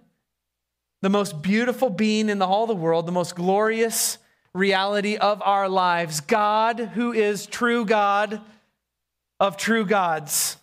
the 1.02 1.10
most 1.10 1.42
beautiful 1.42 1.90
being 1.90 2.30
in 2.30 2.42
all 2.42 2.66
the 2.66 2.74
world, 2.74 3.06
the 3.06 3.12
most 3.12 3.36
glorious 3.36 4.20
reality 4.56 5.18
of 5.18 5.42
our 5.44 5.68
lives, 5.68 6.22
God, 6.22 6.80
who 6.80 7.12
is 7.12 7.46
true 7.46 7.86
God 7.86 8.42
of 9.40 9.58
true 9.58 9.86
gods. 9.86 10.58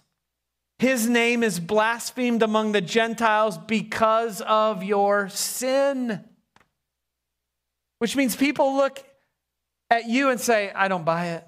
His 0.78 1.08
name 1.08 1.42
is 1.44 1.60
blasphemed 1.60 2.42
among 2.42 2.72
the 2.72 2.80
Gentiles 2.80 3.58
because 3.58 4.40
of 4.40 4.82
your 4.82 5.28
sin. 5.28 6.24
Which 7.98 8.16
means 8.16 8.34
people 8.34 8.74
look 8.74 9.04
at 9.90 10.08
you 10.08 10.30
and 10.30 10.40
say, 10.40 10.72
I 10.74 10.88
don't 10.88 11.04
buy 11.04 11.26
it. 11.26 11.46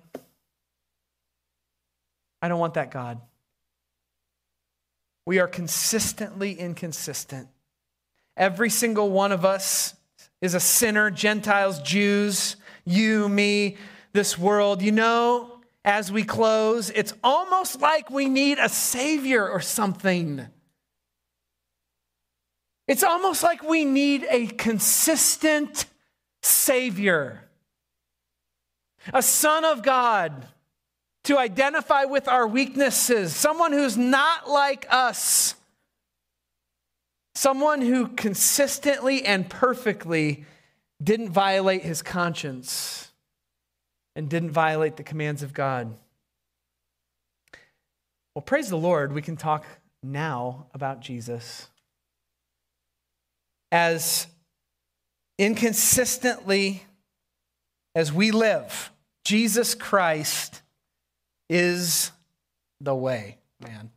I 2.42 2.48
don't 2.48 2.60
want 2.60 2.74
that 2.74 2.90
God. 2.90 3.20
We 5.26 5.38
are 5.38 5.48
consistently 5.48 6.52
inconsistent. 6.52 7.48
Every 8.36 8.68
single 8.68 9.10
one 9.10 9.32
of 9.32 9.46
us 9.46 9.94
is 10.44 10.54
a 10.54 10.60
sinner, 10.60 11.10
Gentiles, 11.10 11.80
Jews, 11.80 12.56
you, 12.84 13.30
me, 13.30 13.78
this 14.12 14.38
world. 14.38 14.82
You 14.82 14.92
know, 14.92 15.60
as 15.86 16.12
we 16.12 16.22
close, 16.22 16.90
it's 16.90 17.14
almost 17.24 17.80
like 17.80 18.10
we 18.10 18.28
need 18.28 18.58
a 18.58 18.68
savior 18.68 19.48
or 19.48 19.60
something. 19.60 20.46
It's 22.86 23.02
almost 23.02 23.42
like 23.42 23.62
we 23.62 23.86
need 23.86 24.26
a 24.28 24.46
consistent 24.48 25.86
savior, 26.42 27.48
a 29.14 29.22
son 29.22 29.64
of 29.64 29.82
God 29.82 30.46
to 31.22 31.38
identify 31.38 32.04
with 32.04 32.28
our 32.28 32.46
weaknesses, 32.46 33.34
someone 33.34 33.72
who's 33.72 33.96
not 33.96 34.50
like 34.50 34.86
us, 34.90 35.54
someone 37.34 37.80
who 37.80 38.08
consistently 38.08 39.24
and 39.24 39.48
perfectly 39.48 40.44
didn't 41.02 41.30
violate 41.30 41.82
his 41.82 42.02
conscience 42.02 43.12
and 44.16 44.28
didn't 44.28 44.52
violate 44.52 44.96
the 44.96 45.02
commands 45.02 45.42
of 45.42 45.52
God. 45.52 45.94
Well, 48.34 48.42
praise 48.42 48.68
the 48.68 48.76
Lord, 48.76 49.12
we 49.12 49.22
can 49.22 49.36
talk 49.36 49.64
now 50.02 50.66
about 50.74 51.00
Jesus. 51.00 51.68
As 53.70 54.26
inconsistently 55.38 56.84
as 57.94 58.12
we 58.12 58.30
live, 58.30 58.92
Jesus 59.24 59.74
Christ 59.74 60.62
is 61.48 62.12
the 62.80 62.94
way, 62.94 63.38
man. 63.60 63.90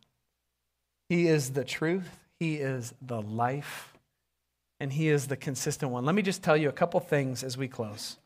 He 1.09 1.27
is 1.27 1.51
the 1.51 1.63
truth, 1.63 2.16
He 2.39 2.55
is 2.55 2.93
the 3.01 3.21
life, 3.21 3.93
and 4.79 4.93
He 4.93 5.09
is 5.09 5.27
the 5.27 5.37
consistent 5.37 5.91
one. 5.91 6.05
Let 6.05 6.15
me 6.15 6.21
just 6.21 6.43
tell 6.43 6.57
you 6.57 6.69
a 6.69 6.73
couple 6.73 6.99
things 6.99 7.43
as 7.43 7.57
we 7.57 7.67
close. 7.67 8.17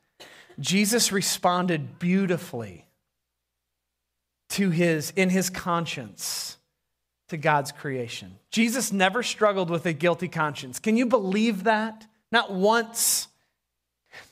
Jesus 0.60 1.12
responded 1.12 2.00
beautifully 2.00 2.86
to 4.52 4.70
his 4.70 5.12
in 5.16 5.30
his 5.30 5.50
conscience 5.50 6.58
to 7.30 7.38
God's 7.38 7.72
creation. 7.72 8.38
Jesus 8.52 8.92
never 8.92 9.24
struggled 9.24 9.70
with 9.70 9.86
a 9.86 9.94
guilty 9.94 10.28
conscience. 10.28 10.80
Can 10.80 10.98
you 10.98 11.06
believe 11.06 11.64
that? 11.64 12.06
Not 12.32 12.52
once. 12.52 13.28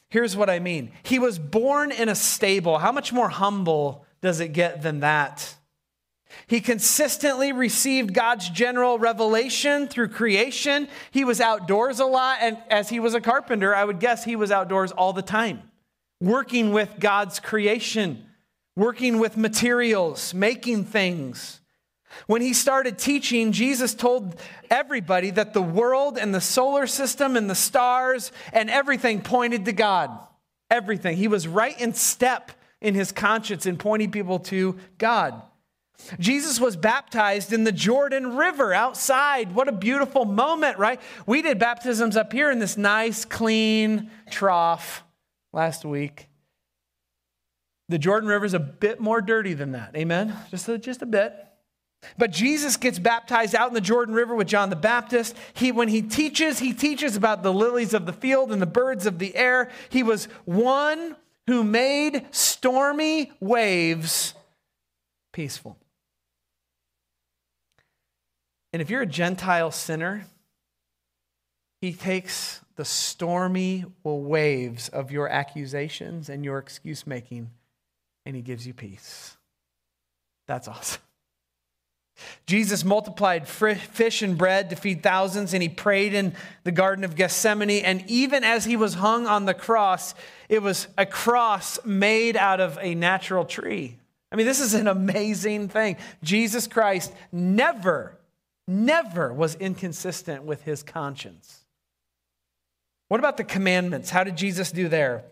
Here's 0.09 0.35
what 0.35 0.49
I 0.49 0.59
mean. 0.59 0.91
He 1.03 1.19
was 1.19 1.39
born 1.39 1.91
in 1.91 2.09
a 2.09 2.15
stable. 2.15 2.79
How 2.79 2.91
much 2.91 3.13
more 3.13 3.29
humble 3.29 4.05
does 4.21 4.39
it 4.41 4.49
get 4.49 4.81
than 4.81 4.99
that? 4.99 5.55
He 6.47 6.61
consistently 6.61 7.51
received 7.51 8.13
God's 8.13 8.49
general 8.49 8.99
revelation 8.99 9.87
through 9.87 10.09
creation. 10.09 10.87
He 11.11 11.23
was 11.23 11.41
outdoors 11.41 11.99
a 11.99 12.05
lot, 12.05 12.39
and 12.41 12.57
as 12.69 12.89
he 12.89 12.99
was 12.99 13.13
a 13.13 13.21
carpenter, 13.21 13.75
I 13.75 13.83
would 13.83 13.99
guess 13.99 14.23
he 14.23 14.35
was 14.35 14.51
outdoors 14.51 14.91
all 14.91 15.13
the 15.13 15.21
time, 15.21 15.63
working 16.21 16.71
with 16.71 16.99
God's 16.99 17.39
creation, 17.39 18.25
working 18.75 19.19
with 19.19 19.37
materials, 19.37 20.33
making 20.33 20.85
things. 20.85 21.59
When 22.27 22.41
he 22.41 22.53
started 22.53 22.97
teaching, 22.97 23.51
Jesus 23.51 23.93
told 23.93 24.39
everybody 24.69 25.31
that 25.31 25.53
the 25.53 25.61
world 25.61 26.17
and 26.17 26.33
the 26.33 26.41
solar 26.41 26.87
system 26.87 27.35
and 27.35 27.49
the 27.49 27.55
stars 27.55 28.31
and 28.51 28.69
everything 28.69 29.21
pointed 29.21 29.65
to 29.65 29.73
God. 29.73 30.17
Everything. 30.71 31.17
He 31.17 31.27
was 31.27 31.47
right 31.47 31.79
in 31.79 31.93
step 31.93 32.51
in 32.81 32.95
his 32.95 33.11
conscience 33.11 33.65
in 33.65 33.77
pointing 33.77 34.11
people 34.11 34.39
to 34.39 34.77
God. 34.97 35.41
Jesus 36.19 36.59
was 36.59 36.75
baptized 36.75 37.53
in 37.53 37.63
the 37.63 37.71
Jordan 37.71 38.35
River 38.37 38.73
outside. 38.73 39.53
What 39.53 39.67
a 39.67 39.71
beautiful 39.71 40.25
moment, 40.25 40.77
right? 40.77 40.99
We 41.25 41.41
did 41.41 41.59
baptisms 41.59 42.15
up 42.15 42.31
here 42.31 42.49
in 42.51 42.59
this 42.59 42.77
nice, 42.77 43.25
clean 43.25 44.09
trough 44.29 45.03
last 45.51 45.85
week. 45.85 46.27
The 47.89 47.97
Jordan 47.97 48.29
River 48.29 48.45
is 48.45 48.53
a 48.53 48.59
bit 48.59 48.99
more 48.99 49.19
dirty 49.21 49.53
than 49.53 49.71
that. 49.71 49.95
Amen? 49.95 50.35
Just 50.51 50.69
a, 50.69 50.77
just 50.77 51.01
a 51.01 51.07
bit. 51.07 51.33
But 52.17 52.31
Jesus 52.31 52.77
gets 52.77 52.97
baptized 52.97 53.55
out 53.55 53.67
in 53.67 53.73
the 53.73 53.81
Jordan 53.81 54.15
River 54.15 54.35
with 54.35 54.47
John 54.47 54.69
the 54.69 54.75
Baptist. 54.75 55.35
He, 55.53 55.71
when 55.71 55.89
he 55.89 56.01
teaches, 56.01 56.59
he 56.59 56.71
teaches 56.71 57.15
about 57.15 57.43
the 57.43 57.51
lilies 57.51 57.93
of 57.93 58.05
the 58.05 58.13
field 58.13 58.51
and 58.51 58.61
the 58.61 58.67
birds 58.67 59.05
of 59.05 59.19
the 59.19 59.35
air. 59.35 59.69
He 59.89 60.03
was 60.03 60.25
one 60.45 61.17
who 61.47 61.63
made 61.63 62.27
stormy 62.31 63.31
waves 63.39 64.35
peaceful. 65.33 65.78
And 68.71 68.81
if 68.81 68.89
you're 68.89 69.01
a 69.01 69.07
Gentile 69.07 69.71
sinner, 69.71 70.25
he 71.81 71.93
takes 71.93 72.61
the 72.75 72.85
stormy 72.85 73.85
waves 74.03 74.89
of 74.89 75.11
your 75.11 75.27
accusations 75.27 76.29
and 76.29 76.45
your 76.45 76.57
excuse 76.57 77.07
making 77.07 77.49
and 78.29 78.35
he 78.35 78.43
gives 78.43 78.67
you 78.67 78.75
peace. 78.75 79.37
That's 80.47 80.67
awesome. 80.67 81.01
Jesus 82.45 82.83
multiplied 82.83 83.47
fish 83.47 84.21
and 84.21 84.37
bread 84.37 84.69
to 84.69 84.75
feed 84.75 85.01
thousands, 85.01 85.53
and 85.53 85.63
he 85.63 85.69
prayed 85.69 86.13
in 86.13 86.35
the 86.63 86.71
Garden 86.71 87.03
of 87.03 87.15
Gethsemane. 87.15 87.83
And 87.83 88.03
even 88.07 88.43
as 88.43 88.65
he 88.65 88.75
was 88.75 88.93
hung 88.93 89.25
on 89.25 89.45
the 89.45 89.53
cross, 89.55 90.13
it 90.47 90.61
was 90.61 90.87
a 90.95 91.07
cross 91.07 91.83
made 91.85 92.37
out 92.37 92.59
of 92.59 92.77
a 92.81 92.93
natural 92.93 93.45
tree. 93.45 93.97
I 94.31 94.35
mean, 94.35 94.45
this 94.45 94.59
is 94.59 94.75
an 94.75 94.87
amazing 94.87 95.69
thing. 95.69 95.95
Jesus 96.21 96.67
Christ 96.67 97.11
never, 97.31 98.15
never 98.69 99.33
was 99.33 99.55
inconsistent 99.55 100.43
with 100.43 100.61
his 100.63 100.83
conscience. 100.83 101.65
What 103.07 103.19
about 103.19 103.37
the 103.37 103.43
commandments? 103.43 104.11
How 104.11 104.23
did 104.23 104.37
Jesus 104.37 104.71
do 104.71 104.87
there? 104.87 105.23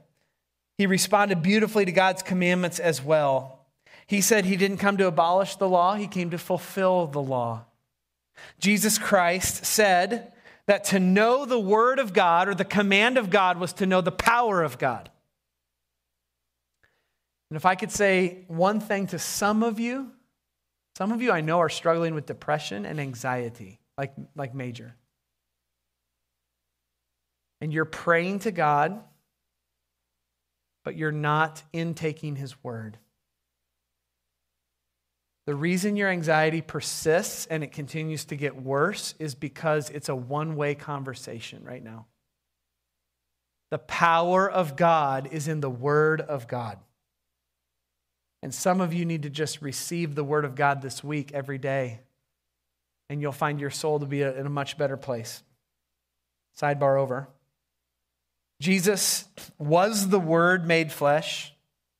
He 0.77 0.87
responded 0.87 1.41
beautifully 1.41 1.85
to 1.85 1.91
God's 1.91 2.23
commandments 2.23 2.79
as 2.79 3.01
well. 3.01 3.65
He 4.07 4.21
said 4.21 4.45
he 4.45 4.55
didn't 4.55 4.77
come 4.77 4.97
to 4.97 5.07
abolish 5.07 5.55
the 5.55 5.69
law, 5.69 5.95
he 5.95 6.07
came 6.07 6.31
to 6.31 6.37
fulfill 6.37 7.07
the 7.07 7.21
law. 7.21 7.65
Jesus 8.59 8.97
Christ 8.97 9.65
said 9.65 10.33
that 10.65 10.83
to 10.85 10.99
know 10.99 11.45
the 11.45 11.59
word 11.59 11.99
of 11.99 12.13
God 12.13 12.47
or 12.47 12.55
the 12.55 12.65
command 12.65 13.17
of 13.17 13.29
God 13.29 13.57
was 13.57 13.73
to 13.73 13.85
know 13.85 14.01
the 14.01 14.11
power 14.11 14.63
of 14.63 14.77
God. 14.77 15.09
And 17.49 17.57
if 17.57 17.65
I 17.65 17.75
could 17.75 17.91
say 17.91 18.45
one 18.47 18.79
thing 18.79 19.07
to 19.07 19.19
some 19.19 19.63
of 19.63 19.79
you, 19.79 20.11
some 20.97 21.11
of 21.11 21.21
you 21.21 21.31
I 21.31 21.41
know 21.41 21.59
are 21.59 21.69
struggling 21.69 22.15
with 22.15 22.25
depression 22.25 22.83
and 22.83 22.99
anxiety, 22.99 23.79
like, 23.99 24.13
like 24.35 24.55
major. 24.55 24.95
And 27.61 27.71
you're 27.71 27.85
praying 27.85 28.39
to 28.39 28.51
God, 28.51 28.99
but 30.83 30.95
you're 30.95 31.11
not 31.11 31.61
intaking 31.71 32.35
His 32.35 32.63
word. 32.63 32.97
The 35.45 35.53
reason 35.53 35.97
your 35.97 36.09
anxiety 36.09 36.61
persists 36.61 37.45
and 37.45 37.63
it 37.63 37.71
continues 37.71 38.25
to 38.25 38.35
get 38.35 38.59
worse 38.59 39.13
is 39.19 39.35
because 39.35 39.91
it's 39.91 40.09
a 40.09 40.15
one 40.15 40.55
way 40.55 40.73
conversation 40.73 41.63
right 41.63 41.83
now. 41.83 42.07
The 43.69 43.77
power 43.77 44.49
of 44.49 44.75
God 44.75 45.29
is 45.31 45.47
in 45.47 45.59
the 45.59 45.69
Word 45.69 46.21
of 46.21 46.47
God. 46.47 46.79
And 48.43 48.53
some 48.53 48.81
of 48.81 48.93
you 48.93 49.05
need 49.05 49.23
to 49.23 49.29
just 49.29 49.61
receive 49.61 50.15
the 50.15 50.23
Word 50.23 50.45
of 50.45 50.55
God 50.55 50.81
this 50.81 51.03
week 51.03 51.31
every 51.33 51.57
day, 51.57 51.99
and 53.09 53.21
you'll 53.21 53.31
find 53.31 53.59
your 53.59 53.71
soul 53.71 53.99
to 53.99 54.05
be 54.05 54.21
in 54.21 54.45
a 54.45 54.49
much 54.49 54.77
better 54.77 54.97
place. 54.97 55.41
Sidebar 56.59 56.99
over. 56.99 57.27
Jesus 58.61 59.25
was 59.57 60.09
the 60.09 60.19
Word 60.19 60.67
made 60.67 60.91
flesh, 60.91 61.53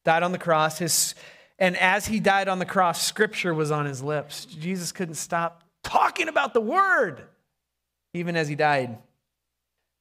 died 0.05 0.23
on 0.23 0.31
the 0.31 0.37
cross. 0.37 0.79
His 0.79 1.15
and 1.59 1.75
as 1.77 2.05
he 2.05 2.19
died 2.19 2.47
on 2.47 2.59
the 2.59 2.65
cross, 2.65 3.05
scripture 3.05 3.53
was 3.53 3.71
on 3.71 3.85
his 3.85 4.03
lips. 4.03 4.45
Jesus 4.45 4.91
couldn't 4.91 5.15
stop 5.15 5.63
talking 5.83 6.27
about 6.27 6.53
the 6.53 6.61
word, 6.61 7.23
even 8.13 8.35
as 8.35 8.47
he 8.47 8.55
died. 8.55 8.97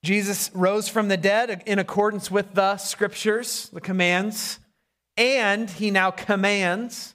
Jesus 0.02 0.50
rose 0.54 0.88
from 0.88 1.08
the 1.08 1.16
dead 1.16 1.62
in 1.66 1.78
accordance 1.78 2.30
with 2.30 2.54
the 2.54 2.76
scriptures, 2.76 3.70
the 3.72 3.80
commands, 3.80 4.58
and 5.16 5.70
he 5.70 5.90
now 5.90 6.10
commands 6.10 7.14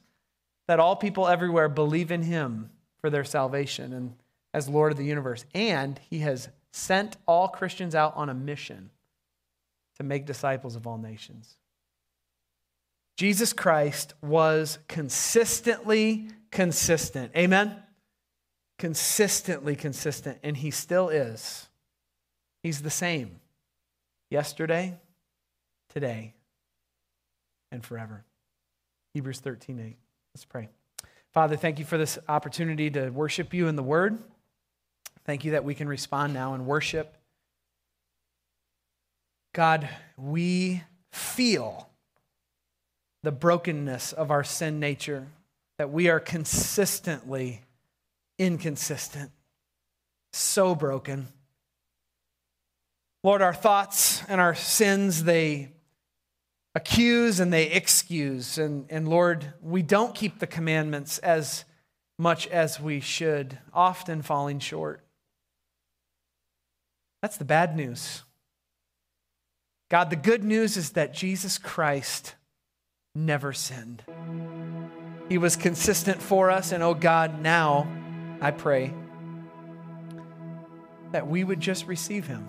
that 0.67 0.79
all 0.79 0.95
people 0.95 1.27
everywhere 1.27 1.69
believe 1.69 2.11
in 2.11 2.23
him 2.23 2.69
for 2.99 3.09
their 3.09 3.23
salvation 3.23 3.93
and 3.93 4.15
as 4.53 4.67
Lord 4.69 4.91
of 4.91 4.97
the 4.97 5.05
universe. 5.05 5.45
And 5.53 5.99
he 6.09 6.19
has 6.19 6.49
sent 6.71 7.17
all 7.27 7.47
Christians 7.47 7.95
out 7.95 8.15
on 8.15 8.29
a 8.29 8.33
mission 8.33 8.89
to 9.97 10.03
make 10.03 10.25
disciples 10.25 10.75
of 10.75 10.87
all 10.87 10.97
nations. 10.97 11.57
Jesus 13.17 13.53
Christ 13.53 14.13
was 14.21 14.79
consistently 14.87 16.29
consistent. 16.49 17.31
Amen? 17.35 17.75
Consistently 18.79 19.75
consistent, 19.75 20.39
and 20.43 20.57
he 20.57 20.71
still 20.71 21.09
is. 21.09 21.67
He's 22.63 22.81
the 22.81 22.89
same 22.89 23.39
yesterday, 24.29 24.99
today, 25.93 26.33
and 27.71 27.83
forever. 27.83 28.23
Hebrews 29.13 29.39
13 29.39 29.79
8. 29.79 29.97
Let's 30.33 30.45
pray. 30.45 30.69
Father, 31.33 31.55
thank 31.55 31.79
you 31.79 31.85
for 31.85 31.97
this 31.97 32.19
opportunity 32.27 32.89
to 32.91 33.09
worship 33.09 33.53
you 33.53 33.67
in 33.67 33.75
the 33.75 33.83
Word. 33.83 34.19
Thank 35.25 35.45
you 35.45 35.51
that 35.51 35.63
we 35.63 35.75
can 35.75 35.87
respond 35.87 36.33
now 36.33 36.53
and 36.53 36.65
worship. 36.65 37.15
God, 39.53 39.87
we 40.17 40.83
feel 41.11 41.89
the 43.23 43.31
brokenness 43.31 44.13
of 44.13 44.31
our 44.31 44.43
sin 44.43 44.79
nature, 44.79 45.27
that 45.77 45.91
we 45.91 46.09
are 46.09 46.19
consistently 46.19 47.61
inconsistent, 48.39 49.31
so 50.33 50.73
broken. 50.73 51.27
Lord, 53.23 53.41
our 53.41 53.53
thoughts 53.53 54.23
and 54.27 54.41
our 54.41 54.55
sins, 54.55 55.23
they 55.23 55.69
accuse 56.75 57.39
and 57.39 57.51
they 57.51 57.67
excuse. 57.67 58.57
And, 58.57 58.85
and 58.89 59.07
Lord, 59.07 59.53
we 59.61 59.81
don't 59.81 60.15
keep 60.15 60.39
the 60.39 60.47
commandments 60.47 61.17
as 61.19 61.65
much 62.17 62.47
as 62.47 62.79
we 62.79 62.99
should, 62.99 63.57
often 63.73 64.21
falling 64.21 64.59
short. 64.59 65.03
That's 67.21 67.37
the 67.37 67.45
bad 67.45 67.75
news. 67.75 68.23
God, 69.89 70.09
the 70.09 70.15
good 70.15 70.43
news 70.43 70.77
is 70.77 70.91
that 70.91 71.13
Jesus 71.13 71.57
Christ 71.57 72.35
never 73.13 73.51
sinned. 73.53 74.03
He 75.27 75.37
was 75.37 75.55
consistent 75.55 76.21
for 76.21 76.51
us, 76.51 76.71
and 76.71 76.83
oh 76.83 76.93
God, 76.93 77.41
now 77.41 77.87
I 78.39 78.51
pray 78.51 78.93
that 81.11 81.27
we 81.27 81.43
would 81.43 81.59
just 81.59 81.87
receive 81.87 82.27
him, 82.27 82.47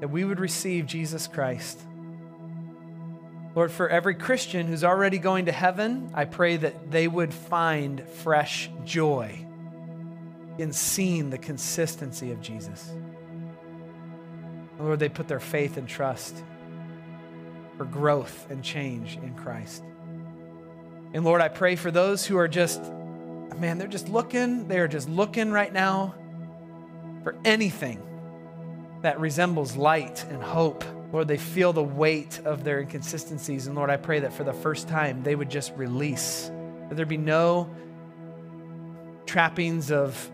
that 0.00 0.08
we 0.08 0.24
would 0.24 0.40
receive 0.40 0.86
Jesus 0.86 1.26
Christ. 1.26 1.80
Lord, 3.54 3.70
for 3.70 3.88
every 3.88 4.14
Christian 4.14 4.66
who's 4.66 4.82
already 4.82 5.18
going 5.18 5.46
to 5.46 5.52
heaven, 5.52 6.10
I 6.14 6.24
pray 6.24 6.56
that 6.56 6.90
they 6.90 7.06
would 7.06 7.34
find 7.34 8.08
fresh 8.08 8.70
joy 8.84 9.46
in 10.58 10.72
seeing 10.72 11.30
the 11.30 11.38
consistency 11.38 12.32
of 12.32 12.40
Jesus. 12.40 12.90
Lord, 14.78 14.98
they 14.98 15.08
put 15.08 15.28
their 15.28 15.40
faith 15.40 15.76
and 15.76 15.86
trust 15.86 16.42
for 17.76 17.84
growth 17.84 18.50
and 18.50 18.62
change 18.62 19.16
in 19.16 19.34
Christ. 19.34 19.84
And 21.12 21.24
Lord, 21.24 21.40
I 21.42 21.48
pray 21.48 21.76
for 21.76 21.90
those 21.90 22.24
who 22.24 22.38
are 22.38 22.48
just, 22.48 22.82
man, 23.58 23.76
they're 23.76 23.86
just 23.86 24.08
looking, 24.08 24.66
they 24.66 24.78
are 24.78 24.88
just 24.88 25.08
looking 25.08 25.52
right 25.52 25.72
now 25.72 26.14
for 27.22 27.36
anything 27.44 28.02
that 29.02 29.20
resembles 29.20 29.76
light 29.76 30.24
and 30.30 30.42
hope. 30.42 30.84
Lord, 31.12 31.28
they 31.28 31.36
feel 31.36 31.72
the 31.74 31.82
weight 31.82 32.40
of 32.44 32.64
their 32.64 32.80
inconsistencies. 32.80 33.66
And 33.66 33.76
Lord, 33.76 33.90
I 33.90 33.98
pray 33.98 34.20
that 34.20 34.32
for 34.32 34.44
the 34.44 34.52
first 34.52 34.88
time 34.88 35.22
they 35.22 35.34
would 35.34 35.50
just 35.50 35.72
release, 35.76 36.50
that 36.88 36.96
there 36.96 37.06
be 37.06 37.18
no 37.18 37.68
trappings 39.26 39.92
of 39.92 40.30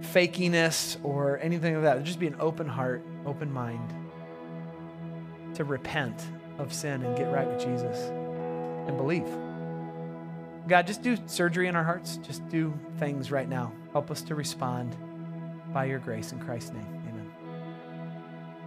fakiness 0.00 0.96
or 1.02 1.38
anything 1.38 1.74
like 1.74 1.84
that. 1.84 1.94
There'd 1.94 2.06
just 2.06 2.18
be 2.18 2.26
an 2.26 2.36
open 2.40 2.66
heart, 2.66 3.04
open 3.26 3.52
mind 3.52 3.92
to 5.54 5.64
repent 5.64 6.22
of 6.58 6.72
sin 6.72 7.02
and 7.02 7.16
get 7.16 7.30
right 7.30 7.46
with 7.46 7.60
Jesus 7.60 7.98
and 8.88 8.96
believe. 8.96 9.28
God, 10.66 10.86
just 10.86 11.02
do 11.02 11.16
surgery 11.26 11.68
in 11.68 11.76
our 11.76 11.84
hearts. 11.84 12.16
Just 12.18 12.46
do 12.48 12.72
things 12.98 13.30
right 13.30 13.48
now. 13.48 13.72
Help 13.92 14.10
us 14.10 14.22
to 14.22 14.34
respond 14.34 14.96
by 15.72 15.84
your 15.84 15.98
grace 15.98 16.32
in 16.32 16.40
Christ's 16.40 16.72
name. 16.72 16.95